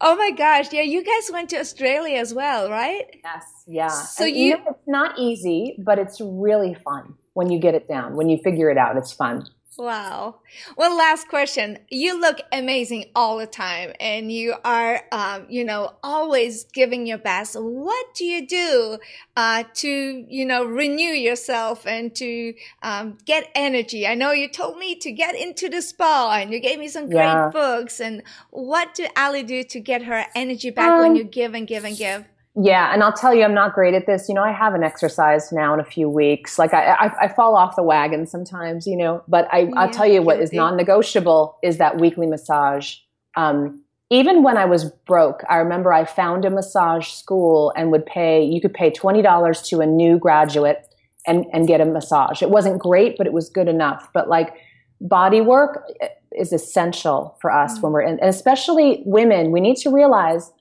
Oh 0.00 0.16
my 0.16 0.32
gosh. 0.32 0.70
Yeah, 0.70 0.82
you 0.82 1.02
guys 1.02 1.30
went 1.32 1.48
to 1.50 1.60
Australia 1.60 2.18
as 2.18 2.34
well, 2.34 2.70
right? 2.70 3.04
Yes. 3.24 3.44
Yeah. 3.66 3.88
So 3.88 4.24
you, 4.24 4.36
you 4.36 4.56
know, 4.58 4.64
it's 4.70 4.88
not 4.88 5.18
easy, 5.18 5.76
but 5.78 5.98
it's 5.98 6.20
really 6.20 6.74
fun 6.74 7.14
when 7.32 7.50
you 7.50 7.58
get 7.58 7.74
it 7.74 7.88
down. 7.88 8.16
When 8.16 8.28
you 8.28 8.38
figure 8.44 8.70
it 8.70 8.76
out, 8.76 8.98
it's 8.98 9.12
fun. 9.12 9.46
Wow. 9.78 10.40
Well, 10.76 10.96
last 10.96 11.28
question. 11.28 11.78
You 11.90 12.20
look 12.20 12.38
amazing 12.52 13.06
all 13.14 13.38
the 13.38 13.46
time 13.46 13.92
and 13.98 14.30
you 14.30 14.54
are, 14.64 15.02
um, 15.10 15.46
you 15.48 15.64
know, 15.64 15.94
always 16.02 16.64
giving 16.64 17.06
your 17.06 17.18
best. 17.18 17.56
What 17.58 18.14
do 18.14 18.24
you 18.24 18.46
do, 18.46 18.98
uh, 19.34 19.64
to, 19.74 19.88
you 20.28 20.44
know, 20.44 20.64
renew 20.64 21.12
yourself 21.12 21.86
and 21.86 22.14
to, 22.16 22.54
um, 22.82 23.16
get 23.24 23.50
energy? 23.54 24.06
I 24.06 24.14
know 24.14 24.32
you 24.32 24.48
told 24.48 24.76
me 24.76 24.94
to 24.96 25.10
get 25.10 25.34
into 25.34 25.70
the 25.70 25.80
spa 25.80 26.38
and 26.40 26.52
you 26.52 26.60
gave 26.60 26.78
me 26.78 26.88
some 26.88 27.08
great 27.08 27.52
books. 27.52 27.98
And 27.98 28.22
what 28.50 28.94
do 28.94 29.06
Ali 29.16 29.42
do 29.42 29.64
to 29.64 29.80
get 29.80 30.02
her 30.02 30.26
energy 30.34 30.70
back 30.70 30.90
um, 30.92 31.00
when 31.00 31.16
you 31.16 31.24
give 31.24 31.54
and 31.54 31.66
give 31.66 31.84
and 31.84 31.96
give? 31.96 32.26
Yeah, 32.54 32.92
and 32.92 33.02
I'll 33.02 33.14
tell 33.14 33.34
you, 33.34 33.44
I'm 33.44 33.54
not 33.54 33.72
great 33.72 33.94
at 33.94 34.06
this. 34.06 34.28
You 34.28 34.34
know, 34.34 34.42
I 34.42 34.52
haven't 34.52 34.82
exercised 34.82 35.52
now 35.52 35.72
in 35.72 35.80
a 35.80 35.84
few 35.84 36.08
weeks. 36.08 36.58
Like 36.58 36.74
I, 36.74 36.92
I, 36.92 37.24
I 37.24 37.28
fall 37.28 37.56
off 37.56 37.76
the 37.76 37.82
wagon 37.82 38.26
sometimes. 38.26 38.86
You 38.86 38.96
know, 38.96 39.22
but 39.26 39.48
I, 39.52 39.60
yeah, 39.60 39.70
I'll 39.76 39.90
tell 39.90 40.06
you 40.06 40.20
what 40.20 40.38
is 40.38 40.52
non-negotiable 40.52 41.56
is 41.62 41.78
that 41.78 41.98
weekly 41.98 42.26
massage. 42.26 42.96
Um, 43.36 43.82
even 44.10 44.42
when 44.42 44.58
I 44.58 44.66
was 44.66 44.84
broke, 44.84 45.42
I 45.48 45.56
remember 45.56 45.94
I 45.94 46.04
found 46.04 46.44
a 46.44 46.50
massage 46.50 47.08
school 47.08 47.72
and 47.74 47.90
would 47.90 48.04
pay. 48.04 48.44
You 48.44 48.60
could 48.60 48.74
pay 48.74 48.90
twenty 48.90 49.22
dollars 49.22 49.62
to 49.68 49.80
a 49.80 49.86
new 49.86 50.18
graduate 50.18 50.86
and 51.26 51.46
and 51.54 51.66
get 51.66 51.80
a 51.80 51.86
massage. 51.86 52.42
It 52.42 52.50
wasn't 52.50 52.78
great, 52.78 53.16
but 53.16 53.26
it 53.26 53.32
was 53.32 53.48
good 53.48 53.68
enough. 53.68 54.10
But 54.12 54.28
like 54.28 54.54
body 55.00 55.40
work 55.40 55.90
is 56.36 56.52
essential 56.52 57.38
for 57.40 57.50
us 57.50 57.72
mm-hmm. 57.72 57.80
when 57.80 57.92
we're 57.94 58.02
in, 58.02 58.20
and 58.20 58.28
especially 58.28 59.02
women. 59.06 59.52
We 59.52 59.60
need 59.60 59.78
to 59.78 59.90
realize 59.90 60.52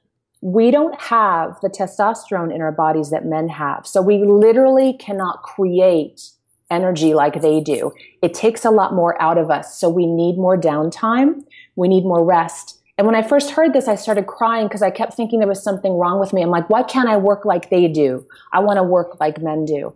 we 0.41 0.71
don't 0.71 0.99
have 0.99 1.59
the 1.61 1.69
testosterone 1.69 2.53
in 2.53 2.61
our 2.61 2.71
bodies 2.71 3.11
that 3.11 3.25
men 3.25 3.47
have. 3.47 3.85
So 3.85 4.01
we 4.01 4.23
literally 4.25 4.93
cannot 4.93 5.43
create 5.43 6.31
energy 6.71 7.13
like 7.13 7.41
they 7.41 7.61
do. 7.61 7.91
It 8.23 8.33
takes 8.33 8.65
a 8.65 8.71
lot 8.71 8.93
more 8.93 9.21
out 9.21 9.37
of 9.37 9.51
us. 9.51 9.79
So 9.79 9.87
we 9.87 10.07
need 10.07 10.37
more 10.37 10.59
downtime. 10.59 11.43
We 11.75 11.87
need 11.87 12.03
more 12.03 12.25
rest. 12.25 12.79
And 12.97 13.05
when 13.05 13.15
I 13.15 13.21
first 13.21 13.51
heard 13.51 13.73
this, 13.73 13.87
I 13.87 13.95
started 13.95 14.27
crying 14.27 14.67
because 14.67 14.81
I 14.81 14.89
kept 14.89 15.13
thinking 15.13 15.39
there 15.39 15.47
was 15.47 15.63
something 15.63 15.93
wrong 15.93 16.19
with 16.19 16.33
me. 16.33 16.41
I'm 16.41 16.49
like, 16.49 16.69
why 16.69 16.83
can't 16.83 17.09
I 17.09 17.17
work 17.17 17.45
like 17.45 17.69
they 17.69 17.87
do? 17.87 18.25
I 18.51 18.59
want 18.59 18.77
to 18.77 18.83
work 18.83 19.19
like 19.19 19.41
men 19.41 19.65
do. 19.65 19.95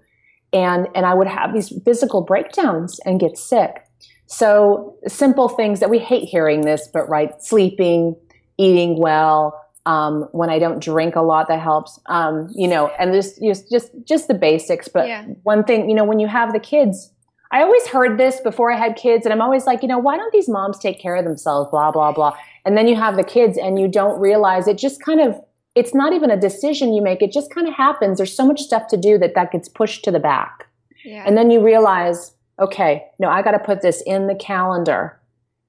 And, 0.53 0.87
and 0.95 1.05
I 1.05 1.13
would 1.13 1.27
have 1.27 1.53
these 1.53 1.73
physical 1.83 2.21
breakdowns 2.21 2.99
and 2.99 3.19
get 3.19 3.37
sick. 3.37 3.83
So 4.27 4.97
simple 5.07 5.49
things 5.49 5.79
that 5.79 5.89
we 5.89 5.99
hate 5.99 6.27
hearing 6.27 6.61
this, 6.61 6.87
but 6.91 7.07
right, 7.09 7.31
sleeping, 7.43 8.15
eating 8.57 8.97
well, 8.99 9.64
um, 9.85 10.27
when 10.31 10.49
I 10.49 10.59
don't 10.59 10.81
drink 10.81 11.15
a 11.15 11.21
lot, 11.21 11.47
that 11.47 11.59
helps. 11.59 11.99
Um, 12.07 12.49
you 12.55 12.67
know, 12.67 12.87
and 12.99 13.13
just 13.13 13.41
just 13.41 13.69
just 13.69 13.91
just 14.03 14.27
the 14.27 14.33
basics. 14.33 14.87
But 14.87 15.07
yeah. 15.07 15.25
one 15.43 15.63
thing, 15.63 15.89
you 15.89 15.95
know, 15.95 16.03
when 16.03 16.19
you 16.19 16.27
have 16.27 16.53
the 16.53 16.59
kids, 16.59 17.11
I 17.51 17.61
always 17.61 17.87
heard 17.87 18.17
this 18.17 18.39
before 18.39 18.71
I 18.71 18.77
had 18.77 18.95
kids, 18.95 19.25
and 19.25 19.33
I'm 19.33 19.41
always 19.41 19.65
like, 19.65 19.81
you 19.81 19.87
know, 19.87 19.99
why 19.99 20.17
don't 20.17 20.31
these 20.33 20.49
moms 20.49 20.79
take 20.79 20.99
care 20.99 21.15
of 21.15 21.23
themselves? 21.23 21.69
Blah 21.69 21.91
blah 21.91 22.11
blah. 22.11 22.35
And 22.65 22.75
then 22.75 22.87
you 22.87 22.95
have 22.95 23.15
the 23.15 23.23
kids, 23.23 23.57
and 23.57 23.79
you 23.79 23.87
don't 23.87 24.19
realize 24.19 24.67
it. 24.67 24.77
Just 24.77 25.01
kind 25.01 25.21
of, 25.21 25.39
it's 25.75 25.93
not 25.93 26.13
even 26.13 26.31
a 26.31 26.37
decision 26.37 26.93
you 26.93 27.01
make. 27.03 27.21
It 27.21 27.31
just 27.31 27.53
kind 27.53 27.67
of 27.67 27.75
happens. 27.75 28.17
There's 28.17 28.35
so 28.35 28.45
much 28.45 28.61
stuff 28.61 28.87
to 28.87 28.97
do 28.97 29.19
that 29.19 29.35
that 29.35 29.51
gets 29.51 29.69
pushed 29.69 30.03
to 30.05 30.11
the 30.11 30.19
back, 30.19 30.67
yeah. 31.03 31.23
and 31.27 31.37
then 31.37 31.51
you 31.51 31.63
realize, 31.63 32.33
okay, 32.59 33.05
no, 33.19 33.29
I 33.29 33.43
got 33.43 33.51
to 33.51 33.59
put 33.59 33.81
this 33.81 34.01
in 34.05 34.25
the 34.27 34.35
calendar 34.35 35.19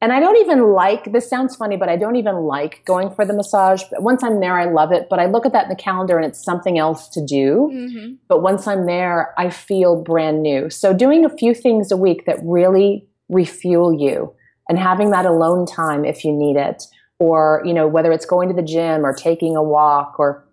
and 0.07 0.13
I 0.13 0.21
don't 0.21 0.37
even 0.37 0.73
like, 0.73 1.11
this 1.11 1.29
sounds 1.29 1.57
funny, 1.57 1.77
but 1.77 1.89
I 1.89 1.97
don't 1.97 2.15
even 2.15 2.37
like 2.45 2.85
going 2.85 3.11
for 3.11 3.25
the 3.25 3.33
massage. 3.33 3.83
But 3.91 4.05
once 4.05 4.23
I'm 4.23 4.39
there, 4.39 4.57
I 4.57 4.67
love 4.71 4.93
it. 4.93 5.09
But 5.11 5.19
I 5.19 5.27
look 5.27 5.45
at 5.45 5.53
that 5.53 5.65
in 5.65 5.69
the 5.69 5.75
calendar 5.75 6.17
and 6.17 6.25
it's 6.25 6.41
something 6.45 6.79
else 6.79 7.09
to 7.09 7.27
do. 7.27 7.73
Mm-hmm. 7.75 8.15
But 8.29 8.41
once 8.41 8.69
I'm 8.69 8.87
there, 8.87 9.35
I 9.37 9.51
feel 9.51 10.01
brand 10.01 10.45
new. 10.45 10.71
So 10.71 10.93
doing 10.93 11.25
a 11.25 11.29
few 11.29 11.55
things 11.55 11.91
a 11.91 11.97
week 11.97 12.25
that 12.27 12.39
really 12.45 13.05
refuel 13.29 13.93
you 13.93 14.33
and 14.69 14.79
having 14.79 15.11
that 15.11 15.27
alone 15.27 15.67
time 15.67 16.05
if 16.05 16.25
you 16.25 16.31
need 16.31 16.55
it, 16.55 16.85
or, 17.19 17.61
you 17.65 17.75
know, 17.75 17.89
whether 17.89 18.13
it's 18.13 18.27
going 18.27 18.49
to 18.49 18.55
the 18.55 18.63
gym 18.63 19.05
or 19.05 19.13
taking 19.13 19.57
a 19.57 19.63
walk 19.63 20.21
or 20.21 20.47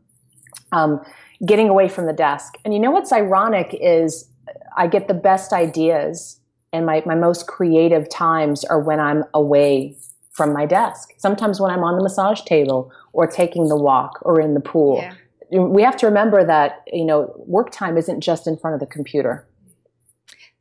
um, 0.71 0.99
getting 1.45 1.69
away 1.69 1.89
from 1.89 2.07
the 2.07 2.13
desk. 2.13 2.55
And 2.65 2.73
you 2.73 2.79
know 2.79 2.89
what's 2.89 3.13
ironic 3.13 3.77
is 3.79 4.27
I 4.75 4.87
get 4.87 5.07
the 5.07 5.13
best 5.13 5.53
ideas 5.53 6.39
and 6.73 6.85
my, 6.85 7.03
my 7.05 7.15
most 7.15 7.47
creative 7.47 8.09
times 8.09 8.65
are 8.65 8.79
when 8.79 8.99
I'm 8.99 9.23
away 9.33 9.95
from 10.31 10.51
my 10.51 10.65
desk. 10.65 11.13
Sometimes 11.17 11.61
when 11.61 11.71
I'm 11.71 11.83
on 11.83 11.95
the 11.95 12.03
massage 12.03 12.41
table 12.41 12.91
or 13.13 13.27
taking 13.27 13.69
the 13.69 13.77
walk 13.77 14.19
or 14.23 14.41
in 14.41 14.55
the 14.55 14.59
pool. 14.59 14.97
Yeah. 14.97 15.13
We 15.59 15.83
have 15.83 15.95
to 15.97 16.07
remember 16.07 16.43
that, 16.43 16.83
you 16.91 17.05
know, 17.05 17.31
work 17.37 17.71
time 17.71 17.95
isn't 17.95 18.21
just 18.21 18.47
in 18.47 18.57
front 18.57 18.73
of 18.73 18.79
the 18.79 18.87
computer. 18.87 19.47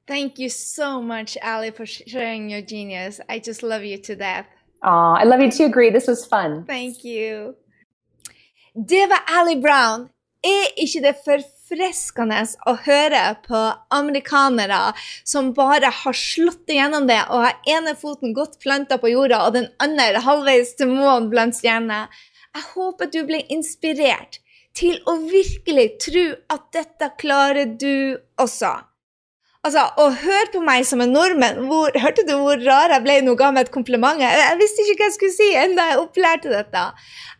Thank 0.06 0.38
you 0.38 0.50
so 0.50 1.00
much, 1.00 1.38
Ali, 1.42 1.70
for 1.70 1.86
sharing 1.86 2.50
your 2.50 2.60
genius. 2.60 3.20
I 3.28 3.38
just 3.38 3.62
love 3.62 3.82
you 3.84 3.96
to 3.96 4.14
death. 4.14 4.46
Aw, 4.82 5.14
I 5.14 5.24
love 5.24 5.40
you 5.40 5.50
too, 5.50 5.70
Gry. 5.70 5.90
This 5.90 6.06
was 6.06 6.26
fun. 6.26 6.64
Thank 6.66 7.04
you. 7.04 7.54
Det 8.74 9.06
var 9.08 9.22
Ali 9.28 9.60
Brown. 9.60 10.10
Er 10.44 10.66
ikke 10.76 11.00
det 11.00 11.16
forfriskende 11.72 12.42
å 12.68 12.74
høre 12.84 13.22
på 13.46 13.60
amerikanere 13.94 14.92
som 15.24 15.52
bare 15.56 15.88
har 16.02 16.16
slått 16.16 16.68
igjennom 16.68 17.06
det 17.08 17.20
og 17.30 17.46
har 17.46 17.60
ene 17.68 17.94
foten 17.96 18.34
godt 18.36 18.58
planta 18.60 18.98
på 19.00 19.12
jorda 19.12 19.46
og 19.46 19.56
den 19.56 19.68
andre 19.80 20.20
halvveis 20.20 20.74
til 20.76 20.92
månen 20.92 21.30
blant 21.32 21.56
stjernene? 21.56 22.08
Jeg 22.52 22.68
håper 22.74 23.08
du 23.08 23.22
blir 23.24 23.48
inspirert 23.48 24.40
til 24.76 25.00
å 25.08 25.16
virkelig 25.24 25.88
tro 26.04 26.26
at 26.52 26.68
dette 26.76 27.12
klarer 27.20 27.72
du 27.80 28.18
også. 28.40 28.76
Altså, 29.62 29.82
Å 29.94 30.08
høre 30.10 30.48
på 30.50 30.60
meg 30.66 30.82
som 30.88 31.04
en 31.04 31.12
nordmenn 31.14 31.60
hvor, 31.68 31.94
Hørte 32.02 32.24
du 32.26 32.32
hvor 32.34 32.58
rar 32.66 32.90
jeg 32.90 33.04
ble 33.04 33.20
når 33.22 33.30
hun 33.30 33.38
ga 33.38 33.50
meg 33.54 33.68
et 33.68 33.74
kompliment? 33.74 34.18
Jeg, 34.18 34.40
jeg 34.40 34.58
visste 34.58 34.82
ikke 34.82 34.96
hva 34.98 35.06
jeg 35.06 35.14
skulle 35.14 35.34
si 35.36 35.50
enda 35.54 35.84
jeg 35.92 36.00
opplærte 36.02 36.50
dette. 36.50 36.82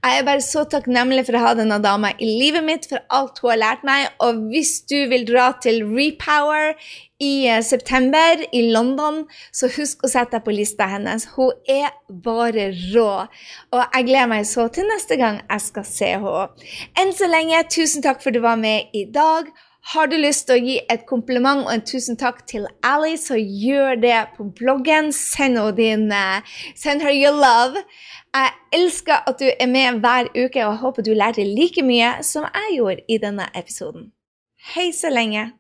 Jeg 0.03 0.21
er 0.21 0.29
bare 0.29 0.45
så 0.47 0.63
takknemlig 0.71 1.25
for 1.27 1.39
å 1.39 1.41
ha 1.43 1.55
denne 1.59 1.81
dama 1.83 2.13
i 2.23 2.29
livet 2.29 2.63
mitt, 2.67 2.87
for 2.91 3.03
alt 3.11 3.41
hun 3.43 3.51
har 3.53 3.59
lært 3.59 3.83
meg. 3.87 4.07
Og 4.23 4.39
hvis 4.53 4.71
du 4.91 5.01
vil 5.11 5.27
dra 5.27 5.49
til 5.63 5.83
Repower 5.87 6.79
i 7.23 7.33
uh, 7.51 7.59
september 7.63 8.43
i 8.55 8.63
London, 8.71 9.25
så 9.55 9.71
husk 9.75 10.07
å 10.07 10.11
sette 10.11 10.37
deg 10.37 10.47
på 10.47 10.55
lista 10.55 10.87
hennes. 10.95 11.27
Hun 11.35 11.51
er 11.71 11.91
bare 12.23 12.71
rå. 12.95 13.11
Og 13.75 13.83
jeg 13.83 14.09
gleder 14.13 14.31
meg 14.31 14.47
så 14.51 14.69
til 14.75 14.87
neste 14.91 15.19
gang 15.19 15.43
jeg 15.43 15.67
skal 15.67 15.91
se 15.91 16.15
henne. 16.15 16.49
Enn 17.03 17.15
så 17.19 17.31
lenge, 17.31 17.67
tusen 17.71 18.03
takk 18.07 18.23
for 18.23 18.31
at 18.31 18.39
du 18.39 18.47
var 18.47 18.63
med 18.63 18.95
i 18.95 19.09
dag. 19.11 19.51
Har 19.83 20.07
du 20.07 20.15
lyst 20.15 20.47
til 20.47 20.55
å 20.55 20.63
gi 20.63 20.75
et 20.95 21.03
kompliment 21.11 21.65
og 21.65 21.73
en 21.73 21.83
tusen 21.83 22.15
takk 22.19 22.45
til 22.47 22.69
Ali, 22.87 23.17
så 23.19 23.35
gjør 23.35 23.99
det 23.99 24.19
på 24.37 24.47
bloggen. 24.55 25.11
Send 25.11 25.59
henne 25.59 25.73
din 25.75 26.05
uh, 26.15 26.39
Send 26.79 27.03
her 27.03 27.11
your 27.11 27.35
love. 27.35 27.83
Jeg 28.31 28.53
elsker 28.79 29.27
at 29.27 29.43
du 29.43 29.49
er 29.51 29.67
med 29.67 29.99
hver 30.05 30.31
uke, 30.37 30.63
og 30.63 30.71
jeg 30.71 30.79
håper 30.85 31.03
du 31.03 31.11
lærte 31.19 31.49
like 31.49 31.83
mye 31.83 32.13
som 32.23 32.47
jeg 32.47 32.79
gjorde 32.79 33.03
i 33.11 33.19
denne 33.27 33.49
episoden. 33.59 34.13
Hei 34.73 34.93
så 34.95 35.11
lenge. 35.11 35.51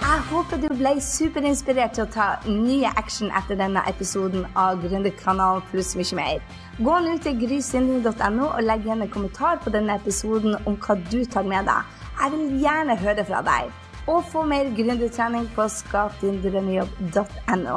Jeg 0.00 0.24
håper 0.30 0.62
du 0.62 0.70
ble 0.78 0.96
superinspirert 1.02 1.98
til 1.98 2.06
å 2.06 2.10
ta 2.14 2.32
nye 2.46 2.90
action 2.98 3.34
etter 3.34 3.58
denne 3.58 3.82
episoden 3.90 4.46
av 4.58 4.78
Gründerkanalen 4.82 5.66
pluss 5.70 5.96
mye 5.98 6.18
mer. 6.18 6.42
Gå 6.80 6.94
nå 7.04 7.18
til 7.20 7.34
grysynding.no 7.36 8.46
og 8.46 8.62
legg 8.64 8.86
igjen 8.86 9.02
en 9.04 9.10
kommentar 9.12 9.58
på 9.60 9.68
denne 9.74 9.98
episoden 10.00 10.54
om 10.64 10.78
hva 10.80 10.94
du 11.10 11.18
tar 11.28 11.44
med 11.44 11.68
deg. 11.68 11.84
Jeg 12.16 12.32
vil 12.32 12.56
gjerne 12.62 12.96
høre 13.02 13.24
fra 13.28 13.42
deg. 13.44 13.68
Og 14.08 14.24
få 14.24 14.48
mer 14.48 14.64
gründertrening 14.78 15.44
på 15.52 15.68
skapdindrømmejobb.no. 15.74 17.76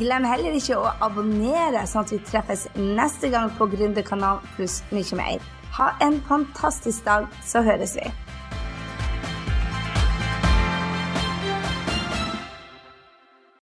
Glem 0.00 0.24
heller 0.26 0.52
ikke 0.58 0.74
å 0.74 0.90
abonnere, 1.06 1.86
sånn 1.86 2.02
at 2.02 2.10
vi 2.16 2.18
treffes 2.26 2.66
neste 2.74 3.30
gang 3.30 3.46
på 3.54 3.70
Gründerkanalen 3.70 4.42
pluss 4.56 4.82
mye 4.90 5.14
mer. 5.22 5.38
Ha 5.78 5.94
en 6.02 6.18
fantastisk 6.26 7.06
dag, 7.06 7.30
så 7.46 7.62
høres 7.62 7.94
vi. 7.94 8.10